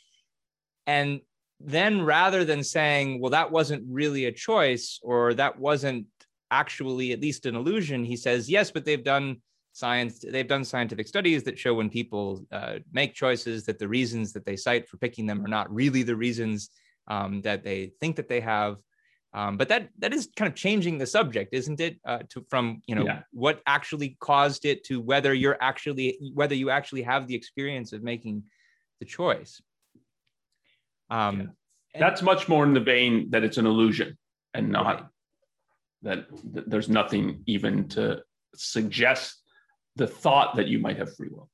and 0.86 1.22
then 1.60 2.02
rather 2.02 2.44
than 2.44 2.64
saying, 2.64 3.20
well, 3.20 3.32
that 3.32 3.52
wasn't 3.52 3.84
really 3.90 4.26
a 4.26 4.32
choice 4.32 5.00
or 5.04 5.34
that 5.36 5.58
wasn't 5.60 6.06
actually 6.52 7.12
at 7.12 7.22
least 7.22 7.46
an 7.46 7.56
illusion, 7.56 8.04
he 8.04 8.16
says, 8.16 8.50
yes, 8.50 8.72
but 8.72 8.86
they've 8.86 9.04
done 9.04 9.38
science, 9.74 10.20
they've 10.20 10.48
done 10.48 10.64
scientific 10.64 11.08
studies 11.08 11.44
that 11.44 11.58
show 11.58 11.74
when 11.74 11.90
people 11.90 12.46
uh, 12.52 12.76
make 12.92 13.14
choices 13.14 13.66
that 13.66 13.80
the 13.80 13.88
reasons 13.88 14.34
that 14.34 14.46
they 14.46 14.56
cite 14.56 14.88
for 14.88 14.98
picking 14.98 15.26
them 15.26 15.44
are 15.44 15.50
not 15.50 15.74
really 15.74 16.04
the 16.04 16.16
reasons 16.16 16.70
um, 17.08 17.42
that 17.42 17.64
they 17.64 17.92
think 18.00 18.16
that 18.16 18.30
they 18.30 18.42
have. 18.42 18.78
Um, 19.34 19.58
but 19.58 19.68
that 19.68 19.90
that 20.00 20.14
is 20.14 20.30
kind 20.38 20.50
of 20.50 20.56
changing 20.56 20.98
the 20.98 21.06
subject, 21.06 21.54
isn't 21.54 21.82
it? 21.82 22.00
Uh, 22.06 22.20
to 22.30 22.46
from 22.50 22.82
you 22.88 22.96
know 22.96 23.04
yeah. 23.04 23.24
what 23.32 23.62
actually 23.68 24.16
caused 24.22 24.64
it 24.64 24.86
to 24.86 25.02
whether 25.02 25.34
you're 25.34 25.58
actually 25.60 26.18
whether 26.34 26.56
you 26.56 26.70
actually 26.70 27.02
have 27.02 27.28
the 27.28 27.36
experience 27.36 27.92
of 27.92 28.02
making 28.02 28.44
the 29.02 29.06
choice. 29.06 29.62
Um, 31.10 31.52
yeah. 31.94 32.00
That's 32.00 32.22
much 32.22 32.48
more 32.48 32.64
in 32.64 32.74
the 32.74 32.80
vein 32.80 33.30
that 33.32 33.44
it's 33.44 33.58
an 33.58 33.66
illusion 33.66 34.18
and 34.54 34.70
not 34.70 35.10
that 36.02 36.26
there's 36.44 36.90
nothing 36.90 37.42
even 37.46 37.88
to 37.90 38.22
suggest 38.56 39.42
the 39.96 40.08
thought 40.08 40.56
that 40.56 40.68
you 40.68 40.80
might 40.80 40.98
have 40.98 41.16
free 41.16 41.30
will. 41.32 41.50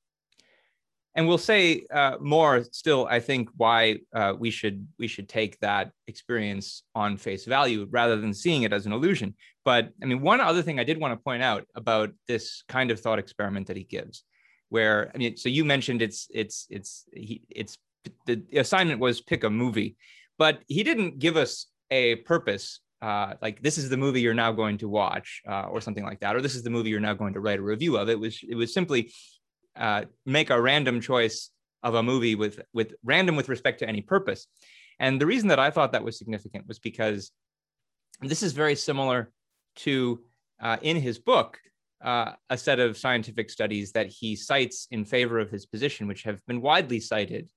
And 1.14 1.28
we'll 1.28 1.38
say 1.38 1.86
uh, 1.94 2.18
more 2.22 2.64
still. 2.72 3.06
I 3.10 3.20
think 3.20 3.50
why 3.58 4.00
uh, 4.14 4.34
we 4.38 4.50
should 4.50 4.88
we 4.98 5.08
should 5.08 5.28
take 5.28 5.60
that 5.60 5.92
experience 6.08 6.84
on 6.96 7.18
face 7.18 7.44
value 7.46 7.86
rather 7.92 8.16
than 8.16 8.34
seeing 8.34 8.64
it 8.64 8.72
as 8.72 8.86
an 8.86 8.94
illusion. 8.94 9.36
But 9.66 9.90
I 10.02 10.06
mean, 10.06 10.22
one 10.22 10.40
other 10.40 10.62
thing 10.62 10.80
I 10.80 10.86
did 10.86 11.00
want 11.00 11.12
to 11.14 11.22
point 11.22 11.44
out 11.44 11.68
about 11.76 12.12
this 12.28 12.64
kind 12.70 12.92
of 12.92 13.00
thought 13.00 13.20
experiment 13.20 13.68
that 13.68 13.76
he 13.76 13.84
gives, 13.84 14.24
where 14.70 15.12
I 15.14 15.18
mean, 15.18 15.36
so 15.36 15.50
you 15.50 15.66
mentioned 15.66 16.02
it's 16.02 16.28
it's 16.34 16.66
it's 16.70 17.04
he, 17.14 17.42
it's 17.50 17.78
the 18.26 18.44
assignment 18.56 19.00
was 19.00 19.22
pick 19.22 19.44
a 19.44 19.50
movie, 19.50 19.98
but 20.38 20.60
he 20.68 20.84
didn't 20.84 21.20
give 21.20 21.38
us 21.38 21.68
a 21.90 22.16
purpose. 22.18 22.80
Uh, 23.02 23.34
like 23.42 23.62
this 23.64 23.78
is 23.80 23.90
the 23.90 23.98
movie 23.98 24.22
you're 24.22 24.34
now 24.34 24.52
going 24.52 24.78
to 24.78 24.88
watch, 24.88 25.42
uh, 25.48 25.64
or 25.64 25.82
something 25.82 26.04
like 26.04 26.20
that, 26.20 26.36
or 26.36 26.42
this 26.42 26.56
is 26.56 26.64
the 26.64 26.70
movie 26.70 26.90
you're 26.90 27.00
now 27.00 27.16
going 27.16 27.34
to 27.34 27.40
write 27.40 27.60
a 27.60 27.64
review 27.64 27.98
of. 27.98 28.10
It 28.10 28.20
was 28.20 28.40
it 28.48 28.56
was 28.56 28.74
simply 28.74 29.12
uh, 29.76 30.04
make 30.26 30.50
a 30.50 30.62
random 30.62 31.02
choice 31.02 31.50
of 31.84 31.96
a 31.96 32.04
movie 32.04 32.36
with 32.36 32.62
with 32.74 32.94
random 33.04 33.36
with 33.36 33.50
respect 33.50 33.80
to 33.80 33.90
any 33.90 34.02
purpose. 34.02 34.48
And 35.00 35.20
the 35.20 35.26
reason 35.26 35.50
that 35.50 35.60
I 35.60 35.72
thought 35.72 35.94
that 35.94 36.04
was 36.04 36.20
significant 36.20 36.68
was 36.68 36.78
because 36.78 37.32
this 38.22 38.44
is 38.44 38.54
very 38.54 38.76
similar 38.76 39.32
to 39.78 40.22
uh, 40.62 40.78
in 40.84 40.98
his 40.98 41.18
book 41.18 41.60
uh, 42.04 42.34
a 42.50 42.58
set 42.58 42.80
of 42.80 42.98
scientific 42.98 43.50
studies 43.50 43.92
that 43.94 44.08
he 44.08 44.36
cites 44.36 44.88
in 44.92 45.06
favor 45.06 45.40
of 45.40 45.50
his 45.50 45.66
position, 45.66 46.08
which 46.08 46.24
have 46.24 46.46
been 46.46 46.62
widely 46.62 47.00
cited 47.00 47.48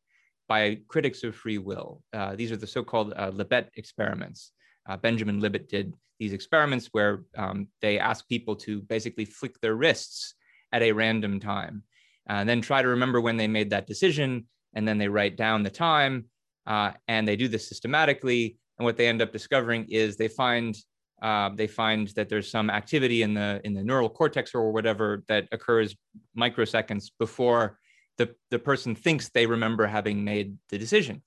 by 0.48 0.78
critics 0.88 1.22
of 1.24 1.34
free 1.34 1.58
will. 1.58 2.02
Uh, 2.12 2.36
these 2.36 2.52
are 2.52 2.56
the 2.56 2.66
so-called 2.66 3.12
uh, 3.16 3.30
Libet 3.30 3.68
experiments. 3.76 4.52
Uh, 4.88 4.96
Benjamin 4.96 5.40
Libet 5.40 5.68
did 5.68 5.94
these 6.18 6.32
experiments 6.32 6.88
where 6.92 7.24
um, 7.36 7.68
they 7.80 7.98
ask 7.98 8.28
people 8.28 8.54
to 8.54 8.80
basically 8.82 9.24
flick 9.24 9.58
their 9.60 9.74
wrists 9.74 10.34
at 10.72 10.82
a 10.82 10.92
random 10.92 11.40
time, 11.40 11.82
and 12.28 12.48
then 12.48 12.60
try 12.60 12.82
to 12.82 12.88
remember 12.88 13.20
when 13.20 13.36
they 13.36 13.48
made 13.48 13.70
that 13.70 13.86
decision, 13.86 14.46
and 14.74 14.86
then 14.86 14.98
they 14.98 15.08
write 15.08 15.36
down 15.36 15.62
the 15.62 15.70
time, 15.70 16.24
uh, 16.66 16.92
and 17.08 17.26
they 17.26 17.36
do 17.36 17.48
this 17.48 17.68
systematically. 17.68 18.58
And 18.78 18.84
what 18.84 18.96
they 18.96 19.06
end 19.06 19.22
up 19.22 19.32
discovering 19.32 19.86
is 19.88 20.16
they 20.16 20.28
find 20.28 20.76
uh, 21.22 21.50
they 21.54 21.66
find 21.66 22.08
that 22.08 22.28
there's 22.28 22.50
some 22.50 22.68
activity 22.68 23.22
in 23.22 23.34
the 23.34 23.60
in 23.64 23.72
the 23.72 23.82
neural 23.82 24.10
cortex 24.10 24.54
or 24.54 24.72
whatever 24.72 25.24
that 25.28 25.48
occurs 25.52 25.96
microseconds 26.36 27.10
before 27.18 27.78
the, 28.18 28.34
the 28.50 28.58
person 28.58 28.94
thinks 28.94 29.28
they 29.28 29.46
remember 29.46 29.86
having 29.86 30.24
made 30.24 30.56
the 30.70 30.78
decision. 30.78 31.22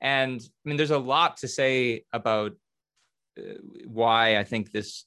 And 0.00 0.40
I 0.40 0.68
mean, 0.68 0.76
there's 0.76 0.90
a 0.90 0.98
lot 0.98 1.38
to 1.38 1.48
say 1.48 2.04
about 2.12 2.52
uh, 3.38 3.42
why 3.86 4.38
I 4.38 4.44
think 4.44 4.70
this 4.70 5.04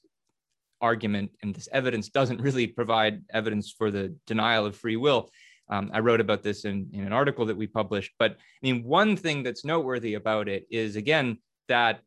argument 0.80 1.30
and 1.42 1.54
this 1.54 1.68
evidence 1.72 2.08
doesn't 2.08 2.40
really 2.40 2.66
provide 2.66 3.22
evidence 3.32 3.72
for 3.76 3.90
the 3.90 4.14
denial 4.26 4.66
of 4.66 4.76
free 4.76 4.96
will. 4.96 5.30
Um, 5.70 5.90
I 5.92 6.00
wrote 6.00 6.20
about 6.20 6.42
this 6.42 6.64
in, 6.64 6.88
in 6.92 7.04
an 7.04 7.12
article 7.12 7.46
that 7.46 7.56
we 7.56 7.66
published. 7.66 8.12
But 8.18 8.32
I 8.32 8.36
mean, 8.62 8.84
one 8.84 9.16
thing 9.16 9.42
that's 9.42 9.64
noteworthy 9.64 10.14
about 10.14 10.48
it 10.48 10.66
is, 10.70 10.96
again, 10.96 11.38
that 11.68 12.00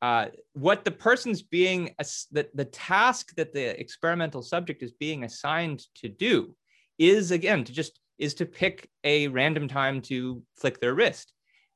uh, 0.00 0.26
what 0.52 0.84
the 0.84 0.90
person's 0.90 1.42
being, 1.42 1.94
that 2.32 2.54
the 2.54 2.64
task 2.64 3.34
that 3.34 3.52
the 3.52 3.78
experimental 3.78 4.42
subject 4.42 4.82
is 4.82 4.92
being 4.92 5.24
assigned 5.24 5.82
to 5.96 6.08
do 6.08 6.54
is, 6.98 7.32
again, 7.32 7.64
to 7.64 7.72
just 7.72 7.99
is 8.20 8.34
to 8.34 8.46
pick 8.46 8.88
a 9.02 9.28
random 9.28 9.66
time 9.66 10.00
to 10.02 10.42
flick 10.56 10.78
their 10.78 10.94
wrist 10.94 11.32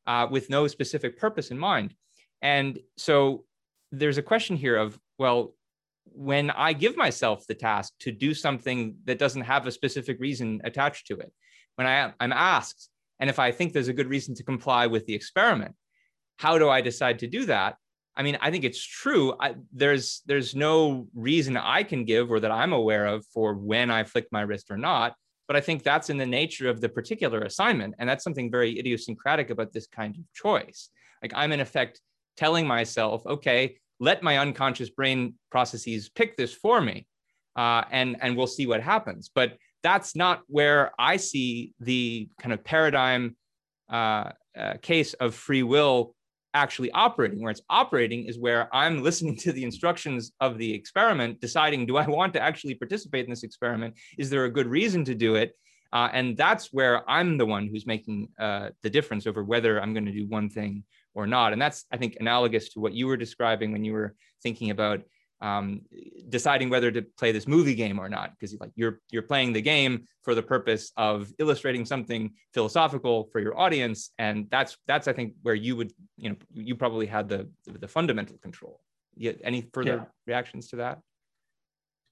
uh, 0.07 0.27
with 0.31 0.51
no 0.51 0.69
specific 0.69 1.19
purpose 1.19 1.51
in 1.51 1.59
mind. 1.59 1.95
And 2.43 2.79
so 2.97 3.45
there's 3.91 4.19
a 4.19 4.23
question 4.23 4.57
here 4.57 4.77
of, 4.77 4.99
well, 5.19 5.55
when 6.05 6.51
I 6.51 6.75
give 6.75 6.97
myself 6.97 7.47
the 7.47 7.55
task 7.55 7.95
to 8.01 8.13
do 8.13 8.35
something 8.35 8.97
that 9.07 9.19
doesn't 9.19 9.43
have 9.43 9.67
a 9.67 9.73
specific 9.73 10.21
reason 10.21 10.61
attached 10.63 11.07
to 11.07 11.17
it, 11.17 11.33
when 11.77 11.87
I, 11.87 12.13
I'm 12.21 12.33
asked, 12.33 12.91
and 13.19 13.31
if 13.31 13.39
I 13.39 13.51
think 13.51 13.73
there's 13.73 13.89
a 13.89 13.95
good 13.95 14.09
reason 14.09 14.35
to 14.35 14.45
comply 14.45 14.87
with 14.87 15.07
the 15.07 15.15
experiment, 15.15 15.75
how 16.37 16.59
do 16.59 16.69
I 16.69 16.83
decide 16.83 17.21
to 17.21 17.27
do 17.27 17.47
that? 17.47 17.77
I 18.17 18.23
mean, 18.23 18.39
I 18.41 18.51
think 18.51 18.65
it's 18.65 18.85
true. 18.85 19.35
I, 19.41 19.55
there's 19.73 20.23
there's 20.27 20.55
no 20.55 21.09
reason 21.15 21.57
I 21.57 21.83
can 21.83 22.05
give 22.05 22.31
or 22.31 22.41
that 22.41 22.51
I'm 22.51 22.73
aware 22.73 23.07
of 23.07 23.27
for 23.33 23.55
when 23.55 23.91
I 23.91 24.05
flick 24.05 24.27
my 24.31 24.43
wrist 24.43 24.71
or 24.71 24.77
not. 24.77 25.15
But 25.47 25.57
I 25.57 25.61
think 25.61 25.83
that's 25.83 26.11
in 26.11 26.17
the 26.17 26.27
nature 26.27 26.69
of 26.69 26.81
the 26.81 26.89
particular 26.89 27.43
assignment. 27.43 27.95
And 27.99 28.09
that's 28.09 28.25
something 28.25 28.51
very 28.51 28.79
idiosyncratic 28.79 29.51
about 29.51 29.73
this 29.73 29.87
kind 29.87 30.17
of 30.17 30.23
choice. 30.33 30.89
Like 31.23 31.33
I'm 31.35 31.53
in 31.53 31.61
effect 31.61 32.01
telling 32.37 32.67
myself, 32.67 33.25
okay, 33.27 33.77
let 34.01 34.23
my 34.23 34.39
unconscious 34.39 34.91
brain 34.91 35.35
processes 35.51 36.09
pick 36.09 36.37
this 36.37 36.53
for 36.53 36.81
me. 36.81 37.07
Uh, 37.57 37.85
and, 37.91 38.17
and 38.21 38.37
we'll 38.37 38.49
see 38.49 38.67
what 38.67 38.83
happens. 38.83 39.31
But 39.33 39.57
that's 39.83 40.17
not 40.17 40.43
where 40.49 40.93
I 40.99 41.19
see 41.19 41.73
the 41.79 42.29
kind 42.41 42.53
of 42.53 42.65
paradigm 42.65 43.37
uh, 43.91 44.31
uh, 44.59 44.75
case 44.81 45.13
of 45.15 45.35
free 45.35 45.63
will 45.63 46.15
actually 46.55 46.91
operating. 46.93 47.43
Where 47.43 47.51
it's 47.51 47.63
operating 47.69 48.25
is 48.27 48.39
where 48.39 48.75
I'm 48.75 49.03
listening 49.03 49.37
to 49.39 49.53
the 49.53 49.65
instructions 49.65 50.33
of 50.41 50.57
the 50.57 50.73
experiment, 50.73 51.41
deciding, 51.41 51.87
do 51.87 51.97
I 51.97 52.07
want 52.07 52.33
to 52.35 52.41
actually 52.41 52.75
participate 52.75 53.25
in 53.25 53.31
this 53.31 53.43
experiment? 53.43 53.95
Is 54.17 54.31
there 54.31 54.45
a 54.45 54.51
good 54.51 54.67
reason 54.67 55.05
to 55.05 55.15
do 55.15 55.35
it? 55.35 55.57
Uh, 55.93 56.09
and 56.13 56.37
that's 56.37 56.73
where 56.73 57.09
I'm 57.09 57.39
the 57.39 57.47
one 57.47 57.69
who's 57.69 57.87
making 57.87 58.29
uh, 58.39 58.71
the 58.83 58.91
difference 58.91 59.27
over 59.27 59.45
whether 59.45 59.81
I'm 59.81 59.93
going 59.93 60.07
to 60.07 60.13
do 60.13 60.27
one 60.27 60.49
thing 60.51 60.85
or 61.15 61.27
not. 61.27 61.53
And 61.53 61.63
that's, 61.63 61.85
I 61.93 61.97
think, 61.97 62.17
analogous 62.19 62.71
to 62.71 62.81
what 62.81 62.95
you 62.95 63.07
were 63.07 63.17
describing 63.17 63.71
when 63.71 63.85
you 63.85 63.93
were 63.93 64.15
thinking 64.43 64.71
about 64.71 65.03
um, 65.45 65.83
deciding 66.31 66.71
whether 66.71 66.91
to 66.91 67.03
play 67.19 67.31
this 67.31 67.47
movie 67.47 67.75
game 67.75 67.99
or 67.99 68.09
not. 68.09 68.31
Because 68.33 68.57
like 68.59 68.73
you're 68.75 69.01
you're 69.11 69.23
playing 69.23 69.53
the 69.53 69.61
game 69.61 70.09
for 70.23 70.35
the 70.35 70.43
purpose 70.43 70.91
of 70.97 71.31
illustrating 71.39 71.85
something 71.85 72.33
philosophical 72.55 73.29
for 73.31 73.41
your 73.41 73.57
audience. 73.59 74.11
And 74.19 74.49
that's 74.51 74.79
that's 74.87 75.07
i 75.07 75.13
think 75.13 75.35
where 75.43 75.55
you 75.55 75.77
would 75.77 75.93
you 76.17 76.31
know 76.31 76.37
you 76.55 76.75
probably 76.75 77.07
had 77.07 77.29
the 77.29 77.49
the 77.67 77.87
fundamental 77.87 78.39
control. 78.39 78.81
Any 79.45 79.69
further 79.73 79.97
yeah. 79.97 80.05
reactions 80.27 80.69
to 80.69 80.77
that? 80.77 81.01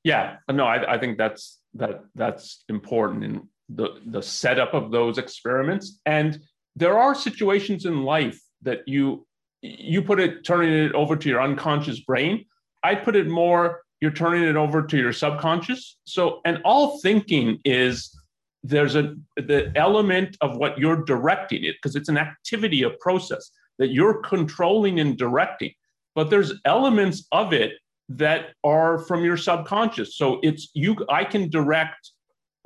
Yeah. 0.04 0.36
No 0.50 0.66
I, 0.66 0.94
I 0.94 0.98
think 0.98 1.16
that's 1.16 1.58
that 1.74 2.04
that's 2.14 2.64
important 2.68 3.24
in 3.24 3.48
the 3.70 4.00
the 4.06 4.22
setup 4.22 4.74
of 4.74 4.90
those 4.90 5.16
experiments. 5.16 6.00
And 6.04 6.38
there 6.76 6.98
are 6.98 7.14
situations 7.14 7.86
in 7.86 8.04
life 8.04 8.38
that 8.60 8.80
you 8.86 9.26
you 9.62 10.02
put 10.02 10.20
it 10.20 10.44
turning 10.44 10.72
it 10.72 10.92
over 10.92 11.16
to 11.16 11.28
your 11.30 11.40
unconscious 11.40 12.00
brain 12.00 12.44
I 12.82 12.94
put 12.94 13.16
it 13.16 13.28
more, 13.28 13.82
you're 14.00 14.10
turning 14.10 14.42
it 14.44 14.56
over 14.56 14.82
to 14.82 14.96
your 14.96 15.12
subconscious. 15.12 15.98
So, 16.04 16.40
and 16.44 16.60
all 16.64 16.98
thinking 17.00 17.58
is 17.64 18.16
there's 18.64 18.94
a 18.94 19.16
the 19.36 19.72
element 19.76 20.36
of 20.40 20.56
what 20.56 20.78
you're 20.78 21.04
directing 21.04 21.64
it 21.64 21.76
because 21.76 21.96
it's 21.96 22.08
an 22.08 22.18
activity, 22.18 22.82
a 22.82 22.90
process 22.90 23.50
that 23.78 23.88
you're 23.88 24.20
controlling 24.22 25.00
and 25.00 25.16
directing. 25.16 25.72
But 26.14 26.30
there's 26.30 26.52
elements 26.64 27.26
of 27.32 27.52
it 27.52 27.72
that 28.08 28.50
are 28.64 28.98
from 28.98 29.24
your 29.24 29.36
subconscious. 29.36 30.16
So 30.16 30.40
it's 30.42 30.68
you, 30.74 30.96
I 31.08 31.24
can 31.24 31.48
direct, 31.48 32.10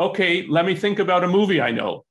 okay, 0.00 0.46
let 0.46 0.64
me 0.64 0.74
think 0.74 0.98
about 0.98 1.24
a 1.24 1.28
movie 1.28 1.60
I 1.60 1.70
know. 1.70 2.04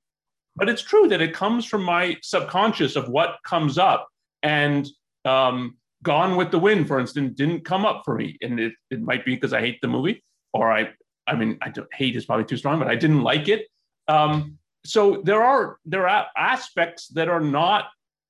But 0.56 0.70
it's 0.70 0.82
true 0.82 1.08
that 1.10 1.22
it 1.22 1.34
comes 1.34 1.66
from 1.66 1.84
my 1.84 2.16
subconscious 2.22 2.96
of 2.96 3.10
what 3.10 3.38
comes 3.46 3.78
up. 3.78 4.08
And 4.42 4.88
um, 5.26 5.78
Gone 6.06 6.38
with 6.38 6.52
the 6.52 6.60
Wind, 6.60 6.88
for 6.88 7.00
instance, 7.00 7.36
didn't 7.36 7.66
come 7.66 7.86
up 7.86 8.04
for 8.06 8.16
me, 8.16 8.38
and 8.42 8.60
it, 8.60 8.74
it 8.90 9.02
might 9.02 9.26
be 9.26 9.36
because 9.36 9.52
I 9.52 9.60
hate 9.60 9.82
the 9.82 9.90
movie, 9.90 10.24
or 10.54 10.72
I 10.72 10.92
I 11.28 11.36
mean 11.36 11.58
I 11.62 11.70
don't 11.70 11.94
hate 11.94 12.16
is 12.16 12.26
probably 12.26 12.46
too 12.46 12.58
strong, 12.58 12.80
but 12.80 12.88
I 12.88 12.96
didn't 12.96 13.24
like 13.24 13.50
it. 13.50 13.68
Um, 14.08 14.58
so 14.86 15.22
there 15.24 15.44
are 15.44 15.78
there 15.84 16.08
are 16.08 16.28
aspects 16.38 17.08
that 17.10 17.28
are 17.28 17.42
not 17.42 17.90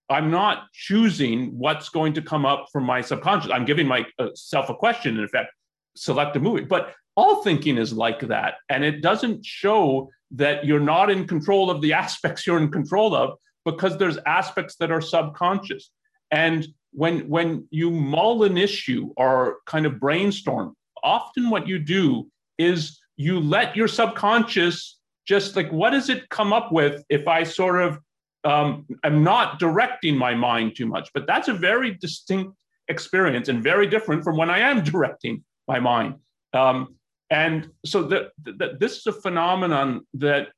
I'm 0.09 0.31
not 0.31 0.71
choosing 0.71 1.57
what's 1.57 1.89
going 1.89 2.13
to 2.13 2.21
come 2.21 2.45
up 2.45 2.67
from 2.71 2.83
my 2.83 3.01
subconscious. 3.01 3.51
I'm 3.51 3.65
giving 3.65 3.87
myself 3.87 4.69
uh, 4.69 4.73
a 4.73 4.75
question, 4.75 5.17
in 5.17 5.23
effect, 5.23 5.51
select 5.95 6.35
a 6.35 6.39
movie. 6.39 6.63
But 6.63 6.93
all 7.15 7.43
thinking 7.43 7.77
is 7.77 7.91
like 7.91 8.19
that. 8.27 8.55
And 8.69 8.83
it 8.83 9.01
doesn't 9.01 9.45
show 9.45 10.09
that 10.31 10.65
you're 10.65 10.79
not 10.79 11.09
in 11.09 11.27
control 11.27 11.69
of 11.69 11.81
the 11.81 11.93
aspects 12.03 12.45
you're 12.45 12.59
in 12.59 12.71
control 12.71 13.15
of 13.15 13.37
because 13.63 13.97
there's 13.97 14.17
aspects 14.25 14.75
that 14.75 14.91
are 14.91 15.01
subconscious. 15.01 15.89
And 16.31 16.67
when 16.95 17.27
when 17.27 17.67
you 17.71 17.91
mull 17.91 18.43
an 18.43 18.57
issue 18.57 19.13
or 19.17 19.57
kind 19.65 19.85
of 19.85 19.99
brainstorm, 19.99 20.75
often 21.03 21.49
what 21.49 21.67
you 21.67 21.79
do 21.79 22.27
is 22.57 22.99
you 23.17 23.39
let 23.39 23.75
your 23.75 23.87
subconscious 23.87 24.97
just 25.27 25.55
like 25.55 25.71
what 25.71 25.91
does 25.91 26.09
it 26.09 26.29
come 26.29 26.53
up 26.53 26.71
with 26.71 27.03
if 27.09 27.27
I 27.27 27.43
sort 27.43 27.81
of 27.81 27.99
um, 28.45 28.85
am 29.03 29.23
not 29.23 29.59
directing 29.59 30.15
my 30.15 30.35
mind 30.35 30.75
too 30.75 30.85
much. 30.85 31.09
But 31.13 31.27
that's 31.27 31.47
a 31.47 31.53
very 31.53 31.95
distinct 31.95 32.55
experience 32.87 33.49
and 33.49 33.63
very 33.63 33.87
different 33.87 34.23
from 34.23 34.37
when 34.37 34.49
I 34.49 34.59
am 34.59 34.83
directing 34.91 35.43
my 35.67 35.79
mind. 35.79 36.15
Um, 36.53 36.95
and 37.29 37.69
so 37.85 38.03
that, 38.03 38.31
that 38.43 38.79
this 38.79 38.97
is 38.97 39.07
a 39.07 39.11
phenomenon 39.11 40.01
that 40.13 40.49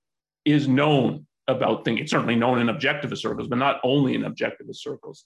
is 0.44 0.68
known 0.68 1.26
about 1.48 1.86
things. 1.86 2.02
It's 2.02 2.12
certainly 2.12 2.36
known 2.36 2.60
in 2.60 2.68
objectivist 2.68 3.20
circles, 3.20 3.48
but 3.48 3.58
not 3.58 3.80
only 3.84 4.16
in 4.16 4.24
objectivist 4.24 4.78
circles. 4.78 5.24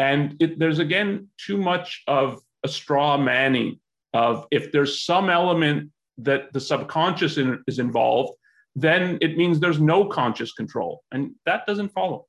And 0.00 0.34
it, 0.40 0.58
there's 0.58 0.78
again 0.78 1.28
too 1.36 1.58
much 1.58 2.02
of 2.06 2.40
a 2.64 2.68
straw 2.68 3.18
manning 3.18 3.80
of 4.14 4.46
if 4.50 4.72
there's 4.72 5.02
some 5.02 5.28
element 5.28 5.90
that 6.16 6.54
the 6.54 6.60
subconscious 6.60 7.36
in, 7.36 7.62
is 7.66 7.78
involved, 7.78 8.32
then 8.74 9.18
it 9.20 9.36
means 9.36 9.60
there's 9.60 9.78
no 9.78 10.06
conscious 10.06 10.52
control. 10.52 11.02
And 11.12 11.32
that 11.44 11.66
doesn't 11.66 11.90
follow. 11.90 12.26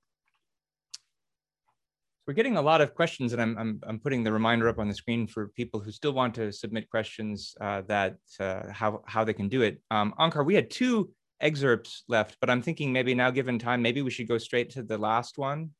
We're 2.27 2.33
getting 2.33 2.57
a 2.57 2.61
lot 2.61 2.81
of 2.81 2.93
questions, 2.93 3.31
and 3.31 3.41
I'm, 3.41 3.57
I'm, 3.57 3.79
I'm 3.87 3.99
putting 3.99 4.25
the 4.25 4.33
reminder 4.33 4.67
up 4.67 4.77
on 4.77 4.89
the 4.89 4.93
screen 4.93 5.25
for 5.25 5.47
people 5.47 5.79
who 5.79 5.91
still 5.91 6.11
want 6.11 6.35
to 6.35 6.51
submit 6.51 6.89
questions 6.89 7.55
uh, 7.61 7.83
that 7.87 8.17
uh, 8.41 8.63
how, 8.71 9.01
how 9.05 9.23
they 9.23 9.33
can 9.33 9.47
do 9.47 9.61
it. 9.61 9.81
Um, 9.89 10.13
Onkar, 10.19 10.45
we 10.45 10.55
had 10.55 10.69
two 10.69 11.09
excerpts 11.39 12.03
left, 12.09 12.35
but 12.41 12.49
I'm 12.49 12.61
thinking 12.61 12.91
maybe 12.91 13.15
now 13.15 13.31
given 13.31 13.57
time, 13.57 13.81
maybe 13.81 14.01
we 14.01 14.11
should 14.11 14.27
go 14.27 14.37
straight 14.37 14.71
to 14.71 14.83
the 14.83 14.97
last 14.97 15.37
one 15.37 15.71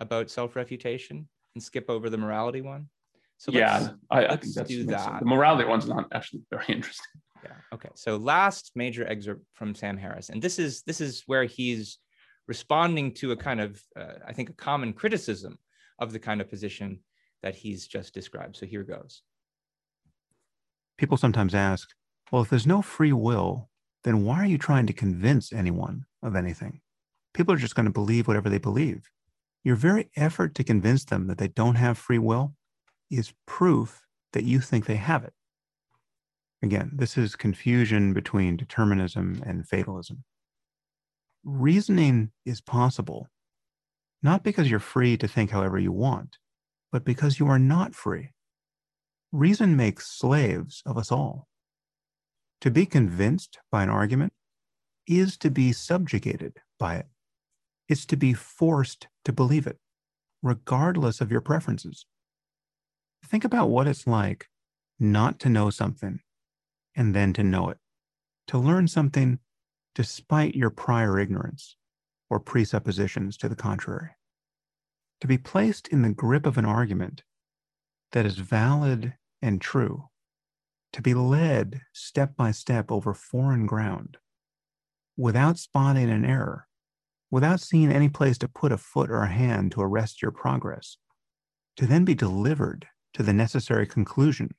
about 0.00 0.30
self-refutation 0.30 1.28
and 1.54 1.62
skip 1.62 1.88
over 1.88 2.10
the 2.10 2.18
morality 2.18 2.60
one? 2.60 2.88
So 3.38 3.52
yeah, 3.52 3.90
I, 4.10 4.26
I 4.26 4.36
think 4.36 4.54
that's 4.54 4.68
do 4.68 4.84
that. 4.84 5.20
The 5.20 5.24
morality 5.24 5.66
one's 5.66 5.88
not 5.88 6.06
actually 6.12 6.42
very 6.50 6.64
interesting. 6.68 7.20
Yeah. 7.42 7.52
Okay. 7.72 7.88
So 7.94 8.16
last 8.16 8.72
major 8.74 9.06
excerpt 9.06 9.42
from 9.54 9.74
Sam 9.74 9.96
Harris, 9.96 10.28
and 10.28 10.42
this 10.42 10.58
is 10.58 10.82
this 10.82 11.00
is 11.00 11.22
where 11.26 11.44
he's 11.44 11.98
responding 12.48 13.14
to 13.14 13.32
a 13.32 13.36
kind 13.36 13.60
of 13.60 13.82
uh, 13.98 14.18
I 14.26 14.34
think 14.34 14.50
a 14.50 14.54
common 14.54 14.92
criticism 14.92 15.58
of 15.98 16.12
the 16.12 16.18
kind 16.18 16.40
of 16.40 16.50
position 16.50 17.00
that 17.42 17.54
he's 17.54 17.86
just 17.86 18.12
described. 18.12 18.56
So 18.56 18.66
here 18.66 18.82
goes. 18.82 19.22
People 20.98 21.16
sometimes 21.16 21.54
ask, 21.54 21.88
well, 22.30 22.42
if 22.42 22.50
there's 22.50 22.66
no 22.66 22.82
free 22.82 23.12
will, 23.12 23.70
then 24.04 24.24
why 24.24 24.36
are 24.42 24.46
you 24.46 24.58
trying 24.58 24.86
to 24.86 24.92
convince 24.92 25.52
anyone 25.52 26.04
of 26.22 26.36
anything? 26.36 26.80
People 27.32 27.54
are 27.54 27.58
just 27.58 27.74
going 27.74 27.86
to 27.86 27.92
believe 27.92 28.28
whatever 28.28 28.50
they 28.50 28.58
believe. 28.58 29.08
Your 29.62 29.76
very 29.76 30.10
effort 30.16 30.54
to 30.54 30.64
convince 30.64 31.04
them 31.04 31.26
that 31.26 31.38
they 31.38 31.48
don't 31.48 31.74
have 31.74 31.98
free 31.98 32.18
will 32.18 32.54
is 33.10 33.34
proof 33.46 34.06
that 34.32 34.44
you 34.44 34.60
think 34.60 34.86
they 34.86 34.96
have 34.96 35.24
it. 35.24 35.34
Again, 36.62 36.92
this 36.94 37.16
is 37.16 37.36
confusion 37.36 38.12
between 38.12 38.56
determinism 38.56 39.42
and 39.46 39.66
fatalism. 39.66 40.24
Reasoning 41.42 42.32
is 42.44 42.60
possible, 42.60 43.28
not 44.22 44.44
because 44.44 44.70
you're 44.70 44.78
free 44.78 45.16
to 45.16 45.26
think 45.26 45.50
however 45.50 45.78
you 45.78 45.92
want, 45.92 46.36
but 46.92 47.04
because 47.04 47.38
you 47.38 47.46
are 47.46 47.58
not 47.58 47.94
free. 47.94 48.30
Reason 49.32 49.76
makes 49.76 50.10
slaves 50.10 50.82
of 50.84 50.98
us 50.98 51.10
all. 51.10 51.48
To 52.60 52.70
be 52.70 52.84
convinced 52.84 53.58
by 53.70 53.82
an 53.82 53.88
argument 53.88 54.34
is 55.06 55.38
to 55.38 55.50
be 55.50 55.72
subjugated 55.72 56.58
by 56.78 56.96
it. 56.96 57.06
It's 57.90 58.06
to 58.06 58.16
be 58.16 58.34
forced 58.34 59.08
to 59.24 59.32
believe 59.32 59.66
it, 59.66 59.76
regardless 60.44 61.20
of 61.20 61.32
your 61.32 61.40
preferences. 61.40 62.06
Think 63.26 63.44
about 63.44 63.68
what 63.68 63.88
it's 63.88 64.06
like 64.06 64.46
not 65.00 65.40
to 65.40 65.48
know 65.48 65.70
something 65.70 66.20
and 66.94 67.16
then 67.16 67.32
to 67.32 67.42
know 67.42 67.68
it, 67.68 67.78
to 68.46 68.58
learn 68.58 68.86
something 68.86 69.40
despite 69.96 70.54
your 70.54 70.70
prior 70.70 71.18
ignorance 71.18 71.74
or 72.30 72.38
presuppositions 72.38 73.36
to 73.38 73.48
the 73.48 73.56
contrary, 73.56 74.10
to 75.20 75.26
be 75.26 75.36
placed 75.36 75.88
in 75.88 76.02
the 76.02 76.14
grip 76.14 76.46
of 76.46 76.56
an 76.56 76.64
argument 76.64 77.24
that 78.12 78.24
is 78.24 78.38
valid 78.38 79.14
and 79.42 79.60
true, 79.60 80.04
to 80.92 81.02
be 81.02 81.12
led 81.12 81.80
step 81.92 82.36
by 82.36 82.52
step 82.52 82.92
over 82.92 83.12
foreign 83.14 83.66
ground 83.66 84.18
without 85.16 85.58
spotting 85.58 86.08
an 86.08 86.24
error 86.24 86.68
without 87.30 87.60
seeing 87.60 87.92
any 87.92 88.08
place 88.08 88.38
to 88.38 88.48
put 88.48 88.72
a 88.72 88.78
foot 88.78 89.10
or 89.10 89.22
a 89.22 89.32
hand 89.32 89.72
to 89.72 89.80
arrest 89.80 90.20
your 90.20 90.32
progress, 90.32 90.96
to 91.76 91.86
then 91.86 92.04
be 92.04 92.14
delivered 92.14 92.86
to 93.14 93.22
the 93.22 93.32
necessary 93.32 93.86
conclusion 93.86 94.50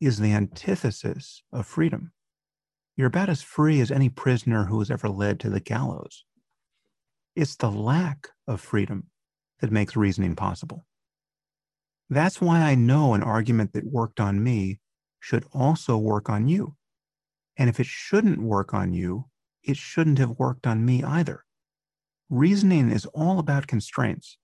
is 0.00 0.18
the 0.18 0.32
antithesis 0.32 1.42
of 1.52 1.66
freedom. 1.66 2.12
You're 2.96 3.08
about 3.08 3.28
as 3.28 3.42
free 3.42 3.80
as 3.80 3.90
any 3.90 4.08
prisoner 4.08 4.66
who 4.66 4.76
was 4.76 4.90
ever 4.90 5.08
led 5.08 5.40
to 5.40 5.50
the 5.50 5.60
gallows. 5.60 6.24
It's 7.34 7.56
the 7.56 7.70
lack 7.70 8.28
of 8.46 8.60
freedom 8.60 9.10
that 9.60 9.72
makes 9.72 9.96
reasoning 9.96 10.36
possible. 10.36 10.86
That's 12.10 12.40
why 12.40 12.60
I 12.60 12.74
know 12.74 13.14
an 13.14 13.22
argument 13.22 13.72
that 13.72 13.84
worked 13.84 14.20
on 14.20 14.42
me 14.42 14.78
should 15.20 15.44
also 15.52 15.96
work 15.96 16.28
on 16.28 16.48
you. 16.48 16.76
And 17.56 17.68
if 17.70 17.80
it 17.80 17.86
shouldn't 17.86 18.42
work 18.42 18.74
on 18.74 18.92
you, 18.92 19.26
it 19.62 19.76
shouldn't 19.76 20.18
have 20.18 20.38
worked 20.38 20.66
on 20.66 20.84
me 20.84 21.02
either. 21.02 21.44
Reasoning 22.34 22.90
is 22.90 23.06
all 23.14 23.38
about 23.38 23.68
constraints. 23.68 24.38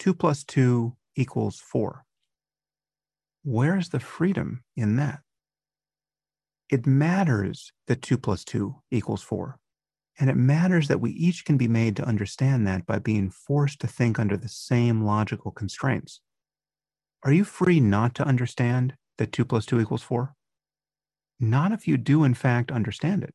2 0.00 0.12
plus 0.12 0.44
2 0.44 0.94
equals 1.16 1.58
4. 1.58 2.04
Where's 3.44 3.88
the 3.88 3.98
freedom 3.98 4.62
in 4.76 4.96
that? 4.96 5.20
It 6.68 6.86
matters 6.86 7.72
that 7.86 8.02
2 8.02 8.18
plus 8.18 8.44
2 8.44 8.74
equals 8.90 9.22
4. 9.22 9.58
And 10.20 10.28
it 10.28 10.36
matters 10.36 10.88
that 10.88 11.00
we 11.00 11.12
each 11.12 11.46
can 11.46 11.56
be 11.56 11.66
made 11.66 11.96
to 11.96 12.04
understand 12.04 12.66
that 12.66 12.84
by 12.84 12.98
being 12.98 13.30
forced 13.30 13.80
to 13.80 13.86
think 13.86 14.18
under 14.18 14.36
the 14.36 14.50
same 14.50 15.02
logical 15.02 15.50
constraints. 15.50 16.20
Are 17.22 17.32
you 17.32 17.44
free 17.44 17.80
not 17.80 18.14
to 18.16 18.22
understand 18.22 18.96
that 19.16 19.32
2 19.32 19.46
plus 19.46 19.64
2 19.64 19.80
equals 19.80 20.02
4? 20.02 20.34
Not 21.40 21.72
if 21.72 21.88
you 21.88 21.96
do, 21.96 22.22
in 22.22 22.34
fact, 22.34 22.70
understand 22.70 23.24
it. 23.24 23.32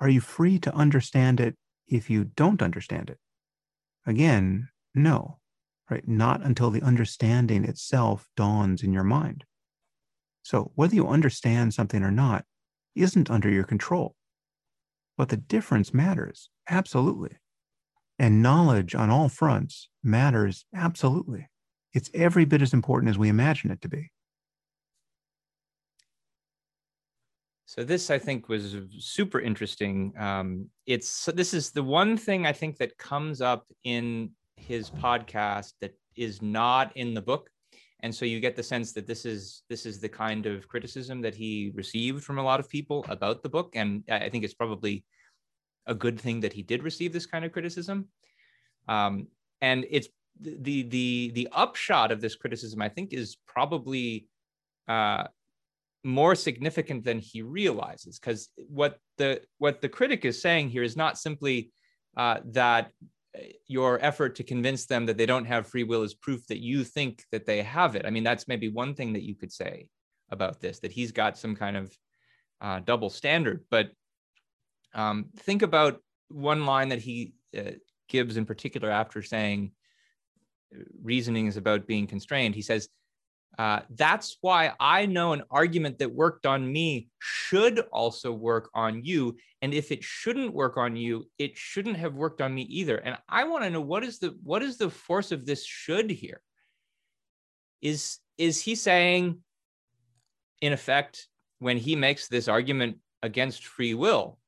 Are 0.00 0.08
you 0.08 0.20
free 0.20 0.58
to 0.58 0.74
understand 0.74 1.38
it 1.38 1.54
if 1.88 2.10
you 2.10 2.24
don't 2.24 2.62
understand 2.62 3.10
it? 3.10 3.18
Again, 4.06 4.68
no. 4.94 5.38
right? 5.90 6.06
Not 6.06 6.44
until 6.44 6.70
the 6.70 6.82
understanding 6.82 7.64
itself 7.64 8.28
dawns 8.36 8.82
in 8.82 8.92
your 8.92 9.04
mind. 9.04 9.44
So, 10.42 10.72
whether 10.74 10.94
you 10.94 11.08
understand 11.08 11.72
something 11.72 12.02
or 12.02 12.10
not 12.10 12.44
isn't 12.94 13.30
under 13.30 13.50
your 13.50 13.64
control. 13.64 14.14
But 15.16 15.28
the 15.28 15.36
difference 15.36 15.94
matters, 15.94 16.50
absolutely. 16.68 17.36
And 18.18 18.42
knowledge 18.42 18.94
on 18.94 19.10
all 19.10 19.28
fronts 19.28 19.88
matters, 20.02 20.66
absolutely. 20.74 21.48
It's 21.92 22.10
every 22.12 22.44
bit 22.44 22.62
as 22.62 22.72
important 22.72 23.10
as 23.10 23.18
we 23.18 23.28
imagine 23.28 23.70
it 23.70 23.80
to 23.82 23.88
be. 23.88 24.10
So 27.66 27.82
this, 27.82 28.10
I 28.10 28.18
think, 28.18 28.48
was 28.48 28.76
super 28.98 29.40
interesting. 29.40 30.12
Um, 30.18 30.68
it's 30.86 31.26
this 31.26 31.54
is 31.54 31.70
the 31.70 31.82
one 31.82 32.16
thing 32.16 32.46
I 32.46 32.52
think 32.52 32.76
that 32.78 32.98
comes 32.98 33.40
up 33.40 33.66
in 33.84 34.30
his 34.56 34.90
podcast 34.90 35.72
that 35.80 35.94
is 36.14 36.42
not 36.42 36.94
in 36.96 37.14
the 37.14 37.22
book, 37.22 37.48
and 38.00 38.14
so 38.14 38.26
you 38.26 38.38
get 38.38 38.54
the 38.54 38.62
sense 38.62 38.92
that 38.92 39.06
this 39.06 39.24
is 39.24 39.62
this 39.70 39.86
is 39.86 39.98
the 39.98 40.08
kind 40.10 40.44
of 40.44 40.68
criticism 40.68 41.22
that 41.22 41.34
he 41.34 41.72
received 41.74 42.22
from 42.22 42.38
a 42.38 42.42
lot 42.42 42.60
of 42.60 42.68
people 42.68 43.04
about 43.08 43.42
the 43.42 43.48
book, 43.48 43.72
and 43.76 44.04
I 44.10 44.28
think 44.28 44.44
it's 44.44 44.54
probably 44.54 45.04
a 45.86 45.94
good 45.94 46.20
thing 46.20 46.40
that 46.40 46.52
he 46.52 46.62
did 46.62 46.82
receive 46.82 47.12
this 47.12 47.26
kind 47.26 47.44
of 47.44 47.52
criticism. 47.52 48.08
Um, 48.88 49.28
and 49.60 49.86
it's 49.90 50.08
the 50.38 50.82
the 50.82 51.32
the 51.34 51.48
upshot 51.52 52.12
of 52.12 52.20
this 52.20 52.36
criticism, 52.36 52.82
I 52.82 52.90
think, 52.90 53.12
is 53.12 53.38
probably 53.46 54.28
uh, 54.86 55.24
more 56.04 56.34
significant 56.34 57.02
than 57.02 57.18
he 57.18 57.42
realizes 57.42 58.18
because 58.18 58.50
what 58.68 58.98
the 59.16 59.40
what 59.58 59.80
the 59.80 59.88
critic 59.88 60.24
is 60.24 60.42
saying 60.42 60.68
here 60.68 60.82
is 60.82 60.96
not 60.96 61.18
simply 61.18 61.72
uh, 62.16 62.40
that 62.44 62.90
uh, 63.36 63.42
your 63.66 63.98
effort 64.04 64.36
to 64.36 64.44
convince 64.44 64.84
them 64.84 65.06
that 65.06 65.16
they 65.16 65.26
don't 65.26 65.46
have 65.46 65.66
free 65.66 65.82
will 65.82 66.02
is 66.02 66.14
proof 66.14 66.46
that 66.46 66.60
you 66.60 66.84
think 66.84 67.24
that 67.32 67.46
they 67.46 67.62
have 67.62 67.96
it. 67.96 68.04
I 68.04 68.10
mean 68.10 68.22
that's 68.22 68.46
maybe 68.46 68.68
one 68.68 68.94
thing 68.94 69.14
that 69.14 69.22
you 69.22 69.34
could 69.34 69.50
say 69.50 69.88
about 70.30 70.60
this 70.60 70.80
that 70.80 70.92
he's 70.92 71.12
got 71.12 71.38
some 71.38 71.56
kind 71.56 71.76
of 71.76 71.96
uh, 72.60 72.80
double 72.80 73.10
standard. 73.10 73.64
But 73.70 73.90
um, 74.94 75.26
think 75.36 75.62
about 75.62 76.00
one 76.28 76.66
line 76.66 76.90
that 76.90 77.00
he 77.00 77.34
uh, 77.56 77.72
gives 78.08 78.36
in 78.36 78.44
particular 78.44 78.90
after 78.90 79.22
saying 79.22 79.72
uh, 80.74 80.82
reasoning 81.02 81.46
is 81.46 81.56
about 81.56 81.86
being 81.86 82.06
constrained. 82.06 82.54
He 82.54 82.62
says 82.62 82.88
uh, 83.58 83.80
that's 83.94 84.36
why 84.40 84.72
I 84.80 85.06
know 85.06 85.32
an 85.32 85.42
argument 85.50 85.98
that 85.98 86.12
worked 86.12 86.46
on 86.46 86.70
me 86.70 87.08
should 87.18 87.78
also 87.92 88.32
work 88.32 88.70
on 88.74 89.04
you. 89.04 89.36
And 89.62 89.72
if 89.72 89.92
it 89.92 90.02
shouldn't 90.02 90.52
work 90.52 90.76
on 90.76 90.96
you, 90.96 91.28
it 91.38 91.56
shouldn't 91.56 91.96
have 91.96 92.14
worked 92.14 92.40
on 92.40 92.54
me 92.54 92.62
either. 92.62 92.96
And 92.96 93.16
I 93.28 93.44
want 93.44 93.64
to 93.64 93.70
know 93.70 93.80
what 93.80 94.04
is 94.04 94.18
the 94.18 94.36
what 94.42 94.62
is 94.62 94.76
the 94.76 94.90
force 94.90 95.30
of 95.30 95.46
this 95.46 95.64
should 95.64 96.10
here? 96.10 96.40
Is 97.80 98.18
is 98.38 98.60
he 98.60 98.74
saying, 98.74 99.38
in 100.60 100.72
effect, 100.72 101.28
when 101.60 101.76
he 101.76 101.94
makes 101.94 102.28
this 102.28 102.48
argument 102.48 102.98
against 103.22 103.64
free 103.64 103.94
will, 103.94 104.38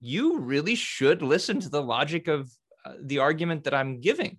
you 0.00 0.38
really 0.38 0.74
should 0.74 1.22
listen 1.22 1.60
to 1.60 1.68
the 1.68 1.82
logic 1.82 2.26
of 2.26 2.50
uh, 2.84 2.94
the 3.00 3.18
argument 3.18 3.64
that 3.64 3.74
I'm 3.74 4.00
giving. 4.00 4.38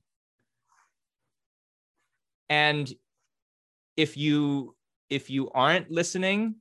And 2.50 2.92
if 3.98 4.18
you 4.18 4.76
if 5.10 5.30
you 5.30 5.50
aren't 5.52 5.92
listening 5.92 6.56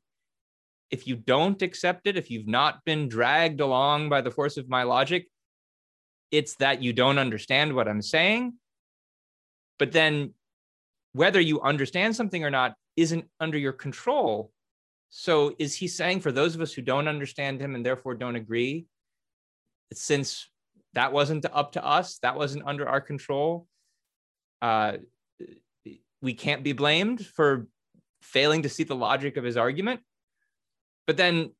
if 0.90 1.06
you 1.06 1.14
don't 1.16 1.62
accept 1.62 2.06
it 2.06 2.16
if 2.16 2.30
you've 2.30 2.48
not 2.48 2.84
been 2.84 3.08
dragged 3.08 3.60
along 3.60 4.08
by 4.08 4.20
the 4.20 4.30
force 4.30 4.56
of 4.56 4.68
my 4.68 4.82
logic 4.82 5.26
it's 6.30 6.54
that 6.56 6.82
you 6.82 6.92
don't 6.92 7.18
understand 7.18 7.74
what 7.74 7.88
i'm 7.88 8.02
saying. 8.02 8.54
But 9.78 9.92
then 9.92 10.34
whether 11.12 11.40
you 11.40 11.60
understand 11.60 12.14
something 12.14 12.44
or 12.44 12.50
not 12.50 12.74
isn't 12.96 13.24
under 13.40 13.58
your 13.58 13.72
control. 13.72 14.52
So 15.08 15.54
is 15.58 15.74
he 15.74 15.88
saying 15.88 16.20
for 16.20 16.30
those 16.30 16.54
of 16.54 16.60
us 16.60 16.72
who 16.72 16.82
don't 16.82 17.08
understand 17.08 17.60
him 17.60 17.74
and 17.74 17.84
therefore 17.84 18.14
don't 18.14 18.36
agree 18.36 18.86
since 19.92 20.48
that 20.92 21.12
wasn't 21.12 21.46
up 21.52 21.72
to 21.72 21.84
us 21.84 22.18
that 22.22 22.36
wasn't 22.36 22.64
under 22.64 22.88
our 22.88 23.00
control 23.00 23.66
uh, 24.62 24.98
we 26.22 26.34
can't 26.34 26.62
be 26.62 26.72
blamed 26.72 27.24
for 27.24 27.66
failing 28.22 28.62
to 28.62 28.68
see 28.68 28.84
the 28.84 28.94
logic 28.94 29.36
of 29.36 29.44
his 29.44 29.56
argument. 29.56 30.00
But 31.06 31.16
then 31.16 31.50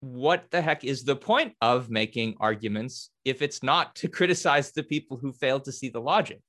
what 0.00 0.50
the 0.50 0.62
heck 0.62 0.84
is 0.84 1.04
the 1.04 1.16
point 1.16 1.54
of 1.60 1.90
making 1.90 2.36
arguments 2.40 3.10
if 3.24 3.42
it's 3.42 3.62
not 3.62 3.94
to 3.96 4.08
criticize 4.08 4.72
the 4.72 4.82
people 4.82 5.18
who 5.18 5.32
fail 5.32 5.60
to 5.60 5.72
see 5.72 5.90
the 5.90 6.00
logic? 6.00 6.40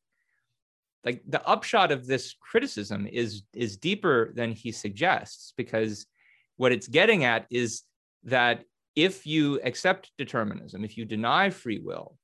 Like 1.04 1.22
the 1.28 1.46
upshot 1.48 1.92
of 1.92 2.06
this 2.06 2.36
criticism 2.40 3.08
is 3.12 3.44
is 3.54 3.78
deeper 3.78 4.32
than 4.36 4.52
he 4.52 4.72
suggests 4.72 5.54
because 5.58 6.06
what 6.58 6.72
it's 6.72 6.88
getting 6.88 7.24
at 7.24 7.48
is 7.50 7.82
that 8.24 8.64
if 8.96 9.26
you 9.26 9.60
accept 9.64 10.12
determinism, 10.18 10.84
if 10.84 10.98
you 10.98 11.06
deny 11.06 11.50
free 11.50 11.80
will, 11.80 12.18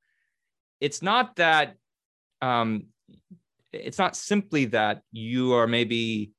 it's 0.80 1.02
not 1.02 1.36
that 1.38 1.76
um, 2.42 2.88
it's 3.86 3.98
not 3.98 4.16
simply 4.16 4.66
that 4.66 5.02
you 5.12 5.54
are 5.54 5.68
maybe 5.68 6.32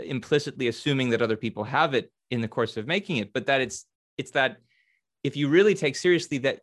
implicitly 0.00 0.68
assuming 0.68 1.10
that 1.10 1.22
other 1.22 1.36
people 1.36 1.64
have 1.64 1.94
it 1.94 2.10
in 2.30 2.40
the 2.40 2.48
course 2.48 2.76
of 2.76 2.86
making 2.86 3.16
it 3.16 3.32
but 3.32 3.46
that 3.46 3.60
it's 3.60 3.86
it's 4.16 4.32
that 4.32 4.58
if 5.24 5.36
you 5.36 5.48
really 5.48 5.74
take 5.74 5.96
seriously 5.96 6.38
that 6.38 6.60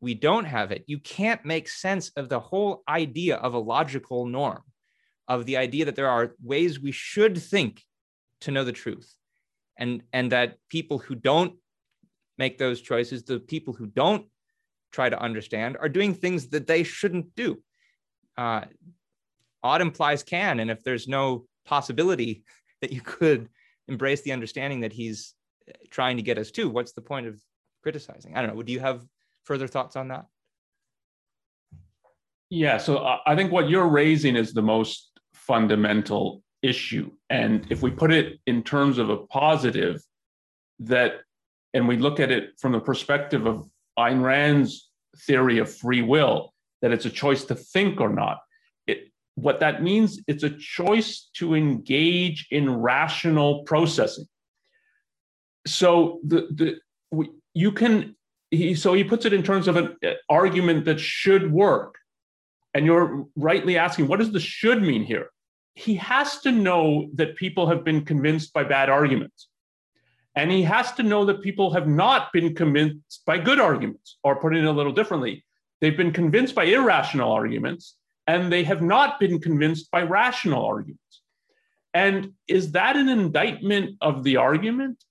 we 0.00 0.14
don't 0.14 0.44
have 0.44 0.70
it 0.72 0.84
you 0.86 0.98
can't 0.98 1.44
make 1.44 1.68
sense 1.68 2.10
of 2.16 2.28
the 2.28 2.38
whole 2.38 2.82
idea 2.88 3.36
of 3.36 3.54
a 3.54 3.58
logical 3.58 4.26
norm 4.26 4.62
of 5.28 5.46
the 5.46 5.56
idea 5.56 5.84
that 5.84 5.96
there 5.96 6.08
are 6.08 6.34
ways 6.42 6.80
we 6.80 6.92
should 6.92 7.40
think 7.40 7.82
to 8.42 8.50
know 8.50 8.64
the 8.64 8.72
truth. 8.72 9.14
And 9.78 10.02
and 10.12 10.32
that 10.32 10.56
people 10.70 10.98
who 10.98 11.14
don't 11.14 11.54
make 12.38 12.58
those 12.58 12.80
choices 12.80 13.24
the 13.24 13.38
people 13.38 13.74
who 13.74 13.86
don't 13.86 14.26
try 14.92 15.08
to 15.08 15.20
understand 15.20 15.76
are 15.80 15.88
doing 15.88 16.14
things 16.14 16.48
that 16.48 16.66
they 16.66 16.82
shouldn't 16.82 17.34
do 17.34 17.62
uh, 18.36 18.62
ought 19.62 19.80
implies 19.80 20.22
can. 20.22 20.60
And 20.60 20.70
if 20.70 20.82
there's 20.82 21.08
no 21.08 21.46
possibility 21.64 22.44
that 22.80 22.92
you 22.92 23.00
could 23.00 23.48
embrace 23.88 24.22
the 24.22 24.32
understanding 24.32 24.80
that 24.80 24.92
he's 24.92 25.34
trying 25.90 26.16
to 26.16 26.22
get 26.22 26.38
us 26.38 26.50
to, 26.52 26.68
what's 26.68 26.92
the 26.92 27.00
point 27.00 27.26
of 27.26 27.40
criticizing? 27.82 28.36
I 28.36 28.42
don't 28.42 28.54
know. 28.54 28.62
Do 28.62 28.72
you 28.72 28.80
have 28.80 29.02
further 29.44 29.66
thoughts 29.66 29.96
on 29.96 30.08
that? 30.08 30.26
Yeah. 32.50 32.78
So 32.78 33.18
I 33.26 33.34
think 33.34 33.50
what 33.50 33.68
you're 33.68 33.88
raising 33.88 34.36
is 34.36 34.52
the 34.52 34.62
most 34.62 35.10
fundamental 35.34 36.42
issue. 36.62 37.10
And 37.30 37.66
if 37.70 37.82
we 37.82 37.90
put 37.90 38.12
it 38.12 38.38
in 38.46 38.62
terms 38.62 38.98
of 38.98 39.10
a 39.10 39.18
positive, 39.18 40.00
that, 40.80 41.20
and 41.74 41.88
we 41.88 41.96
look 41.96 42.20
at 42.20 42.30
it 42.30 42.50
from 42.58 42.72
the 42.72 42.80
perspective 42.80 43.46
of 43.46 43.68
Ayn 43.98 44.22
Rand's 44.22 44.90
theory 45.26 45.58
of 45.58 45.72
free 45.72 46.02
will, 46.02 46.52
that 46.82 46.92
it's 46.92 47.06
a 47.06 47.10
choice 47.10 47.44
to 47.44 47.54
think 47.54 48.00
or 48.00 48.08
not. 48.08 48.40
It, 48.86 49.10
what 49.34 49.60
that 49.60 49.82
means, 49.82 50.20
it's 50.26 50.42
a 50.42 50.50
choice 50.50 51.30
to 51.34 51.54
engage 51.54 52.46
in 52.50 52.74
rational 52.74 53.64
processing. 53.64 54.26
So 55.66 56.20
the 56.24 56.48
the 57.10 57.28
you 57.54 57.72
can 57.72 58.14
he 58.50 58.74
so 58.74 58.94
he 58.94 59.04
puts 59.04 59.24
it 59.24 59.32
in 59.32 59.42
terms 59.42 59.68
of 59.68 59.76
an 59.76 59.96
uh, 60.04 60.12
argument 60.28 60.84
that 60.84 61.00
should 61.00 61.50
work, 61.50 61.96
and 62.74 62.86
you're 62.86 63.26
rightly 63.34 63.76
asking 63.76 64.06
what 64.06 64.20
does 64.20 64.32
the 64.32 64.40
should 64.40 64.82
mean 64.82 65.04
here? 65.04 65.30
He 65.74 65.96
has 65.96 66.40
to 66.40 66.52
know 66.52 67.10
that 67.14 67.36
people 67.36 67.66
have 67.66 67.84
been 67.84 68.04
convinced 68.04 68.52
by 68.52 68.64
bad 68.64 68.88
arguments. 68.88 69.48
And 70.36 70.50
he 70.50 70.62
has 70.64 70.92
to 70.92 71.02
know 71.02 71.24
that 71.24 71.40
people 71.40 71.72
have 71.72 71.88
not 71.88 72.30
been 72.30 72.54
convinced 72.54 73.22
by 73.24 73.38
good 73.38 73.58
arguments, 73.58 74.18
or 74.22 74.36
put 74.36 74.54
it 74.54 74.66
a 74.66 74.70
little 74.70 74.92
differently, 74.92 75.45
They've 75.80 75.96
been 75.96 76.12
convinced 76.12 76.54
by 76.54 76.64
irrational 76.64 77.32
arguments, 77.32 77.96
and 78.26 78.52
they 78.52 78.64
have 78.64 78.82
not 78.82 79.20
been 79.20 79.40
convinced 79.40 79.90
by 79.90 80.02
rational 80.02 80.64
arguments. 80.64 81.00
And 81.94 82.32
is 82.48 82.72
that 82.72 82.96
an 82.96 83.08
indictment 83.08 83.96
of 84.00 84.22
the 84.22 84.36
argument? 84.36 85.02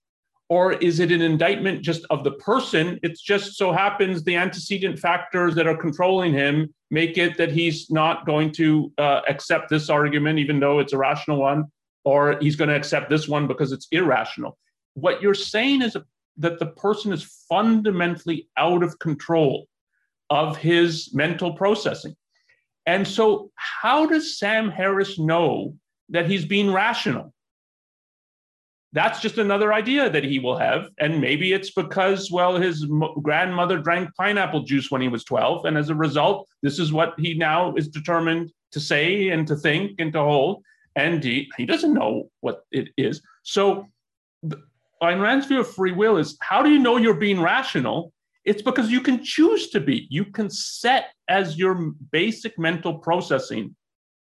Or 0.49 0.73
is 0.73 0.99
it 0.99 1.11
an 1.11 1.21
indictment 1.21 1.81
just 1.81 2.05
of 2.11 2.23
the 2.23 2.33
person? 2.33 2.99
It's 3.01 3.21
just 3.21 3.55
so 3.55 3.71
happens 3.71 4.23
the 4.23 4.35
antecedent 4.35 4.99
factors 4.99 5.55
that 5.55 5.65
are 5.65 5.75
controlling 5.75 6.33
him 6.33 6.73
make 6.91 7.17
it 7.17 7.37
that 7.37 7.51
he's 7.51 7.89
not 7.89 8.27
going 8.27 8.51
to 8.53 8.91
uh, 8.99 9.21
accept 9.27 9.69
this 9.69 9.89
argument, 9.89 10.37
even 10.37 10.59
though 10.59 10.77
it's 10.77 10.93
a 10.93 10.97
rational 10.97 11.39
one, 11.39 11.65
or 12.03 12.37
he's 12.39 12.55
going 12.55 12.69
to 12.69 12.75
accept 12.75 13.09
this 13.09 13.27
one 13.27 13.47
because 13.47 13.71
it's 13.71 13.87
irrational. 13.91 14.55
What 14.93 15.21
you're 15.21 15.33
saying 15.33 15.81
is 15.81 15.97
that 16.37 16.59
the 16.59 16.67
person 16.67 17.11
is 17.11 17.23
fundamentally 17.49 18.47
out 18.57 18.83
of 18.83 18.99
control 18.99 19.67
of 20.29 20.57
his 20.57 21.13
mental 21.13 21.53
processing. 21.53 22.15
And 22.85 23.07
so, 23.07 23.51
how 23.55 24.05
does 24.05 24.37
Sam 24.37 24.69
Harris 24.69 25.17
know 25.17 25.75
that 26.09 26.29
he's 26.29 26.45
being 26.45 26.71
rational? 26.71 27.33
that's 28.95 29.19
just 29.19 29.37
another 29.37 29.73
idea 29.73 30.09
that 30.09 30.23
he 30.23 30.39
will 30.39 30.57
have. 30.57 30.87
And 30.99 31.19
maybe 31.19 31.51
it's 31.51 31.71
because, 31.71 32.31
well, 32.31 32.55
his 32.55 32.87
grandmother 33.21 33.77
drank 33.77 34.09
pineapple 34.15 34.63
juice 34.63 34.89
when 34.89 35.01
he 35.01 35.09
was 35.09 35.25
12. 35.25 35.65
And 35.65 35.77
as 35.77 35.89
a 35.89 35.95
result, 35.95 36.47
this 36.63 36.79
is 36.79 36.93
what 36.93 37.13
he 37.17 37.33
now 37.33 37.75
is 37.75 37.89
determined 37.89 38.53
to 38.71 38.79
say 38.79 39.29
and 39.29 39.45
to 39.47 39.57
think 39.57 39.99
and 39.99 40.13
to 40.13 40.19
hold. 40.19 40.63
And 40.95 41.21
he, 41.21 41.51
he 41.57 41.65
doesn't 41.65 41.93
know 41.93 42.29
what 42.39 42.61
it 42.71 42.87
is. 42.97 43.21
So, 43.43 43.85
Ayn 45.03 45.21
Rand's 45.21 45.47
view 45.47 45.59
of 45.59 45.69
free 45.69 45.91
will 45.91 46.15
is 46.15 46.37
how 46.39 46.63
do 46.63 46.69
you 46.69 46.79
know 46.79 46.95
you're 46.95 47.15
being 47.15 47.41
rational? 47.41 48.13
It's 48.45 48.61
because 48.61 48.91
you 48.91 49.01
can 49.01 49.23
choose 49.23 49.69
to 49.71 49.79
be. 49.79 50.07
You 50.09 50.25
can 50.25 50.49
set 50.49 51.13
as 51.27 51.57
your 51.57 51.93
basic 52.11 52.57
mental 52.59 52.99
processing 52.99 53.75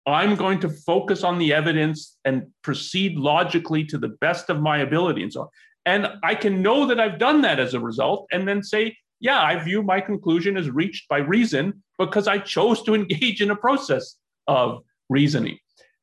I'm 0.06 0.34
going 0.34 0.58
to 0.60 0.68
focus 0.68 1.22
on 1.22 1.38
the 1.38 1.52
evidence 1.52 2.16
and 2.24 2.46
proceed 2.62 3.16
logically 3.16 3.84
to 3.86 3.98
the 3.98 4.08
best 4.08 4.50
of 4.50 4.60
my 4.60 4.78
ability 4.78 5.22
and 5.22 5.32
so 5.32 5.42
on. 5.42 5.48
And 5.86 6.08
I 6.22 6.34
can 6.34 6.62
know 6.62 6.86
that 6.86 7.00
I've 7.00 7.18
done 7.18 7.40
that 7.42 7.60
as 7.60 7.74
a 7.74 7.80
result 7.80 8.26
and 8.32 8.46
then 8.46 8.62
say, 8.62 8.96
yeah, 9.20 9.40
I 9.40 9.56
view 9.56 9.82
my 9.82 10.00
conclusion 10.00 10.56
as 10.56 10.70
reached 10.70 11.08
by 11.08 11.18
reason 11.18 11.82
because 11.98 12.26
I 12.26 12.38
chose 12.38 12.82
to 12.84 12.94
engage 12.96 13.40
in 13.40 13.50
a 13.50 13.56
process 13.56 14.16
of 14.48 14.82
reasoning. 15.08 15.58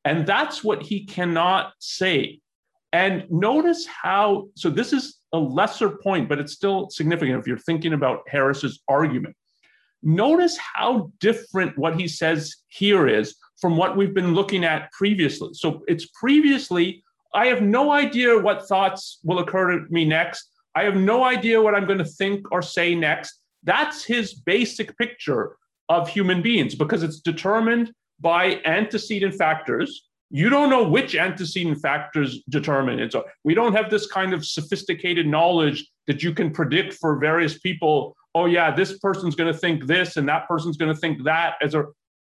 And 0.05 0.25
that's 0.25 0.63
what 0.63 0.81
he 0.81 1.05
cannot 1.05 1.73
say. 1.79 2.39
And 2.91 3.29
notice 3.29 3.85
how, 3.85 4.47
so 4.55 4.69
this 4.69 4.93
is 4.93 5.19
a 5.31 5.37
lesser 5.37 5.89
point, 5.89 6.27
but 6.27 6.39
it's 6.39 6.53
still 6.53 6.89
significant 6.89 7.39
if 7.39 7.47
you're 7.47 7.57
thinking 7.57 7.93
about 7.93 8.21
Harris's 8.27 8.81
argument. 8.87 9.35
Notice 10.01 10.57
how 10.57 11.11
different 11.19 11.77
what 11.77 11.99
he 11.99 12.07
says 12.07 12.55
here 12.67 13.07
is 13.07 13.35
from 13.59 13.77
what 13.77 13.97
we've 13.97 14.13
been 14.13 14.33
looking 14.33 14.63
at 14.63 14.91
previously. 14.91 15.49
So 15.53 15.83
it's 15.87 16.07
previously, 16.19 17.03
I 17.33 17.47
have 17.47 17.61
no 17.61 17.91
idea 17.91 18.39
what 18.39 18.67
thoughts 18.67 19.19
will 19.23 19.39
occur 19.39 19.77
to 19.77 19.85
me 19.89 20.05
next. 20.05 20.49
I 20.73 20.83
have 20.83 20.95
no 20.95 21.23
idea 21.23 21.61
what 21.61 21.75
I'm 21.75 21.85
going 21.85 21.99
to 21.99 22.05
think 22.05 22.51
or 22.51 22.61
say 22.61 22.95
next. 22.95 23.41
That's 23.63 24.03
his 24.03 24.33
basic 24.33 24.97
picture 24.97 25.57
of 25.89 26.07
human 26.07 26.41
beings 26.41 26.75
because 26.75 27.03
it's 27.03 27.19
determined 27.19 27.91
by 28.19 28.61
antecedent 28.65 29.35
factors. 29.35 30.08
You 30.29 30.49
don't 30.49 30.69
know 30.69 30.87
which 30.87 31.15
antecedent 31.15 31.81
factors 31.81 32.43
determine 32.49 32.99
it. 32.99 33.11
So 33.11 33.25
we 33.43 33.53
don't 33.55 33.73
have 33.73 33.89
this 33.89 34.05
kind 34.07 34.33
of 34.33 34.45
sophisticated 34.45 35.25
knowledge 35.25 35.87
that 36.07 36.21
you 36.21 36.33
can 36.33 36.51
predict 36.51 36.93
for 36.93 37.17
various 37.17 37.57
people. 37.57 38.15
Oh, 38.35 38.45
yeah, 38.45 38.73
this 38.73 38.99
person's 38.99 39.35
going 39.35 39.51
to 39.51 39.57
think 39.57 39.87
this 39.87 40.17
and 40.17 40.29
that 40.29 40.47
person's 40.47 40.77
going 40.77 40.93
to 40.93 40.99
think 40.99 41.23
that. 41.23 41.55
As 41.61 41.73
a 41.73 41.85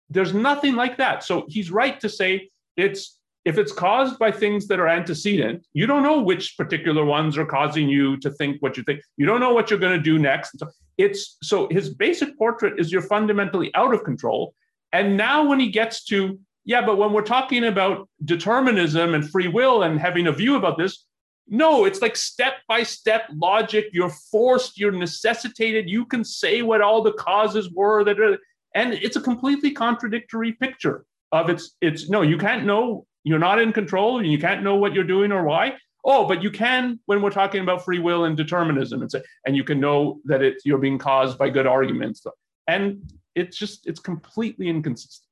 there's 0.10 0.34
nothing 0.34 0.76
like 0.76 0.98
that. 0.98 1.24
So 1.24 1.46
he's 1.48 1.72
right 1.72 2.00
to 2.00 2.10
say 2.10 2.50
it's 2.78 3.20
if 3.46 3.58
it's 3.58 3.72
caused 3.72 4.20
by 4.20 4.32
things 4.32 4.68
that 4.68 4.80
are 4.80 4.88
antecedent, 4.88 5.66
you 5.74 5.88
don't 5.88 6.04
know 6.04 6.20
which 6.22 6.58
particular 6.58 7.06
ones 7.06 7.38
are 7.38 7.46
causing 7.46 7.88
you 7.88 8.18
to 8.18 8.30
think 8.32 8.62
what 8.62 8.76
you 8.76 8.84
think. 8.84 9.02
You 9.18 9.26
don't 9.26 9.40
know 9.40 9.54
what 9.54 9.70
you're 9.70 9.80
going 9.80 9.98
to 9.98 10.04
do 10.04 10.20
next. 10.20 10.60
So 10.60 10.68
it's 10.98 11.38
so 11.42 11.68
his 11.70 11.94
basic 11.94 12.38
portrait 12.38 12.80
is 12.80 12.92
you're 12.92 13.02
fundamentally 13.02 13.74
out 13.76 13.94
of 13.94 14.04
control. 14.04 14.54
And 14.92 15.16
now 15.16 15.48
when 15.48 15.60
he 15.60 15.70
gets 15.70 16.04
to 16.06 16.40
yeah, 16.70 16.86
but 16.86 17.00
when 17.00 17.14
we're 17.14 17.24
talking 17.24 17.64
about 17.64 18.08
determinism 18.26 19.16
and 19.16 19.28
free 19.28 19.48
will 19.48 19.82
and 19.82 20.00
having 20.00 20.28
a 20.28 20.32
view 20.32 20.56
about 20.56 20.78
this, 20.78 21.04
no, 21.48 21.86
it's 21.86 22.00
like 22.00 22.16
step 22.16 22.58
by 22.68 22.84
step 22.84 23.24
logic. 23.34 23.88
You're 23.92 24.14
forced, 24.32 24.78
you're 24.78 24.92
necessitated. 24.92 25.90
You 25.90 26.06
can 26.06 26.24
say 26.24 26.62
what 26.62 26.82
all 26.82 27.02
the 27.02 27.14
causes 27.14 27.72
were 27.72 28.04
that 28.04 28.20
are, 28.20 28.38
and 28.76 28.94
it's 28.94 29.16
a 29.16 29.22
completely 29.22 29.72
contradictory 29.72 30.52
picture 30.52 31.06
of 31.32 31.50
it's 31.50 31.76
it's 31.82 32.08
no 32.08 32.22
you 32.22 32.38
can't 32.38 32.66
know 32.68 33.08
you're 33.24 33.40
not 33.40 33.60
in 33.60 33.74
control 33.74 34.20
and 34.20 34.32
you 34.32 34.38
can't 34.38 34.62
know 34.62 34.76
what 34.76 34.94
you're 34.94 35.04
doing 35.04 35.32
or 35.32 35.44
why 35.44 35.76
oh 36.06 36.28
but 36.28 36.42
you 36.42 36.50
can 36.50 37.00
when 37.06 37.22
we're 37.22 37.30
talking 37.30 37.62
about 37.62 37.86
free 37.86 38.00
will 38.00 38.26
and 38.26 38.36
determinism 38.36 39.02
and 39.02 39.12
say 39.12 39.22
and 39.46 39.56
you 39.56 39.64
can 39.64 39.80
know 39.80 40.20
that 40.26 40.42
it's 40.42 40.66
you're 40.66 40.80
being 40.80 40.98
caused 40.98 41.38
by 41.38 41.48
good 41.48 41.68
arguments 41.68 42.26
and 42.68 43.12
it's 43.36 43.58
just 43.58 43.86
it's 43.86 44.00
completely 44.00 44.68
inconsistent 44.70 45.29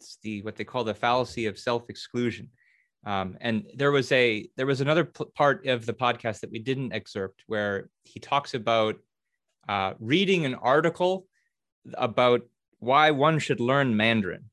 it's 0.00 0.18
the 0.22 0.42
what 0.42 0.56
they 0.56 0.64
call 0.64 0.84
the 0.84 0.94
fallacy 0.94 1.46
of 1.46 1.58
self-exclusion 1.58 2.48
um, 3.06 3.36
and 3.40 3.64
there 3.74 3.92
was 3.92 4.10
a 4.10 4.48
there 4.56 4.66
was 4.66 4.80
another 4.80 5.04
p- 5.04 5.24
part 5.34 5.66
of 5.66 5.86
the 5.86 5.92
podcast 5.94 6.40
that 6.40 6.50
we 6.50 6.58
didn't 6.58 6.92
excerpt 6.92 7.44
where 7.46 7.88
he 8.02 8.18
talks 8.18 8.54
about 8.54 8.96
uh, 9.68 9.94
reading 10.00 10.44
an 10.44 10.54
article 10.54 11.26
about 11.94 12.42
why 12.78 13.10
one 13.12 13.38
should 13.38 13.60
learn 13.60 13.96
Mandarin. 13.96 14.50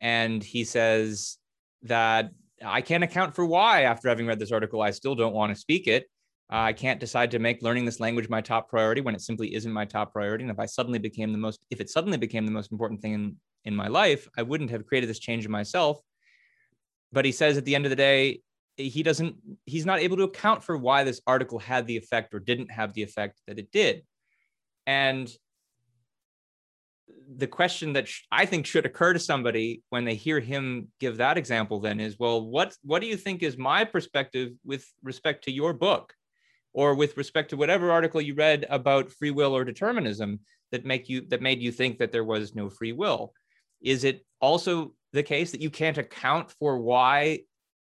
And 0.00 0.42
he 0.42 0.64
says 0.64 1.38
that 1.82 2.30
I 2.64 2.82
can't 2.82 3.04
account 3.04 3.34
for 3.34 3.46
why, 3.46 3.82
after 3.82 4.08
having 4.08 4.26
read 4.26 4.38
this 4.38 4.52
article, 4.52 4.82
I 4.82 4.90
still 4.90 5.14
don't 5.14 5.34
want 5.34 5.54
to 5.54 5.60
speak 5.60 5.86
it. 5.86 6.06
Uh, 6.52 6.56
I 6.56 6.72
can't 6.72 6.98
decide 6.98 7.30
to 7.30 7.38
make 7.38 7.62
learning 7.62 7.84
this 7.84 8.00
language 8.00 8.28
my 8.28 8.40
top 8.40 8.68
priority 8.68 9.00
when 9.00 9.14
it 9.14 9.20
simply 9.20 9.54
isn't 9.54 9.72
my 9.72 9.84
top 9.84 10.12
priority. 10.12 10.42
And 10.42 10.50
if 10.50 10.58
I 10.58 10.66
suddenly 10.66 10.98
became 10.98 11.30
the 11.30 11.38
most, 11.38 11.60
if 11.70 11.80
it 11.80 11.90
suddenly 11.90 12.18
became 12.18 12.44
the 12.44 12.52
most 12.52 12.72
important 12.72 13.00
thing 13.00 13.14
in, 13.14 13.36
in 13.64 13.76
my 13.76 13.86
life, 13.86 14.28
I 14.36 14.42
wouldn't 14.42 14.70
have 14.70 14.86
created 14.86 15.08
this 15.08 15.20
change 15.20 15.44
in 15.44 15.52
myself. 15.52 16.00
But 17.12 17.24
he 17.24 17.32
says 17.32 17.56
at 17.56 17.64
the 17.64 17.74
end 17.76 17.86
of 17.86 17.90
the 17.90 17.96
day, 17.96 18.40
he 18.76 19.02
doesn't, 19.02 19.36
he's 19.64 19.86
not 19.86 20.00
able 20.00 20.16
to 20.16 20.24
account 20.24 20.64
for 20.64 20.76
why 20.76 21.04
this 21.04 21.20
article 21.26 21.58
had 21.58 21.86
the 21.86 21.96
effect 21.96 22.34
or 22.34 22.40
didn't 22.40 22.70
have 22.70 22.94
the 22.94 23.02
effect 23.02 23.40
that 23.46 23.58
it 23.58 23.70
did. 23.70 24.02
And 24.86 25.30
the 27.36 27.46
question 27.46 27.92
that 27.92 28.08
sh- 28.08 28.22
I 28.32 28.46
think 28.46 28.66
should 28.66 28.86
occur 28.86 29.12
to 29.12 29.18
somebody 29.18 29.82
when 29.90 30.04
they 30.04 30.14
hear 30.14 30.40
him 30.40 30.88
give 30.98 31.18
that 31.18 31.38
example 31.38 31.80
then 31.80 32.00
is, 32.00 32.18
well, 32.18 32.44
what 32.44 32.74
what 32.82 33.00
do 33.00 33.06
you 33.06 33.16
think 33.16 33.42
is 33.42 33.56
my 33.56 33.84
perspective 33.84 34.52
with 34.64 34.84
respect 35.02 35.44
to 35.44 35.52
your 35.52 35.72
book, 35.72 36.14
or 36.72 36.94
with 36.94 37.16
respect 37.16 37.50
to 37.50 37.56
whatever 37.56 37.90
article 37.90 38.20
you 38.20 38.34
read 38.34 38.66
about 38.70 39.10
free 39.10 39.30
will 39.30 39.56
or 39.56 39.64
determinism 39.64 40.40
that 40.72 40.84
make 40.84 41.08
you 41.08 41.22
that 41.28 41.42
made 41.42 41.60
you 41.60 41.72
think 41.72 41.98
that 41.98 42.12
there 42.12 42.24
was 42.24 42.54
no 42.54 42.70
free 42.70 42.92
will? 42.92 43.32
Is 43.80 44.04
it 44.04 44.24
also 44.40 44.94
the 45.12 45.22
case 45.22 45.50
that 45.52 45.60
you 45.60 45.70
can't 45.70 45.98
account 45.98 46.52
for 46.58 46.78
why 46.78 47.40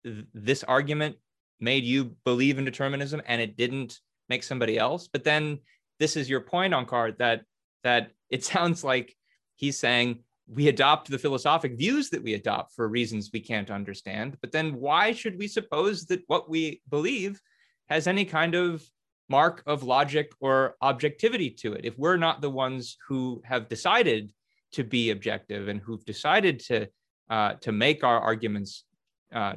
th- 0.04 0.26
this 0.34 0.64
argument 0.64 1.16
made 1.60 1.84
you 1.84 2.16
believe 2.24 2.60
in 2.60 2.66
determinism 2.66 3.22
and 3.26 3.42
it 3.42 3.58
didn't 3.58 4.00
make 4.30 4.44
somebody 4.44 4.78
else? 4.78 5.08
But 5.08 5.24
then 5.24 5.60
this 6.00 6.16
is 6.16 6.30
your 6.30 6.42
point 6.42 6.74
Onkar 6.74 7.18
that 7.18 7.42
that 7.84 8.12
it 8.30 8.44
sounds 8.54 8.84
like 8.84 9.16
he's 9.56 9.80
saying 9.80 10.20
we 10.48 10.70
adopt 10.70 11.10
the 11.10 11.18
philosophic 11.18 11.78
views 11.78 12.10
that 12.10 12.24
we 12.24 12.34
adopt 12.34 12.74
for 12.74 12.88
reasons 12.88 13.32
we 13.34 13.42
can't 13.42 13.70
understand. 13.70 14.38
But 14.40 14.52
then 14.52 14.76
why 14.76 15.12
should 15.12 15.38
we 15.38 15.48
suppose 15.48 16.06
that 16.06 16.22
what 16.28 16.50
we 16.50 16.82
believe 16.90 17.42
has 17.90 18.08
any 18.08 18.26
kind 18.26 18.56
of 18.56 18.84
mark 19.30 19.64
of 19.66 19.84
logic 19.84 20.32
or 20.40 20.76
objectivity 20.82 21.50
to 21.50 21.74
it. 21.74 21.86
If 21.86 21.98
we're 21.98 22.18
not 22.18 22.42
the 22.42 22.50
ones 22.50 22.98
who 23.08 23.42
have 23.46 23.68
decided 23.68 24.30
to 24.74 24.84
be 24.84 25.12
objective 25.12 25.68
and 25.68 25.82
who've 25.82 26.06
decided 26.06 26.60
to 26.60 26.88
uh, 27.30 27.54
to 27.56 27.72
make 27.74 28.06
our 28.06 28.20
arguments 28.20 28.86
uh, 29.34 29.56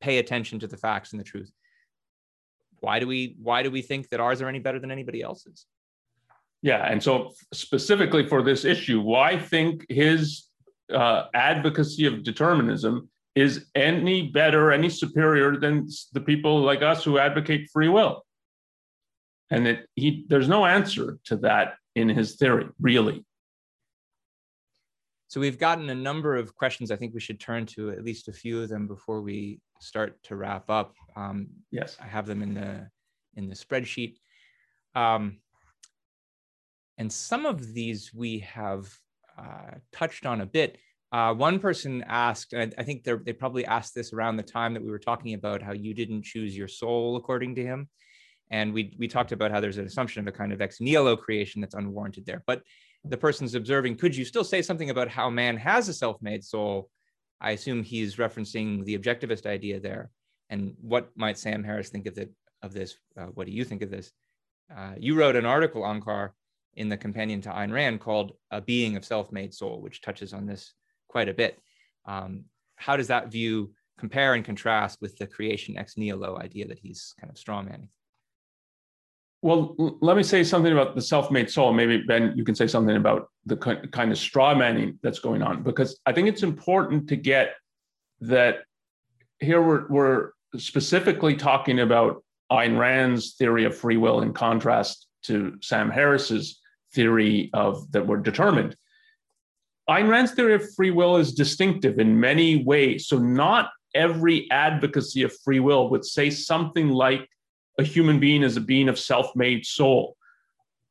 pay 0.00 0.18
attention 0.18 0.58
to 0.60 0.66
the 0.66 0.76
facts 0.76 1.12
and 1.12 1.20
the 1.20 1.24
truth 1.24 1.50
why 2.80 2.98
do 2.98 3.06
we 3.06 3.36
why 3.42 3.62
do 3.62 3.70
we 3.70 3.82
think 3.82 4.08
that 4.10 4.20
ours 4.20 4.42
are 4.42 4.48
any 4.48 4.58
better 4.58 4.78
than 4.78 4.90
anybody 4.90 5.22
else's? 5.22 5.66
Yeah, 6.62 6.86
and 6.90 7.02
so 7.02 7.32
specifically 7.52 8.26
for 8.26 8.42
this 8.42 8.64
issue, 8.64 9.00
why 9.00 9.38
think 9.38 9.86
his 9.88 10.48
uh, 10.92 11.24
advocacy 11.34 12.06
of 12.06 12.22
determinism 12.22 13.08
is 13.36 13.66
any 13.74 14.22
better, 14.22 14.72
any 14.72 14.88
superior 14.88 15.56
than 15.58 15.86
the 16.14 16.20
people 16.20 16.60
like 16.62 16.82
us 16.82 17.04
who 17.04 17.18
advocate 17.18 17.68
free 17.70 17.88
will? 17.88 18.24
And 19.50 19.68
it, 19.68 19.86
he, 19.94 20.24
there's 20.28 20.48
no 20.48 20.64
answer 20.64 21.18
to 21.26 21.36
that 21.38 21.74
in 21.94 22.08
his 22.08 22.36
theory, 22.36 22.66
really. 22.80 23.24
So 25.28 25.38
we've 25.38 25.58
gotten 25.58 25.90
a 25.90 25.94
number 25.94 26.34
of 26.34 26.54
questions. 26.54 26.90
I 26.90 26.96
think 26.96 27.12
we 27.12 27.20
should 27.20 27.38
turn 27.38 27.66
to 27.66 27.90
at 27.90 28.02
least 28.02 28.28
a 28.28 28.32
few 28.32 28.62
of 28.62 28.70
them 28.70 28.88
before 28.88 29.20
we 29.20 29.60
start 29.80 30.22
to 30.24 30.36
wrap 30.36 30.70
up. 30.70 30.94
Um, 31.14 31.48
yes, 31.70 31.98
I 32.00 32.06
have 32.06 32.26
them 32.26 32.42
in 32.42 32.54
the 32.54 32.88
in 33.34 33.48
the 33.48 33.54
spreadsheet. 33.54 34.16
Um, 34.94 35.38
and 36.96 37.12
some 37.12 37.44
of 37.44 37.74
these 37.74 38.14
we 38.14 38.38
have 38.38 38.88
uh, 39.36 39.72
touched 39.92 40.24
on 40.24 40.40
a 40.40 40.46
bit. 40.46 40.78
Uh, 41.12 41.32
one 41.32 41.58
person 41.60 42.04
asked, 42.08 42.52
and 42.52 42.74
I 42.78 42.82
think 42.82 43.04
they 43.04 43.32
probably 43.32 43.64
asked 43.64 43.94
this 43.94 44.12
around 44.12 44.36
the 44.36 44.42
time 44.42 44.74
that 44.74 44.82
we 44.82 44.90
were 44.90 44.98
talking 44.98 45.34
about 45.34 45.62
how 45.62 45.72
you 45.72 45.94
didn't 45.94 46.24
choose 46.24 46.56
your 46.56 46.68
soul 46.68 47.16
according 47.16 47.54
to 47.56 47.62
him. 47.62 47.88
And 48.50 48.72
we, 48.72 48.94
we 48.98 49.08
talked 49.08 49.32
about 49.32 49.50
how 49.50 49.60
there's 49.60 49.78
an 49.78 49.86
assumption 49.86 50.20
of 50.20 50.26
a 50.32 50.36
kind 50.36 50.52
of 50.52 50.60
ex 50.60 50.80
nihilo 50.80 51.16
creation 51.16 51.60
that's 51.60 51.74
unwarranted 51.74 52.26
there. 52.26 52.42
But 52.46 52.62
the 53.04 53.16
person's 53.16 53.54
observing, 53.54 53.96
could 53.96 54.16
you 54.16 54.24
still 54.24 54.44
say 54.44 54.62
something 54.62 54.90
about 54.90 55.08
how 55.08 55.30
man 55.30 55.56
has 55.56 55.88
a 55.88 55.94
self 55.94 56.20
made 56.22 56.44
soul? 56.44 56.90
I 57.40 57.52
assume 57.52 57.82
he's 57.82 58.16
referencing 58.16 58.84
the 58.84 58.98
objectivist 58.98 59.46
idea 59.46 59.80
there. 59.80 60.10
And 60.48 60.74
what 60.80 61.10
might 61.16 61.38
Sam 61.38 61.64
Harris 61.64 61.88
think 61.88 62.06
of, 62.06 62.14
the, 62.14 62.30
of 62.62 62.72
this? 62.72 62.96
Uh, 63.16 63.26
what 63.26 63.46
do 63.46 63.52
you 63.52 63.64
think 63.64 63.82
of 63.82 63.90
this? 63.90 64.12
Uh, 64.74 64.94
you 64.98 65.14
wrote 65.14 65.36
an 65.36 65.46
article, 65.46 65.82
Onkar, 65.82 66.30
in 66.74 66.88
the 66.88 66.96
companion 66.96 67.40
to 67.42 67.50
Ayn 67.50 67.72
Rand 67.72 68.00
called 68.00 68.32
A 68.50 68.60
Being 68.60 68.96
of 68.96 69.04
Self 69.04 69.32
Made 69.32 69.54
Soul, 69.54 69.80
which 69.80 70.02
touches 70.02 70.32
on 70.32 70.46
this 70.46 70.72
quite 71.08 71.28
a 71.28 71.34
bit. 71.34 71.58
Um, 72.04 72.44
how 72.76 72.96
does 72.96 73.08
that 73.08 73.32
view 73.32 73.70
compare 73.98 74.34
and 74.34 74.44
contrast 74.44 75.00
with 75.00 75.16
the 75.16 75.26
creation 75.26 75.76
ex 75.76 75.96
nihilo 75.96 76.38
idea 76.38 76.66
that 76.66 76.78
he's 76.78 77.14
kind 77.20 77.30
of 77.30 77.36
strawmanning. 77.36 77.88
Well, 79.42 79.74
let 80.00 80.16
me 80.16 80.22
say 80.22 80.42
something 80.42 80.72
about 80.72 80.94
the 80.94 81.02
self-made 81.02 81.50
soul. 81.50 81.72
Maybe 81.72 82.02
Ben, 82.02 82.32
you 82.36 82.44
can 82.44 82.54
say 82.54 82.66
something 82.66 82.96
about 82.96 83.28
the 83.44 83.56
kind 83.56 84.10
of 84.10 84.18
straw 84.18 84.54
manning 84.54 84.98
that's 85.02 85.20
going 85.20 85.42
on, 85.42 85.62
because 85.62 86.00
I 86.04 86.12
think 86.12 86.28
it's 86.28 86.42
important 86.42 87.08
to 87.10 87.16
get 87.16 87.54
that 88.20 88.60
here 89.38 89.62
we're, 89.62 89.86
we're 89.88 90.30
specifically 90.56 91.36
talking 91.36 91.80
about 91.80 92.24
Ayn 92.50 92.78
Rand's 92.78 93.34
theory 93.34 93.64
of 93.64 93.76
free 93.76 93.98
will 93.98 94.22
in 94.22 94.32
contrast 94.32 95.06
to 95.24 95.58
Sam 95.60 95.90
Harris's 95.90 96.60
theory 96.94 97.50
of 97.52 97.90
that 97.92 98.06
we're 98.06 98.16
determined. 98.16 98.74
Ayn 99.88 100.08
Rand's 100.08 100.32
theory 100.32 100.54
of 100.54 100.74
free 100.74 100.90
will 100.90 101.16
is 101.16 101.32
distinctive 101.32 101.98
in 101.98 102.18
many 102.18 102.64
ways. 102.64 103.06
So 103.06 103.18
not 103.18 103.70
every 103.94 104.50
advocacy 104.50 105.22
of 105.22 105.36
free 105.44 105.60
will 105.60 105.88
would 105.90 106.04
say 106.04 106.28
something 106.28 106.88
like 106.88 107.28
a 107.78 107.84
human 107.84 108.18
being 108.18 108.42
is 108.42 108.56
a 108.56 108.60
being 108.60 108.88
of 108.88 108.98
self-made 108.98 109.64
soul. 109.64 110.16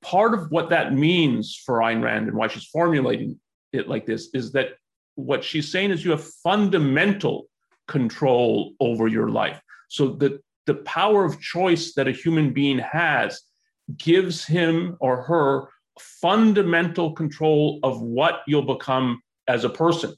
Part 0.02 0.34
of 0.34 0.50
what 0.52 0.70
that 0.70 0.94
means 0.94 1.56
for 1.66 1.80
Ayn 1.80 2.02
Rand 2.02 2.28
and 2.28 2.38
why 2.38 2.48
she's 2.48 2.66
formulating 2.66 3.40
it 3.74 3.90
like 3.90 4.06
this 4.06 4.30
is 4.34 4.52
that 4.54 4.76
what 5.16 5.44
she's 5.44 5.72
saying 5.72 5.92
is 5.92 6.06
you 6.06 6.12
have 6.12 6.24
fundamental 6.24 7.48
control 7.88 8.74
over 8.80 9.08
your 9.08 9.30
life. 9.30 9.60
So 9.90 10.10
that 10.20 10.42
the 10.66 10.76
power 10.76 11.26
of 11.26 11.42
choice 11.42 11.94
that 11.94 12.08
a 12.08 12.12
human 12.12 12.54
being 12.54 12.80
has 12.80 13.42
gives 13.98 14.46
him 14.46 14.98
or 15.00 15.22
her 15.24 15.70
fundamental 16.00 17.14
control 17.14 17.80
of 17.84 18.02
what 18.02 18.42
you'll 18.48 18.62
become 18.76 19.22
as 19.48 19.64
a 19.64 19.70
person. 19.70 20.14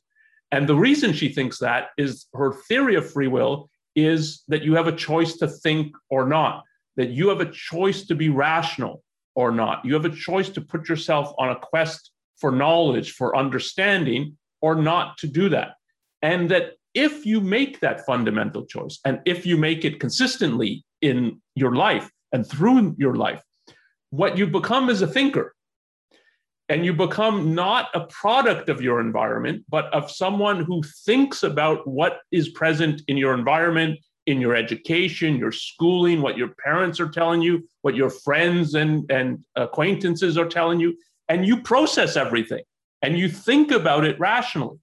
And 0.51 0.67
the 0.67 0.75
reason 0.75 1.13
she 1.13 1.29
thinks 1.29 1.59
that 1.59 1.89
is 1.97 2.27
her 2.33 2.53
theory 2.67 2.95
of 2.95 3.11
free 3.11 3.27
will 3.27 3.69
is 3.95 4.43
that 4.47 4.63
you 4.63 4.75
have 4.75 4.87
a 4.87 4.95
choice 4.95 5.37
to 5.37 5.47
think 5.47 5.95
or 6.09 6.27
not, 6.27 6.63
that 6.95 7.09
you 7.09 7.27
have 7.29 7.41
a 7.41 7.51
choice 7.51 8.05
to 8.05 8.15
be 8.15 8.29
rational 8.29 9.03
or 9.35 9.51
not. 9.51 9.83
You 9.83 9.93
have 9.95 10.05
a 10.05 10.15
choice 10.15 10.49
to 10.49 10.61
put 10.61 10.87
yourself 10.87 11.33
on 11.37 11.49
a 11.49 11.55
quest 11.55 12.11
for 12.37 12.51
knowledge, 12.51 13.11
for 13.11 13.35
understanding, 13.35 14.37
or 14.61 14.75
not 14.75 15.17
to 15.17 15.27
do 15.27 15.49
that. 15.49 15.73
And 16.21 16.49
that 16.49 16.73
if 16.93 17.25
you 17.25 17.41
make 17.41 17.79
that 17.81 18.05
fundamental 18.05 18.65
choice, 18.65 18.99
and 19.05 19.19
if 19.25 19.45
you 19.45 19.57
make 19.57 19.83
it 19.85 19.99
consistently 19.99 20.83
in 21.01 21.41
your 21.55 21.75
life 21.75 22.09
and 22.31 22.47
through 22.47 22.95
your 22.97 23.15
life, 23.15 23.43
what 24.09 24.37
you 24.37 24.47
become 24.47 24.89
is 24.89 25.01
a 25.01 25.07
thinker 25.07 25.53
and 26.69 26.85
you 26.85 26.93
become 26.93 27.55
not 27.55 27.89
a 27.93 28.01
product 28.07 28.69
of 28.69 28.81
your 28.81 28.99
environment, 28.99 29.63
but 29.69 29.85
of 29.93 30.11
someone 30.11 30.63
who 30.63 30.81
thinks 31.05 31.43
about 31.43 31.87
what 31.87 32.19
is 32.31 32.49
present 32.49 33.01
in 33.07 33.17
your 33.17 33.33
environment, 33.33 33.99
in 34.25 34.41
your 34.41 34.55
education, 34.55 35.37
your 35.37 35.53
schooling, 35.53 36.21
what 36.21 36.37
your 36.37 36.49
parents 36.63 36.99
are 36.99 37.07
telling 37.07 37.41
you, 37.41 37.65
what 37.81 37.95
your 37.95 38.09
friends 38.09 38.75
and, 38.75 39.09
and 39.09 39.43
acquaintances 39.55 40.37
are 40.37 40.47
telling 40.47 40.79
you, 40.79 40.97
and 41.29 41.45
you 41.45 41.61
process 41.61 42.17
everything 42.17 42.63
and 43.01 43.17
you 43.17 43.29
think 43.29 43.71
about 43.71 44.03
it 44.03 44.19
rationally. 44.19 44.77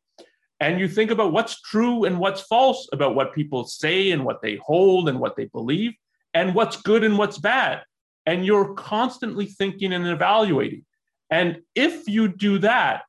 And 0.60 0.80
you 0.80 0.88
think 0.88 1.10
about 1.10 1.32
what's 1.32 1.60
true 1.60 2.04
and 2.04 2.18
what's 2.18 2.40
false 2.42 2.88
about 2.92 3.14
what 3.14 3.34
people 3.34 3.64
say 3.64 4.12
and 4.12 4.24
what 4.24 4.40
they 4.40 4.56
hold 4.56 5.08
and 5.08 5.18
what 5.20 5.36
they 5.36 5.46
believe, 5.46 5.92
and 6.32 6.54
what's 6.54 6.80
good 6.80 7.04
and 7.04 7.18
what's 7.18 7.38
bad. 7.38 7.82
And 8.24 8.46
you're 8.46 8.72
constantly 8.74 9.46
thinking 9.46 9.92
and 9.92 10.06
evaluating. 10.06 10.86
And 11.30 11.60
if 11.74 12.08
you 12.08 12.28
do 12.28 12.58
that, 12.58 13.02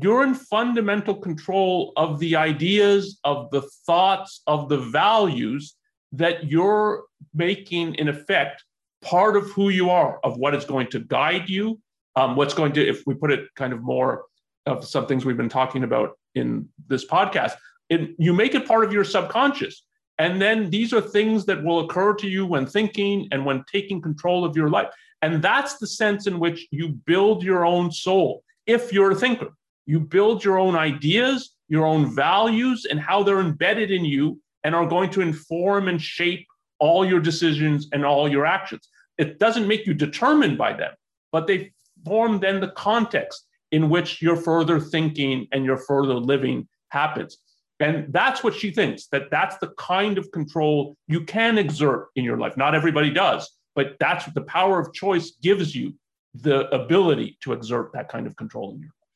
you're 0.00 0.22
in 0.22 0.34
fundamental 0.34 1.14
control 1.14 1.92
of 1.96 2.18
the 2.18 2.36
ideas, 2.36 3.18
of 3.24 3.50
the 3.50 3.62
thoughts, 3.86 4.42
of 4.46 4.68
the 4.68 4.78
values 4.78 5.74
that 6.12 6.44
you're 6.44 7.04
making, 7.34 7.94
in 7.96 8.08
effect, 8.08 8.64
part 9.02 9.36
of 9.36 9.50
who 9.50 9.68
you 9.68 9.90
are, 9.90 10.20
of 10.24 10.38
what 10.38 10.54
is 10.54 10.64
going 10.64 10.86
to 10.88 11.00
guide 11.00 11.48
you, 11.48 11.80
um, 12.16 12.36
what's 12.36 12.54
going 12.54 12.72
to, 12.72 12.86
if 12.86 13.02
we 13.06 13.14
put 13.14 13.30
it 13.30 13.48
kind 13.54 13.72
of 13.72 13.82
more 13.82 14.24
of 14.66 14.84
some 14.84 15.06
things 15.06 15.24
we've 15.24 15.36
been 15.36 15.48
talking 15.48 15.84
about 15.84 16.18
in 16.34 16.68
this 16.86 17.06
podcast, 17.06 17.54
it, 17.90 18.10
you 18.18 18.32
make 18.32 18.54
it 18.54 18.66
part 18.66 18.84
of 18.84 18.92
your 18.92 19.04
subconscious. 19.04 19.82
And 20.18 20.42
then 20.42 20.70
these 20.70 20.92
are 20.92 21.00
things 21.00 21.44
that 21.46 21.62
will 21.62 21.80
occur 21.80 22.14
to 22.14 22.28
you 22.28 22.44
when 22.44 22.66
thinking 22.66 23.28
and 23.30 23.44
when 23.44 23.64
taking 23.70 24.00
control 24.02 24.44
of 24.44 24.56
your 24.56 24.68
life. 24.68 24.88
And 25.22 25.42
that's 25.42 25.78
the 25.78 25.86
sense 25.86 26.26
in 26.26 26.38
which 26.38 26.66
you 26.70 26.88
build 26.88 27.42
your 27.42 27.64
own 27.64 27.90
soul. 27.90 28.42
If 28.66 28.92
you're 28.92 29.12
a 29.12 29.16
thinker, 29.16 29.50
you 29.86 30.00
build 30.00 30.44
your 30.44 30.58
own 30.58 30.76
ideas, 30.76 31.54
your 31.68 31.86
own 31.86 32.14
values, 32.14 32.86
and 32.88 33.00
how 33.00 33.22
they're 33.22 33.40
embedded 33.40 33.90
in 33.90 34.04
you 34.04 34.40
and 34.64 34.74
are 34.74 34.86
going 34.86 35.10
to 35.10 35.20
inform 35.20 35.88
and 35.88 36.00
shape 36.00 36.46
all 36.78 37.04
your 37.04 37.20
decisions 37.20 37.88
and 37.92 38.04
all 38.04 38.28
your 38.28 38.46
actions. 38.46 38.88
It 39.16 39.38
doesn't 39.38 39.66
make 39.66 39.86
you 39.86 39.94
determined 39.94 40.58
by 40.58 40.74
them, 40.74 40.92
but 41.32 41.46
they 41.46 41.72
form 42.04 42.38
then 42.38 42.60
the 42.60 42.68
context 42.68 43.46
in 43.72 43.90
which 43.90 44.22
your 44.22 44.36
further 44.36 44.78
thinking 44.78 45.48
and 45.52 45.64
your 45.64 45.76
further 45.76 46.14
living 46.14 46.68
happens. 46.90 47.38
And 47.80 48.12
that's 48.12 48.42
what 48.42 48.54
she 48.54 48.70
thinks 48.70 49.06
that 49.08 49.30
that's 49.30 49.56
the 49.58 49.68
kind 49.78 50.18
of 50.18 50.30
control 50.32 50.96
you 51.06 51.24
can 51.24 51.58
exert 51.58 52.08
in 52.16 52.24
your 52.24 52.36
life. 52.36 52.56
Not 52.56 52.74
everybody 52.74 53.10
does, 53.10 53.50
but 53.78 53.96
that's 54.00 54.26
the 54.32 54.40
power 54.40 54.80
of 54.80 54.92
choice 54.92 55.30
gives 55.40 55.72
you 55.72 55.94
the 56.34 56.68
ability 56.74 57.38
to 57.40 57.52
exert 57.52 57.92
that 57.92 58.08
kind 58.08 58.26
of 58.26 58.34
control 58.34 58.72
in 58.72 58.80
your 58.80 58.88
life. 58.88 59.12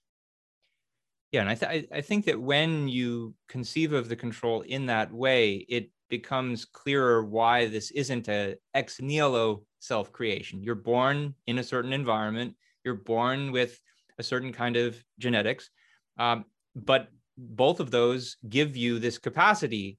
Yeah, 1.32 1.40
and 1.40 1.50
I, 1.50 1.54
th- 1.56 1.88
I 1.90 2.00
think 2.00 2.26
that 2.26 2.40
when 2.40 2.86
you 2.86 3.34
conceive 3.48 3.92
of 3.92 4.08
the 4.08 4.14
control 4.14 4.60
in 4.60 4.86
that 4.86 5.12
way, 5.12 5.66
it 5.68 5.90
becomes 6.08 6.64
clearer 6.64 7.24
why 7.24 7.66
this 7.66 7.90
isn't 7.90 8.28
a 8.28 8.54
ex 8.72 9.00
nihilo 9.00 9.64
self 9.80 10.12
creation. 10.12 10.62
You're 10.62 10.76
born 10.76 11.34
in 11.48 11.58
a 11.58 11.64
certain 11.64 11.92
environment, 11.92 12.54
you're 12.84 12.94
born 12.94 13.50
with 13.50 13.80
a 14.20 14.22
certain 14.22 14.52
kind 14.52 14.76
of 14.76 14.96
genetics, 15.18 15.70
um, 16.18 16.44
but 16.76 17.08
both 17.36 17.80
of 17.80 17.90
those 17.90 18.36
give 18.48 18.76
you 18.76 19.00
this 19.00 19.18
capacity 19.18 19.98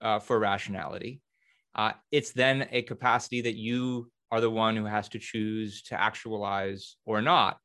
uh, 0.00 0.20
for 0.20 0.38
rationality 0.38 1.20
uh, 1.74 1.92
it's 2.10 2.32
then 2.32 2.68
a 2.70 2.82
capacity 2.82 3.40
that 3.42 3.56
you 3.56 4.10
are 4.30 4.40
the 4.40 4.50
one 4.50 4.76
who 4.76 4.84
has 4.84 5.08
to 5.10 5.18
choose 5.18 5.82
to 5.82 6.00
actualize 6.00 6.96
or 7.04 7.20
not. 7.20 7.58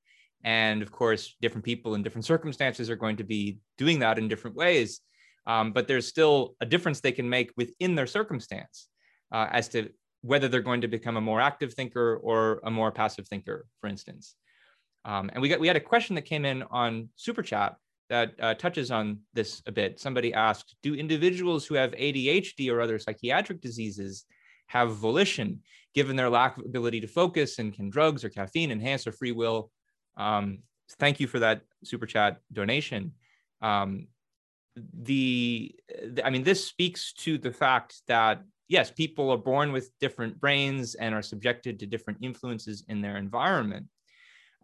And 0.43 0.81
of 0.81 0.91
course, 0.91 1.35
different 1.41 1.65
people 1.65 1.95
in 1.95 2.03
different 2.03 2.25
circumstances 2.25 2.89
are 2.89 2.95
going 2.95 3.17
to 3.17 3.23
be 3.23 3.59
doing 3.77 3.99
that 3.99 4.17
in 4.17 4.27
different 4.27 4.55
ways. 4.55 5.01
Um, 5.47 5.71
but 5.73 5.87
there's 5.87 6.07
still 6.07 6.55
a 6.61 6.65
difference 6.65 6.99
they 6.99 7.11
can 7.11 7.29
make 7.29 7.51
within 7.57 7.95
their 7.95 8.07
circumstance 8.07 8.87
uh, 9.31 9.47
as 9.51 9.67
to 9.69 9.89
whether 10.21 10.47
they're 10.47 10.61
going 10.61 10.81
to 10.81 10.87
become 10.87 11.17
a 11.17 11.21
more 11.21 11.39
active 11.39 11.73
thinker 11.73 12.17
or 12.17 12.61
a 12.63 12.71
more 12.71 12.91
passive 12.91 13.27
thinker, 13.27 13.67
for 13.79 13.87
instance. 13.87 14.35
Um, 15.03 15.29
and 15.33 15.41
we 15.41 15.49
got 15.49 15.59
we 15.59 15.67
had 15.67 15.75
a 15.75 15.81
question 15.81 16.15
that 16.15 16.23
came 16.23 16.45
in 16.45 16.63
on 16.63 17.09
Super 17.15 17.43
Chat 17.43 17.75
that 18.09 18.33
uh, 18.39 18.53
touches 18.53 18.91
on 18.91 19.19
this 19.33 19.61
a 19.65 19.71
bit. 19.71 19.99
Somebody 19.99 20.33
asked, 20.33 20.75
do 20.83 20.95
individuals 20.95 21.65
who 21.65 21.75
have 21.75 21.91
ADHD 21.91 22.71
or 22.71 22.81
other 22.81 22.99
psychiatric 22.99 23.61
diseases 23.61 24.25
have 24.67 24.95
volition, 24.95 25.61
given 25.93 26.15
their 26.15 26.29
lack 26.29 26.57
of 26.57 26.65
ability 26.65 27.01
to 27.01 27.07
focus? 27.07 27.59
And 27.59 27.73
can 27.73 27.89
drugs 27.89 28.23
or 28.23 28.29
caffeine 28.29 28.71
enhance 28.71 29.05
their 29.05 29.13
free 29.13 29.31
will? 29.31 29.71
Um, 30.17 30.59
thank 30.99 31.19
you 31.19 31.27
for 31.27 31.39
that 31.39 31.61
super 31.83 32.05
chat 32.05 32.37
donation. 32.51 33.13
Um, 33.61 34.07
the, 34.93 35.73
I 36.23 36.29
mean, 36.29 36.43
this 36.43 36.67
speaks 36.67 37.13
to 37.19 37.37
the 37.37 37.51
fact 37.51 38.01
that 38.07 38.43
yes, 38.67 38.91
people 38.91 39.29
are 39.29 39.37
born 39.37 39.71
with 39.71 39.91
different 39.99 40.39
brains 40.39 40.95
and 40.95 41.13
are 41.13 41.21
subjected 41.21 41.79
to 41.79 41.85
different 41.85 42.19
influences 42.21 42.83
in 42.87 43.01
their 43.01 43.17
environment. 43.17 43.87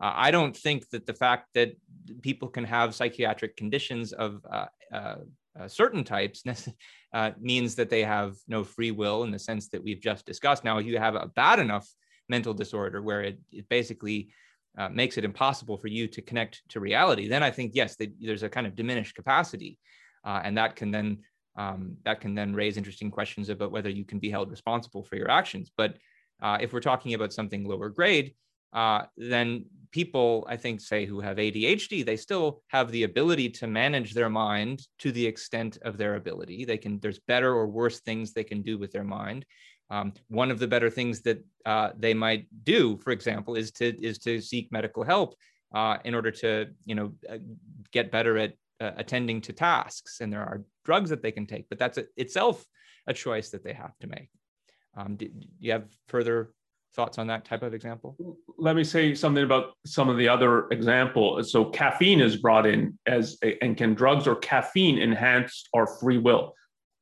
Uh, 0.02 0.14
I 0.16 0.32
don't 0.32 0.58
think 0.58 0.90
that 0.90 1.06
the 1.06 1.14
fact 1.14 1.50
that 1.54 1.74
people 2.22 2.48
can 2.48 2.64
have 2.64 2.96
psychiatric 2.96 3.56
conditions 3.56 4.14
of 4.14 4.42
uh, 4.52 4.66
uh, 4.92 5.16
uh 5.60 5.68
certain 5.68 6.04
types 6.04 6.44
uh, 7.14 7.32
means 7.40 7.76
that 7.76 7.90
they 7.90 8.04
have 8.04 8.36
no 8.48 8.64
free 8.64 8.92
will 8.92 9.24
in 9.24 9.32
the 9.32 9.40
sense 9.40 9.68
that 9.70 9.84
we've 9.84 10.02
just 10.02 10.26
discussed. 10.26 10.64
Now, 10.64 10.80
if 10.80 10.88
you 10.88 10.98
have 10.98 11.16
a 11.16 11.28
bad 11.36 11.60
enough 11.60 11.88
mental 12.30 12.54
disorder 12.54 13.02
where 13.02 13.22
it, 13.22 13.40
it 13.52 13.70
basically 13.70 14.30
uh, 14.78 14.90
makes 14.90 15.18
it 15.18 15.26
impossible 15.26 15.78
for 15.78 15.88
you 15.88 16.08
to 16.08 16.22
connect 16.22 16.64
to 16.70 16.80
reality, 16.80 17.28
then 17.28 17.44
I 17.44 17.52
think 17.52 17.74
yes, 17.76 17.96
they, 17.96 18.12
there's 18.20 18.44
a 18.44 18.50
kind 18.50 18.66
of 18.66 18.76
diminished 18.76 19.16
capacity, 19.16 19.78
and 20.24 20.58
that 20.58 20.76
can 20.76 20.92
then 20.92 21.20
um, 21.58 21.98
that 22.06 22.22
can 22.22 22.34
then 22.34 22.56
raise 22.56 22.78
interesting 22.78 23.12
questions 23.12 23.50
about 23.50 23.72
whether 23.72 23.90
you 23.90 24.06
can 24.06 24.18
be 24.18 24.32
held 24.32 24.50
responsible 24.50 25.04
for 25.04 25.18
your 25.18 25.30
actions. 25.30 25.70
But 25.76 25.98
if 26.62 26.72
we're 26.72 26.80
talking 26.80 27.14
about 27.14 27.34
something 27.34 27.66
lower 27.66 27.90
grade, 27.90 28.34
uh, 28.74 29.04
then 29.18 29.66
people, 29.92 30.46
I 30.48 30.56
think, 30.56 30.80
say 30.80 31.06
who 31.06 31.20
have 31.20 31.38
ADHD, 31.38 32.06
they 32.06 32.18
still 32.18 32.62
have 32.68 32.92
the 32.92 33.04
ability 33.04 33.50
to 33.50 33.68
manage 33.68 34.14
their 34.14 34.30
mind 34.30 34.82
to 35.00 35.12
the 35.12 35.26
extent 35.26 35.78
of 35.82 35.98
their 35.98 36.16
ability. 36.16 36.66
They 36.66 36.78
can, 36.78 37.00
there's 37.00 37.20
better 37.20 37.54
or 37.54 37.68
worse 37.68 38.00
things 38.00 38.32
they 38.32 38.44
can 38.44 38.62
do 38.62 38.78
with 38.78 38.92
their 38.92 39.04
mind. 39.04 39.46
Um, 39.90 40.14
one 40.30 40.52
of 40.52 40.60
the 40.60 40.68
better 40.68 40.90
things 40.90 41.22
that 41.24 41.44
uh, 41.66 41.90
they 41.98 42.14
might 42.14 42.48
do, 42.64 42.98
for 42.98 43.12
example, 43.12 43.56
is 43.56 43.72
to 43.74 43.88
is 44.02 44.20
to 44.20 44.40
seek 44.40 44.72
medical 44.72 45.04
help 45.04 45.36
uh, 45.74 45.98
in 46.06 46.16
order 46.16 46.32
to 46.32 46.68
you 46.86 46.96
know 46.96 47.14
uh, 47.30 47.38
get 47.92 48.12
better 48.12 48.38
at 48.38 48.54
uh, 48.80 48.92
attending 48.98 49.42
to 49.42 49.54
tasks 49.54 50.22
and 50.22 50.32
there 50.32 50.42
are 50.42 50.64
drugs 50.86 51.10
that 51.10 51.22
they 51.22 51.32
can 51.32 51.46
take 51.46 51.68
but 51.70 51.78
that's 51.78 51.98
a, 51.98 52.06
itself 52.18 52.66
a 53.08 53.14
choice 53.14 53.50
that 53.50 53.64
they 53.64 53.74
have 53.74 53.98
to 54.00 54.08
make 54.08 54.30
um, 54.98 55.16
do, 55.16 55.28
do 55.28 55.48
you 55.60 55.72
have 55.72 55.86
further 56.08 56.52
thoughts 56.94 57.18
on 57.18 57.28
that 57.28 57.46
type 57.46 57.64
of 57.64 57.74
example? 57.74 58.16
Let 58.58 58.76
me 58.76 58.84
say 58.84 59.16
something 59.16 59.44
about 59.44 59.74
some 59.86 60.10
of 60.10 60.18
the 60.18 60.28
other 60.28 60.68
example. 60.70 61.44
So 61.44 61.66
caffeine 61.66 62.20
is 62.20 62.38
brought 62.38 62.66
in 62.66 62.98
as 63.06 63.38
and 63.62 63.78
can 63.78 63.94
drugs 63.94 64.28
or 64.28 64.36
caffeine 64.36 64.98
enhance 64.98 65.68
our 65.74 65.88
free 65.88 66.18
will. 66.18 66.54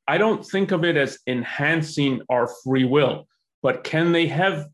I 0.07 0.17
don't 0.17 0.45
think 0.45 0.71
of 0.71 0.83
it 0.83 0.97
as 0.97 1.19
enhancing 1.27 2.21
our 2.29 2.49
free 2.63 2.85
will 2.85 3.27
but 3.61 3.83
can 3.83 4.11
they 4.11 4.27
have 4.27 4.65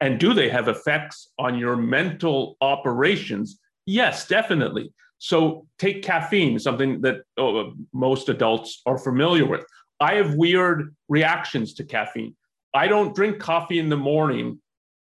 and 0.00 0.18
do 0.18 0.34
they 0.34 0.48
have 0.48 0.68
effects 0.68 1.30
on 1.38 1.58
your 1.58 1.76
mental 1.76 2.56
operations? 2.60 3.60
Yes 3.86 4.26
definitely. 4.26 4.92
So 5.18 5.66
take 5.78 6.02
caffeine 6.02 6.58
something 6.58 7.00
that 7.02 7.22
oh, 7.38 7.72
most 7.92 8.28
adults 8.28 8.82
are 8.86 8.98
familiar 8.98 9.46
with. 9.46 9.64
I 10.00 10.14
have 10.14 10.34
weird 10.34 10.94
reactions 11.08 11.74
to 11.74 11.84
caffeine. 11.84 12.34
I 12.74 12.88
don't 12.88 13.14
drink 13.14 13.38
coffee 13.38 13.78
in 13.78 13.88
the 13.88 13.96
morning 13.96 14.60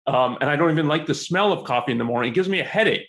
um, 0.09 0.39
and 0.41 0.51
I 0.51 0.57
don't 0.57 0.71
even 0.71 0.89
like 0.89 1.07
the 1.07 1.15
smell 1.15 1.53
of 1.53 1.65
coffee 1.65 1.93
in 1.93 1.99
the 1.99 2.05
morning. 2.05 2.33
It 2.33 2.35
gives 2.35 2.49
me 2.49 2.61
a 2.61 2.65
headache. 2.65 3.09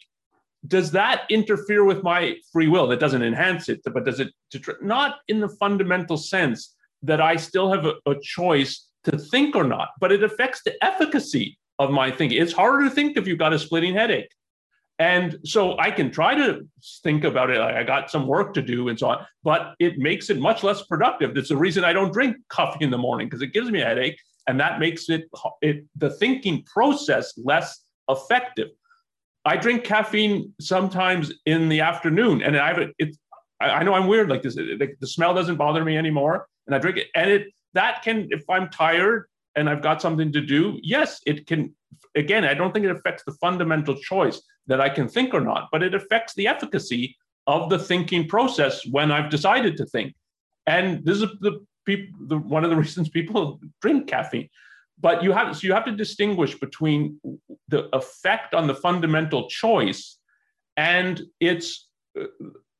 Does 0.67 0.91
that 0.91 1.23
interfere 1.29 1.85
with 1.85 2.03
my 2.03 2.35
free 2.51 2.67
will? 2.67 2.87
That 2.87 2.99
doesn't 2.99 3.23
enhance 3.23 3.69
it, 3.69 3.81
but 3.85 4.03
does 4.05 4.19
it? 4.19 4.33
Not 4.81 5.17
in 5.27 5.39
the 5.39 5.49
fundamental 5.49 6.17
sense 6.17 6.75
that 7.03 7.21
I 7.21 7.37
still 7.37 7.71
have 7.71 7.85
a, 7.85 7.93
a 8.05 8.15
choice 8.21 8.87
to 9.05 9.17
think 9.17 9.55
or 9.55 9.63
not, 9.63 9.89
but 10.01 10.11
it 10.11 10.23
affects 10.23 10.61
the 10.63 10.83
efficacy 10.83 11.57
of 11.79 11.91
my 11.91 12.11
thinking. 12.11 12.41
It's 12.41 12.51
harder 12.51 12.83
to 12.83 12.89
think 12.89 13.15
if 13.15 13.25
you've 13.25 13.39
got 13.39 13.53
a 13.53 13.59
splitting 13.59 13.93
headache. 13.93 14.29
And 14.99 15.37
so 15.45 15.79
I 15.79 15.91
can 15.91 16.11
try 16.11 16.35
to 16.35 16.67
think 17.03 17.23
about 17.23 17.49
it. 17.49 17.61
I 17.61 17.83
got 17.83 18.11
some 18.11 18.27
work 18.27 18.53
to 18.55 18.61
do 18.61 18.89
and 18.89 18.99
so 18.99 19.07
on, 19.07 19.25
but 19.43 19.75
it 19.79 19.97
makes 19.97 20.29
it 20.29 20.39
much 20.39 20.61
less 20.61 20.81
productive. 20.81 21.33
That's 21.33 21.47
the 21.47 21.55
reason 21.55 21.85
I 21.85 21.93
don't 21.93 22.11
drink 22.11 22.35
coffee 22.49 22.83
in 22.83 22.91
the 22.91 22.97
morning 22.97 23.27
because 23.27 23.41
it 23.41 23.53
gives 23.53 23.71
me 23.71 23.81
a 23.81 23.85
headache 23.85 24.19
and 24.49 24.59
that 24.59 24.79
makes 24.79 25.09
it, 25.09 25.29
it 25.61 25.85
the 25.95 26.09
thinking 26.09 26.63
process 26.63 27.37
less 27.37 27.85
effective. 28.09 28.69
I 29.45 29.57
drink 29.57 29.83
caffeine 29.83 30.53
sometimes 30.59 31.31
in 31.45 31.69
the 31.69 31.81
afternoon, 31.81 32.41
and 32.41 32.57
I 32.57 32.67
have 32.67 32.79
it. 32.79 32.95
it 32.97 33.15
I, 33.61 33.83
know 33.83 33.93
I'm 33.93 34.07
weird 34.07 34.27
like 34.27 34.41
this. 34.41 34.55
the 34.55 34.95
smell 35.03 35.35
doesn't 35.35 35.57
bother 35.57 35.85
me 35.85 35.97
anymore, 35.97 36.47
and 36.65 36.75
I 36.75 36.79
drink 36.79 36.97
it. 36.97 37.07
And 37.13 37.29
it 37.29 37.47
that 37.75 38.01
can, 38.01 38.27
if 38.31 38.43
I'm 38.49 38.69
tired 38.69 39.27
and 39.55 39.69
I've 39.69 39.83
got 39.83 40.01
something 40.01 40.31
to 40.31 40.41
do, 40.41 40.79
yes, 40.81 41.21
it 41.27 41.45
can. 41.45 41.75
Again, 42.15 42.43
I 42.43 42.55
don't 42.55 42.73
think 42.73 42.85
it 42.85 42.91
affects 42.91 43.23
the 43.23 43.33
fundamental 43.33 43.95
choice 43.95 44.41
that 44.65 44.81
I 44.81 44.89
can 44.89 45.07
think 45.07 45.35
or 45.35 45.41
not, 45.41 45.69
but 45.71 45.83
it 45.83 45.93
affects 45.93 46.33
the 46.33 46.47
efficacy 46.47 47.15
of 47.45 47.69
the 47.69 47.77
thinking 47.77 48.27
process 48.27 48.83
when 48.87 49.11
I've 49.11 49.29
decided 49.29 49.77
to 49.77 49.85
think. 49.85 50.15
And 50.65 51.05
this 51.05 51.17
is 51.21 51.29
the 51.39 51.63
people 51.89 52.27
the, 52.31 52.37
one 52.37 52.63
of 52.63 52.69
the 52.69 52.75
reasons 52.83 53.09
people 53.09 53.59
drink 53.81 54.07
caffeine. 54.07 54.49
But 54.99 55.23
you 55.23 55.31
have 55.31 55.55
so 55.55 55.67
you 55.67 55.73
have 55.73 55.85
to 55.85 55.95
distinguish 56.05 56.53
between 56.59 56.99
the 57.73 57.81
effect 57.95 58.53
on 58.53 58.67
the 58.67 58.75
fundamental 58.75 59.41
choice 59.63 60.17
and 60.75 61.21
its 61.39 61.87
uh, 62.19 62.25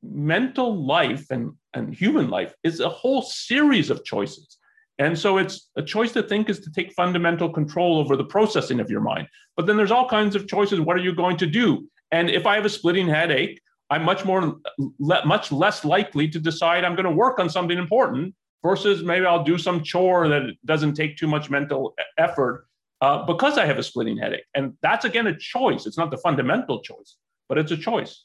mental 0.02 0.70
life 0.96 1.24
and, 1.30 1.52
and 1.74 1.94
human 1.94 2.30
life 2.30 2.52
is 2.62 2.80
a 2.80 2.88
whole 2.88 3.22
series 3.22 3.90
of 3.90 4.04
choices. 4.04 4.58
And 4.98 5.18
so 5.18 5.38
it's 5.38 5.70
a 5.76 5.82
choice 5.82 6.12
to 6.12 6.22
think 6.22 6.50
is 6.50 6.60
to 6.60 6.70
take 6.72 6.92
fundamental 6.92 7.48
control 7.50 7.98
over 7.98 8.16
the 8.16 8.30
processing 8.36 8.80
of 8.80 8.90
your 8.90 9.00
mind. 9.00 9.26
But 9.56 9.66
then 9.66 9.76
there's 9.78 9.90
all 9.90 10.08
kinds 10.08 10.34
of 10.36 10.46
choices. 10.46 10.78
What 10.80 10.96
are 10.96 11.06
you 11.08 11.14
going 11.14 11.38
to 11.38 11.46
do? 11.46 11.88
And 12.12 12.30
if 12.30 12.44
i 12.46 12.54
have 12.56 12.64
a 12.64 12.76
splitting 12.78 13.08
headache 13.08 13.60
i'm 13.90 14.04
much 14.04 14.24
more 14.24 14.56
much 14.98 15.52
less 15.52 15.84
likely 15.84 16.28
to 16.28 16.38
decide 16.38 16.84
i'm 16.84 16.94
going 16.94 17.10
to 17.12 17.20
work 17.24 17.38
on 17.38 17.48
something 17.48 17.78
important 17.78 18.34
versus 18.62 19.02
maybe 19.02 19.26
I'll 19.26 19.44
do 19.44 19.58
some 19.58 19.82
chore 19.82 20.28
that 20.28 20.42
doesn't 20.64 20.94
take 20.94 21.16
too 21.16 21.26
much 21.26 21.50
mental 21.50 21.94
effort 22.18 22.66
uh, 23.00 23.24
because 23.24 23.58
I 23.58 23.66
have 23.66 23.78
a 23.78 23.82
splitting 23.82 24.18
headache. 24.18 24.44
And 24.54 24.74
that's 24.82 25.04
again 25.04 25.26
a 25.26 25.36
choice. 25.36 25.86
It's 25.86 25.98
not 25.98 26.10
the 26.10 26.18
fundamental 26.18 26.82
choice, 26.82 27.16
but 27.48 27.58
it's 27.58 27.72
a 27.72 27.76
choice. 27.76 28.24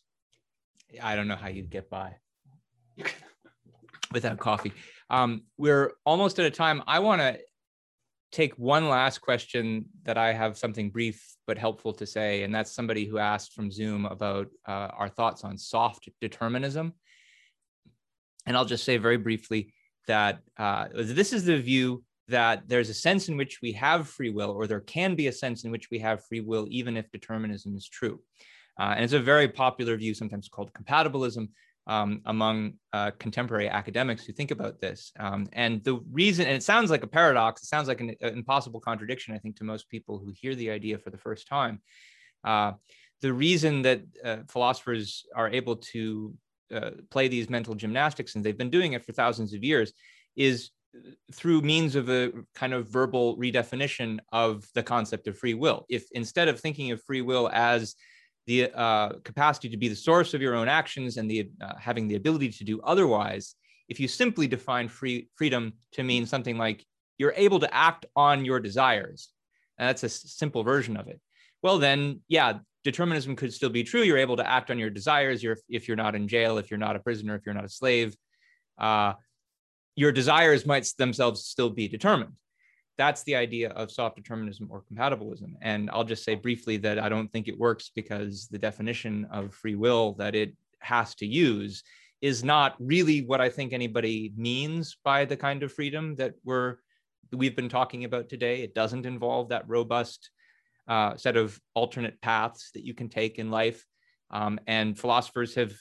I 1.01 1.15
don't 1.15 1.27
know 1.27 1.35
how 1.35 1.47
you'd 1.49 1.69
get 1.69 1.89
by 1.89 2.15
without 4.11 4.37
coffee. 4.37 4.73
Um, 5.09 5.43
we're 5.57 5.93
almost 6.05 6.39
at 6.39 6.45
a 6.45 6.51
time. 6.51 6.83
I 6.87 6.99
want 6.99 7.21
to 7.21 7.39
take 8.31 8.57
one 8.57 8.89
last 8.89 9.19
question 9.19 9.85
that 10.03 10.17
I 10.17 10.33
have 10.33 10.57
something 10.57 10.89
brief 10.89 11.35
but 11.47 11.57
helpful 11.57 11.93
to 11.93 12.05
say, 12.05 12.43
and 12.43 12.53
that's 12.53 12.71
somebody 12.71 13.05
who 13.05 13.17
asked 13.17 13.53
from 13.53 13.71
Zoom 13.71 14.05
about 14.05 14.47
uh, 14.67 14.89
our 14.97 15.09
thoughts 15.09 15.43
on 15.43 15.57
soft 15.57 16.09
determinism. 16.19 16.93
And 18.45 18.57
I'll 18.57 18.65
just 18.65 18.83
say 18.83 18.97
very 18.97 19.17
briefly 19.17 19.73
that 20.07 20.39
uh, 20.57 20.87
this 20.93 21.33
is 21.33 21.45
the 21.45 21.57
view 21.57 22.03
that 22.27 22.67
there's 22.67 22.89
a 22.89 22.93
sense 22.93 23.29
in 23.29 23.37
which 23.37 23.59
we 23.61 23.71
have 23.73 24.07
free 24.07 24.31
will, 24.31 24.51
or 24.51 24.67
there 24.67 24.79
can 24.79 25.15
be 25.15 25.27
a 25.27 25.31
sense 25.31 25.63
in 25.63 25.71
which 25.71 25.89
we 25.91 25.99
have 25.99 26.25
free 26.25 26.39
will, 26.39 26.67
even 26.69 26.97
if 26.97 27.09
determinism 27.11 27.75
is 27.75 27.87
true. 27.87 28.19
Uh, 28.79 28.93
and 28.95 29.03
it's 29.03 29.13
a 29.13 29.19
very 29.19 29.47
popular 29.47 29.95
view, 29.95 30.13
sometimes 30.13 30.49
called 30.49 30.73
compatibilism, 30.73 31.47
um, 31.87 32.21
among 32.25 32.73
uh, 32.93 33.11
contemporary 33.19 33.69
academics 33.69 34.25
who 34.25 34.33
think 34.33 34.51
about 34.51 34.81
this. 34.81 35.11
Um, 35.19 35.47
and 35.53 35.83
the 35.83 35.99
reason, 36.11 36.47
and 36.47 36.55
it 36.55 36.63
sounds 36.63 36.89
like 36.89 37.03
a 37.03 37.07
paradox, 37.07 37.61
it 37.61 37.67
sounds 37.67 37.87
like 37.87 38.01
an, 38.01 38.15
an, 38.21 38.33
impossible 38.33 38.79
contradiction, 38.79 39.35
I 39.35 39.37
think, 39.37 39.57
to 39.57 39.63
most 39.63 39.87
people 39.89 40.17
who 40.17 40.33
hear 40.35 40.55
the 40.55 40.71
idea 40.71 40.97
for 40.97 41.11
the 41.11 41.17
first 41.17 41.47
time. 41.47 41.81
Uh, 42.43 42.73
the 43.21 43.31
reason 43.31 43.83
that 43.83 44.01
uh, 44.23 44.37
philosophers 44.49 45.25
are 45.35 45.49
able 45.49 45.77
to 45.77 46.33
uh, 46.73 46.91
play 47.09 47.27
these 47.27 47.49
mental 47.49 47.75
gymnastics, 47.75 48.35
and 48.35 48.43
they've 48.43 48.57
been 48.57 48.69
doing 48.69 48.93
it 48.93 49.05
for 49.05 49.13
thousands 49.13 49.53
of 49.53 49.63
years, 49.63 49.93
is 50.35 50.71
through 51.33 51.61
means 51.61 51.95
of 51.95 52.09
a 52.09 52.31
kind 52.53 52.73
of 52.73 52.87
verbal 52.87 53.37
redefinition 53.37 54.19
of 54.31 54.65
the 54.73 54.83
concept 54.83 55.27
of 55.27 55.37
free 55.37 55.53
will. 55.53 55.85
If 55.89 56.05
instead 56.11 56.47
of 56.47 56.59
thinking 56.59 56.91
of 56.91 57.03
free 57.03 57.21
will 57.21 57.49
as 57.51 57.95
the 58.47 58.71
uh, 58.73 59.09
capacity 59.23 59.69
to 59.69 59.77
be 59.77 59.87
the 59.89 59.95
source 59.95 60.33
of 60.33 60.41
your 60.41 60.55
own 60.55 60.67
actions 60.67 61.17
and 61.17 61.29
the 61.29 61.49
uh, 61.61 61.73
having 61.77 62.07
the 62.07 62.15
ability 62.15 62.49
to 62.49 62.63
do 62.63 62.79
otherwise, 62.81 63.55
if 63.89 63.99
you 63.99 64.07
simply 64.07 64.47
define 64.47 64.87
free 64.87 65.27
freedom 65.35 65.73
to 65.91 66.03
mean 66.03 66.25
something 66.25 66.57
like 66.57 66.85
you're 67.17 67.33
able 67.35 67.59
to 67.59 67.73
act 67.73 68.05
on 68.15 68.45
your 68.45 68.59
desires, 68.59 69.29
and 69.77 69.87
that's 69.89 70.03
a 70.03 70.09
simple 70.09 70.63
version 70.63 70.97
of 70.97 71.07
it. 71.07 71.19
Well, 71.61 71.79
then, 71.79 72.21
yeah, 72.27 72.59
determinism 72.85 73.35
could 73.35 73.51
still 73.51 73.69
be 73.69 73.83
true. 73.83 74.03
You're 74.03 74.19
able 74.19 74.37
to 74.37 74.47
act 74.47 74.71
on 74.71 74.79
your 74.79 74.91
desires. 74.91 75.43
You're 75.43 75.57
if 75.67 75.87
you're 75.87 75.97
not 75.97 76.15
in 76.15 76.29
jail, 76.29 76.57
if 76.57 76.71
you're 76.71 76.77
not 76.77 76.95
a 76.95 76.99
prisoner, 76.99 77.35
if 77.35 77.45
you're 77.45 77.55
not 77.55 77.65
a 77.65 77.69
slave, 77.69 78.15
uh, 78.77 79.13
your 79.95 80.13
desires 80.13 80.65
might 80.65 80.87
themselves 80.97 81.45
still 81.45 81.71
be 81.71 81.89
determined. 81.89 82.33
That's 82.97 83.23
the 83.23 83.35
idea 83.35 83.71
of 83.71 83.91
soft 83.91 84.15
determinism 84.15 84.69
or 84.71 84.83
compatibilism. 84.89 85.55
And 85.61 85.89
I'll 85.91 86.05
just 86.05 86.23
say 86.23 86.35
briefly 86.35 86.77
that 86.77 86.97
I 86.99 87.09
don't 87.09 87.29
think 87.29 87.49
it 87.49 87.59
works 87.59 87.91
because 87.93 88.47
the 88.47 88.59
definition 88.59 89.27
of 89.31 89.53
free 89.53 89.75
will 89.75 90.13
that 90.13 90.35
it 90.35 90.55
has 90.79 91.15
to 91.15 91.25
use 91.25 91.83
is 92.21 92.43
not 92.43 92.75
really 92.79 93.23
what 93.23 93.41
I 93.41 93.49
think 93.49 93.73
anybody 93.73 94.31
means 94.37 94.95
by 95.03 95.25
the 95.25 95.35
kind 95.35 95.63
of 95.63 95.73
freedom 95.73 96.15
that 96.15 96.35
we're 96.45 96.77
we've 97.33 97.55
been 97.55 97.67
talking 97.67 98.05
about 98.05 98.29
today. 98.29 98.61
It 98.61 98.75
doesn't 98.75 99.05
involve 99.05 99.49
that 99.49 99.67
robust 99.67 100.29
uh, 100.87 101.15
set 101.15 101.37
of 101.37 101.59
alternate 101.73 102.19
paths 102.21 102.71
that 102.73 102.85
you 102.85 102.93
can 102.93 103.09
take 103.09 103.39
in 103.39 103.49
life. 103.51 103.85
Um, 104.31 104.59
and 104.67 104.97
philosophers 104.97 105.55
have 105.55 105.73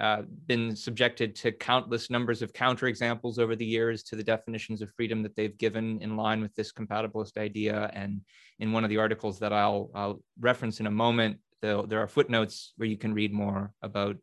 uh, 0.00 0.22
been 0.46 0.74
subjected 0.74 1.34
to 1.36 1.52
countless 1.52 2.10
numbers 2.10 2.42
of 2.42 2.52
counterexamples 2.52 3.38
over 3.38 3.54
the 3.54 3.64
years 3.64 4.02
to 4.02 4.16
the 4.16 4.22
definitions 4.24 4.82
of 4.82 4.90
freedom 4.94 5.22
that 5.22 5.36
they've 5.36 5.56
given 5.58 6.00
in 6.00 6.16
line 6.16 6.40
with 6.40 6.54
this 6.54 6.72
compatibilist 6.72 7.36
idea. 7.36 7.90
And 7.92 8.22
in 8.58 8.72
one 8.72 8.84
of 8.84 8.90
the 8.90 8.98
articles 8.98 9.38
that 9.40 9.52
I'll, 9.52 9.90
I'll 9.94 10.22
reference 10.40 10.80
in 10.80 10.86
a 10.86 10.90
moment, 10.90 11.38
there 11.60 12.02
are 12.02 12.08
footnotes 12.08 12.72
where 12.76 12.88
you 12.88 12.96
can 12.96 13.14
read 13.14 13.32
more 13.32 13.72
about 13.82 14.16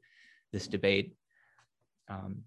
this 0.51 0.67
debate. 0.67 1.13
Um, 2.09 2.43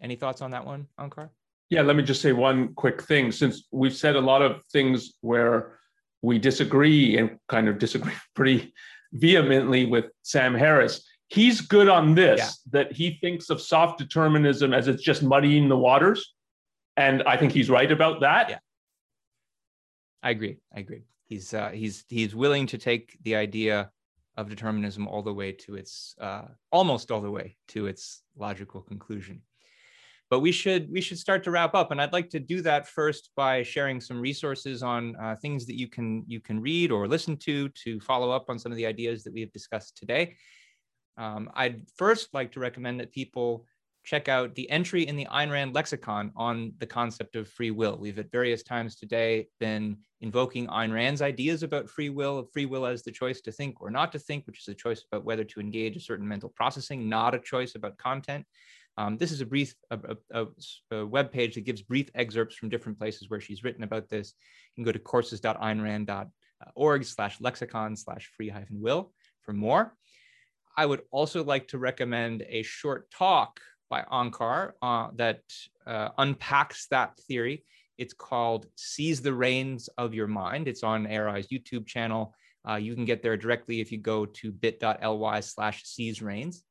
any 0.00 0.16
thoughts 0.16 0.42
on 0.42 0.50
that 0.50 0.66
one, 0.66 0.88
Onkar? 0.98 1.30
Yeah, 1.70 1.82
let 1.82 1.96
me 1.96 2.02
just 2.02 2.20
say 2.20 2.32
one 2.32 2.74
quick 2.74 3.02
thing. 3.02 3.30
Since 3.30 3.68
we've 3.70 3.94
said 3.94 4.16
a 4.16 4.20
lot 4.20 4.42
of 4.42 4.64
things 4.72 5.12
where 5.20 5.78
we 6.22 6.38
disagree 6.38 7.18
and 7.18 7.38
kind 7.48 7.68
of 7.68 7.78
disagree 7.78 8.14
pretty 8.34 8.72
vehemently 9.12 9.86
with 9.86 10.06
Sam 10.22 10.54
Harris. 10.54 11.04
He's 11.28 11.60
good 11.60 11.88
on 11.88 12.14
this 12.14 12.38
yeah. 12.38 12.80
that 12.80 12.92
he 12.92 13.18
thinks 13.20 13.50
of 13.50 13.60
soft 13.60 13.98
determinism 13.98 14.72
as 14.72 14.88
it's 14.88 15.02
just 15.02 15.22
muddying 15.22 15.68
the 15.68 15.76
waters. 15.76 16.34
And 16.96 17.22
I 17.24 17.36
think 17.36 17.52
he's 17.52 17.70
right 17.70 17.90
about 17.90 18.20
that. 18.20 18.50
Yeah. 18.50 18.58
I 20.22 20.30
agree. 20.30 20.58
I 20.74 20.80
agree. 20.80 21.04
He's 21.24 21.54
uh, 21.54 21.70
he's 21.70 22.04
he's 22.08 22.34
willing 22.34 22.66
to 22.68 22.78
take 22.78 23.18
the 23.22 23.34
idea 23.34 23.90
of 24.36 24.48
determinism 24.48 25.08
all 25.08 25.22
the 25.22 25.32
way 25.32 25.52
to 25.52 25.74
its 25.74 26.14
uh, 26.20 26.42
almost 26.70 27.10
all 27.10 27.20
the 27.20 27.30
way 27.30 27.56
to 27.68 27.86
its 27.86 28.22
logical 28.36 28.82
conclusion 28.82 29.42
but 30.32 30.40
we 30.40 30.50
should 30.50 30.90
we 30.90 31.02
should 31.02 31.18
start 31.18 31.44
to 31.44 31.50
wrap 31.50 31.74
up 31.74 31.90
and 31.90 32.00
i'd 32.00 32.14
like 32.14 32.30
to 32.30 32.40
do 32.40 32.62
that 32.62 32.88
first 32.88 33.28
by 33.36 33.62
sharing 33.62 34.00
some 34.00 34.18
resources 34.18 34.82
on 34.82 35.14
uh, 35.22 35.36
things 35.42 35.66
that 35.66 35.78
you 35.78 35.86
can 35.86 36.24
you 36.26 36.40
can 36.40 36.58
read 36.58 36.90
or 36.90 37.06
listen 37.06 37.36
to 37.36 37.68
to 37.70 38.00
follow 38.00 38.30
up 38.30 38.46
on 38.48 38.58
some 38.58 38.72
of 38.72 38.78
the 38.78 38.86
ideas 38.86 39.22
that 39.22 39.34
we 39.34 39.42
have 39.42 39.52
discussed 39.52 39.94
today 39.94 40.34
um, 41.18 41.50
i'd 41.56 41.82
first 41.98 42.32
like 42.32 42.50
to 42.50 42.60
recommend 42.60 42.98
that 42.98 43.12
people 43.12 43.66
check 44.04 44.26
out 44.26 44.54
the 44.56 44.68
entry 44.68 45.06
in 45.06 45.14
the 45.14 45.26
Ayn 45.26 45.52
Rand 45.52 45.74
lexicon 45.74 46.32
on 46.34 46.72
the 46.78 46.86
concept 46.86 47.36
of 47.36 47.46
free 47.46 47.70
will. 47.70 47.96
We've 47.96 48.18
at 48.18 48.32
various 48.32 48.64
times 48.64 48.96
today 48.96 49.46
been 49.60 49.96
invoking 50.20 50.66
Ayn 50.66 50.92
Rand's 50.92 51.22
ideas 51.22 51.62
about 51.62 51.88
free 51.88 52.08
will, 52.08 52.48
free 52.52 52.66
will 52.66 52.84
as 52.84 53.04
the 53.04 53.12
choice 53.12 53.40
to 53.42 53.52
think 53.52 53.80
or 53.80 53.92
not 53.92 54.10
to 54.10 54.18
think, 54.18 54.44
which 54.48 54.58
is 54.58 54.66
a 54.66 54.74
choice 54.74 55.04
about 55.08 55.24
whether 55.24 55.44
to 55.44 55.60
engage 55.60 55.96
a 55.96 56.00
certain 56.00 56.26
mental 56.26 56.48
processing, 56.48 57.08
not 57.08 57.36
a 57.36 57.38
choice 57.38 57.76
about 57.76 57.96
content. 57.96 58.44
Um, 58.98 59.16
this 59.16 59.32
is 59.32 59.40
a 59.40 59.46
brief 59.46 59.74
a, 59.90 60.16
a, 60.30 60.46
a, 60.90 61.06
web 61.06 61.32
page 61.32 61.54
that 61.54 61.64
gives 61.64 61.82
brief 61.82 62.10
excerpts 62.14 62.56
from 62.56 62.68
different 62.68 62.98
places 62.98 63.30
where 63.30 63.40
she's 63.40 63.64
written 63.64 63.84
about 63.84 64.08
this. 64.08 64.34
You 64.74 64.82
can 64.82 64.84
go 64.84 64.92
to 64.92 64.98
courses.aynrand.org 64.98 67.04
slash 67.04 67.40
lexicon 67.40 67.96
slash 67.96 68.30
free 68.36 68.50
hyphen 68.50 68.80
will 68.80 69.12
for 69.42 69.52
more. 69.52 69.96
I 70.76 70.86
would 70.86 71.02
also 71.10 71.44
like 71.44 71.68
to 71.68 71.78
recommend 71.78 72.44
a 72.48 72.62
short 72.62 73.10
talk 73.10 73.60
by 73.90 74.04
Onkar 74.10 74.72
uh, 74.80 75.08
that 75.16 75.40
uh, 75.86 76.08
unpacks 76.18 76.86
that 76.88 77.18
theory. 77.28 77.64
It's 77.98 78.14
called 78.14 78.66
Seize 78.74 79.20
the 79.20 79.34
Reins 79.34 79.88
of 79.98 80.14
Your 80.14 80.26
Mind. 80.26 80.66
It's 80.66 80.82
on 80.82 81.06
ARI's 81.06 81.48
YouTube 81.48 81.86
channel. 81.86 82.34
Uh, 82.68 82.76
you 82.76 82.94
can 82.94 83.04
get 83.04 83.22
there 83.22 83.36
directly 83.36 83.80
if 83.80 83.92
you 83.92 83.98
go 83.98 84.24
to 84.24 84.52
bit.ly 84.52 85.40
slash 85.40 85.84
seize 85.84 86.22
reins. 86.22 86.64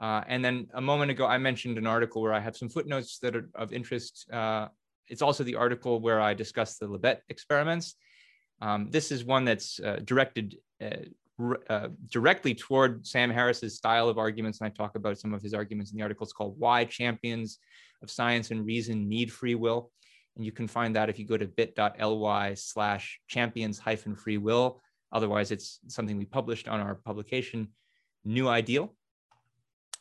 Uh, 0.00 0.22
and 0.28 0.44
then 0.44 0.66
a 0.74 0.80
moment 0.80 1.10
ago, 1.10 1.26
I 1.26 1.38
mentioned 1.38 1.78
an 1.78 1.86
article 1.86 2.20
where 2.22 2.34
I 2.34 2.40
have 2.40 2.56
some 2.56 2.68
footnotes 2.68 3.18
that 3.20 3.34
are 3.34 3.48
of 3.54 3.72
interest. 3.72 4.30
Uh, 4.30 4.68
it's 5.08 5.22
also 5.22 5.44
the 5.44 5.54
article 5.54 6.00
where 6.00 6.20
I 6.20 6.34
discuss 6.34 6.76
the 6.76 6.86
Libet 6.86 7.18
experiments. 7.28 7.94
Um, 8.60 8.90
this 8.90 9.10
is 9.10 9.24
one 9.24 9.44
that's 9.44 9.80
uh, 9.80 10.00
directed 10.04 10.56
uh, 11.68 11.88
directly 12.10 12.54
toward 12.54 13.06
Sam 13.06 13.30
Harris's 13.30 13.76
style 13.76 14.08
of 14.08 14.18
arguments. 14.18 14.60
And 14.60 14.66
I 14.66 14.70
talk 14.70 14.96
about 14.96 15.18
some 15.18 15.34
of 15.34 15.42
his 15.42 15.54
arguments 15.54 15.92
in 15.92 15.98
the 15.98 16.02
article. 16.02 16.24
It's 16.24 16.32
called 16.32 16.56
Why 16.58 16.84
Champions 16.84 17.58
of 18.02 18.10
Science 18.10 18.50
and 18.50 18.64
Reason 18.64 19.08
Need 19.08 19.32
Free 19.32 19.54
Will. 19.54 19.90
And 20.36 20.44
you 20.44 20.52
can 20.52 20.66
find 20.66 20.96
that 20.96 21.08
if 21.08 21.18
you 21.18 21.26
go 21.26 21.36
to 21.36 21.46
bit.ly 21.46 22.54
slash 22.54 23.20
champions 23.26 23.78
hyphen 23.78 24.14
free 24.14 24.38
will. 24.38 24.82
Otherwise, 25.12 25.50
it's 25.50 25.80
something 25.88 26.16
we 26.16 26.24
published 26.24 26.68
on 26.68 26.80
our 26.80 26.94
publication, 26.94 27.68
New 28.24 28.48
Ideal. 28.48 28.94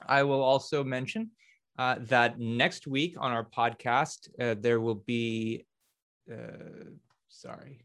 I 0.05 0.23
will 0.23 0.41
also 0.41 0.83
mention 0.83 1.31
uh, 1.77 1.95
that 2.01 2.39
next 2.39 2.87
week 2.87 3.15
on 3.19 3.31
our 3.31 3.45
podcast, 3.45 4.29
uh, 4.39 4.55
there 4.59 4.79
will 4.79 5.03
be, 5.05 5.65
uh, 6.31 6.85
sorry, 7.29 7.79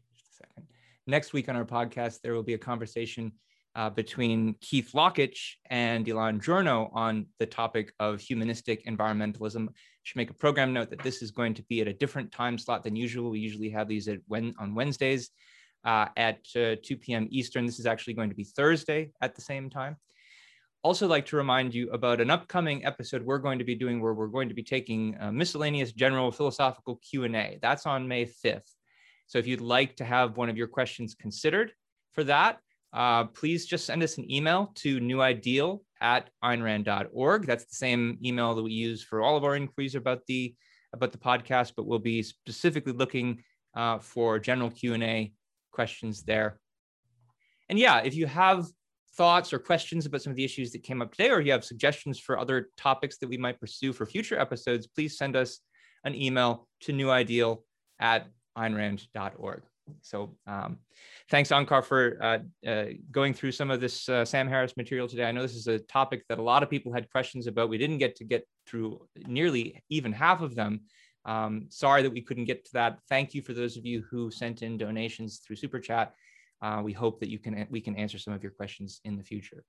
Next 1.07 1.33
week 1.33 1.49
on 1.49 1.55
our 1.55 1.65
podcast, 1.65 2.21
there 2.21 2.33
will 2.33 2.43
be 2.43 2.53
a 2.53 2.59
conversation 2.59 3.31
uh, 3.75 3.89
between 3.89 4.55
Keith 4.61 4.91
Lockitch 4.93 5.55
and 5.69 6.07
Elan 6.07 6.39
Journo 6.39 6.89
on 6.93 7.25
the 7.39 7.45
topic 7.45 7.91
of 7.99 8.19
humanistic 8.21 8.85
environmentalism. 8.85 9.67
I 9.67 9.73
should 10.03 10.17
make 10.17 10.29
a 10.29 10.35
program 10.35 10.73
note 10.73 10.89
that 10.91 11.01
this 11.01 11.21
is 11.21 11.31
going 11.31 11.55
to 11.55 11.63
be 11.63 11.81
at 11.81 11.87
a 11.87 11.93
different 11.93 12.31
time 12.31 12.57
slot 12.57 12.83
than 12.83 12.95
usual. 12.95 13.31
We 13.31 13.39
usually 13.39 13.69
have 13.71 13.87
these 13.87 14.07
at 14.07 14.19
when, 14.27 14.53
on 14.59 14.75
Wednesdays 14.75 15.31
uh, 15.85 16.07
at 16.17 16.39
uh, 16.55 16.75
2 16.83 16.97
p.m. 16.97 17.27
Eastern. 17.31 17.65
This 17.65 17.79
is 17.79 17.85
actually 17.87 18.13
going 18.13 18.29
to 18.29 18.35
be 18.35 18.43
Thursday 18.43 19.11
at 19.21 19.35
the 19.35 19.41
same 19.41 19.69
time. 19.69 19.97
Also, 20.83 21.07
like 21.07 21.27
to 21.27 21.35
remind 21.35 21.75
you 21.75 21.91
about 21.91 22.21
an 22.21 22.31
upcoming 22.31 22.83
episode 22.85 23.23
we're 23.23 23.37
going 23.37 23.59
to 23.59 23.65
be 23.65 23.75
doing 23.75 24.01
where 24.01 24.15
we're 24.15 24.27
going 24.27 24.49
to 24.49 24.55
be 24.55 24.63
taking 24.63 25.15
miscellaneous 25.31 25.91
general 25.91 26.31
philosophical 26.31 26.99
Q&A. 27.07 27.59
That's 27.61 27.85
on 27.85 28.07
May 28.07 28.25
5th. 28.25 28.69
So 29.27 29.37
if 29.37 29.47
you'd 29.47 29.61
like 29.61 29.95
to 29.97 30.03
have 30.03 30.37
one 30.37 30.49
of 30.49 30.57
your 30.57 30.67
questions 30.67 31.15
considered 31.15 31.71
for 32.13 32.23
that, 32.25 32.59
uh, 32.93 33.25
please 33.25 33.65
just 33.65 33.85
send 33.85 34.03
us 34.03 34.17
an 34.17 34.29
email 34.29 34.71
to 34.75 34.99
newideal 34.99 35.79
at 36.01 36.29
aynrand.org. 36.43 37.45
That's 37.45 37.65
the 37.65 37.75
same 37.75 38.17
email 38.25 38.53
that 38.55 38.63
we 38.63 38.73
use 38.73 39.03
for 39.03 39.21
all 39.21 39.37
of 39.37 39.43
our 39.43 39.55
inquiries 39.55 39.95
about 39.95 40.25
the 40.27 40.55
about 40.93 41.13
the 41.13 41.17
podcast, 41.17 41.71
but 41.77 41.85
we'll 41.85 41.99
be 41.99 42.21
specifically 42.21 42.91
looking 42.91 43.41
uh, 43.75 43.99
for 43.99 44.37
general 44.39 44.69
Q&A 44.69 45.31
questions 45.71 46.23
there. 46.23 46.59
And 47.69 47.79
yeah, 47.79 47.99
if 47.99 48.13
you 48.13 48.25
have 48.25 48.65
thoughts 49.15 49.51
or 49.53 49.59
questions 49.59 50.05
about 50.05 50.21
some 50.21 50.31
of 50.31 50.37
the 50.37 50.45
issues 50.45 50.71
that 50.71 50.83
came 50.83 51.01
up 51.01 51.11
today, 51.11 51.29
or 51.29 51.41
you 51.41 51.51
have 51.51 51.65
suggestions 51.65 52.19
for 52.19 52.39
other 52.39 52.69
topics 52.77 53.17
that 53.17 53.29
we 53.29 53.37
might 53.37 53.59
pursue 53.59 53.93
for 53.93 54.05
future 54.05 54.39
episodes, 54.39 54.87
please 54.87 55.17
send 55.17 55.35
us 55.35 55.59
an 56.05 56.15
email 56.15 56.67
to 56.81 56.93
newideal 56.93 57.61
at 57.99 58.27
aynrand.org. 58.57 59.63
So 60.01 60.35
um, 60.47 60.77
thanks, 61.29 61.49
Onkar, 61.49 61.83
for 61.83 62.17
uh, 62.21 62.69
uh, 62.69 62.85
going 63.11 63.33
through 63.33 63.51
some 63.51 63.71
of 63.71 63.81
this 63.81 64.07
uh, 64.07 64.23
Sam 64.23 64.47
Harris 64.47 64.77
material 64.77 65.07
today. 65.07 65.25
I 65.25 65.31
know 65.31 65.41
this 65.41 65.55
is 65.55 65.67
a 65.67 65.79
topic 65.79 66.23
that 66.29 66.39
a 66.39 66.43
lot 66.43 66.63
of 66.63 66.69
people 66.69 66.93
had 66.93 67.09
questions 67.09 67.47
about. 67.47 67.69
We 67.69 67.77
didn't 67.77 67.97
get 67.97 68.15
to 68.17 68.23
get 68.23 68.47
through 68.67 69.07
nearly 69.27 69.83
even 69.89 70.13
half 70.13 70.41
of 70.41 70.55
them. 70.55 70.81
Um, 71.25 71.67
sorry 71.69 72.01
that 72.03 72.11
we 72.11 72.21
couldn't 72.21 72.45
get 72.45 72.65
to 72.65 72.73
that. 72.73 72.99
Thank 73.09 73.33
you 73.33 73.41
for 73.41 73.53
those 73.53 73.77
of 73.77 73.85
you 73.85 74.03
who 74.09 74.31
sent 74.31 74.61
in 74.61 74.77
donations 74.77 75.39
through 75.45 75.57
Super 75.57 75.79
Chat. 75.79 76.13
Uh, 76.61 76.81
we 76.83 76.93
hope 76.93 77.19
that 77.19 77.29
you 77.29 77.39
can 77.39 77.67
we 77.69 77.81
can 77.81 77.95
answer 77.95 78.17
some 78.19 78.33
of 78.33 78.43
your 78.43 78.51
questions 78.51 79.01
in 79.03 79.17
the 79.17 79.23
future. 79.23 79.63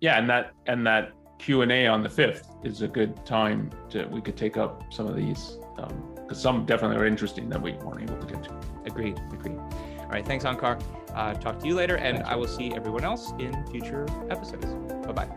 Yeah, 0.00 0.18
and 0.18 0.28
that 0.28 0.52
and 0.66 0.86
that 0.86 1.12
Q 1.38 1.62
and 1.62 1.72
A 1.72 1.86
on 1.86 2.02
the 2.02 2.08
fifth 2.08 2.48
is 2.64 2.82
a 2.82 2.88
good 2.88 3.24
time 3.24 3.70
to 3.90 4.04
we 4.06 4.20
could 4.20 4.36
take 4.36 4.56
up 4.56 4.92
some 4.92 5.06
of 5.06 5.16
these 5.16 5.58
because 5.76 6.44
um, 6.46 6.62
some 6.62 6.66
definitely 6.66 6.96
are 6.96 7.06
interesting 7.06 7.48
that 7.48 7.60
we 7.60 7.72
weren't 7.72 8.10
able 8.10 8.20
to 8.20 8.26
get 8.26 8.44
to. 8.44 8.60
Agreed. 8.84 9.20
Agreed. 9.32 9.58
All 9.58 10.08
right. 10.08 10.26
Thanks, 10.26 10.44
Onkar. 10.44 10.82
Uh, 11.14 11.34
talk 11.34 11.58
to 11.60 11.66
you 11.66 11.74
later, 11.74 11.96
and 11.96 12.18
Thanks. 12.18 12.30
I 12.30 12.36
will 12.36 12.48
see 12.48 12.72
everyone 12.74 13.04
else 13.04 13.32
in 13.38 13.66
future 13.68 14.06
episodes. 14.30 14.66
Bye 15.06 15.12
bye. 15.12 15.28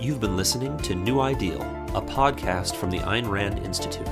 You've 0.00 0.20
been 0.20 0.36
listening 0.36 0.76
to 0.78 0.94
New 0.94 1.20
Ideal, 1.20 1.62
a 1.94 2.02
podcast 2.02 2.74
from 2.74 2.90
the 2.90 2.98
Ayn 2.98 3.28
Rand 3.28 3.60
Institute. 3.60 4.08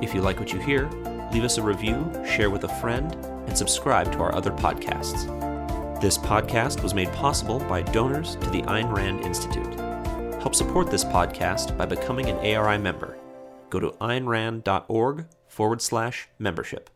If 0.00 0.14
you 0.14 0.22
like 0.22 0.40
what 0.40 0.52
you 0.52 0.58
hear, 0.58 0.88
leave 1.32 1.44
us 1.44 1.58
a 1.58 1.62
review, 1.62 2.10
share 2.24 2.50
with 2.50 2.64
a 2.64 2.80
friend, 2.80 3.14
and 3.46 3.56
subscribe 3.56 4.12
to 4.12 4.18
our 4.18 4.34
other 4.34 4.50
podcasts. 4.50 5.26
This 6.00 6.18
podcast 6.18 6.82
was 6.82 6.94
made 6.94 7.12
possible 7.12 7.58
by 7.60 7.82
donors 7.82 8.36
to 8.36 8.50
the 8.50 8.62
Ayn 8.62 8.94
Rand 8.94 9.24
Institute. 9.24 9.74
Help 10.40 10.54
support 10.54 10.90
this 10.90 11.04
podcast 11.04 11.76
by 11.76 11.86
becoming 11.86 12.28
an 12.28 12.36
ARI 12.38 12.78
member 12.78 13.18
go 13.72 13.80
to 13.80 13.90
aynrand.org 14.02 15.24
forward 15.48 15.80
slash 15.80 16.28
membership. 16.38 16.90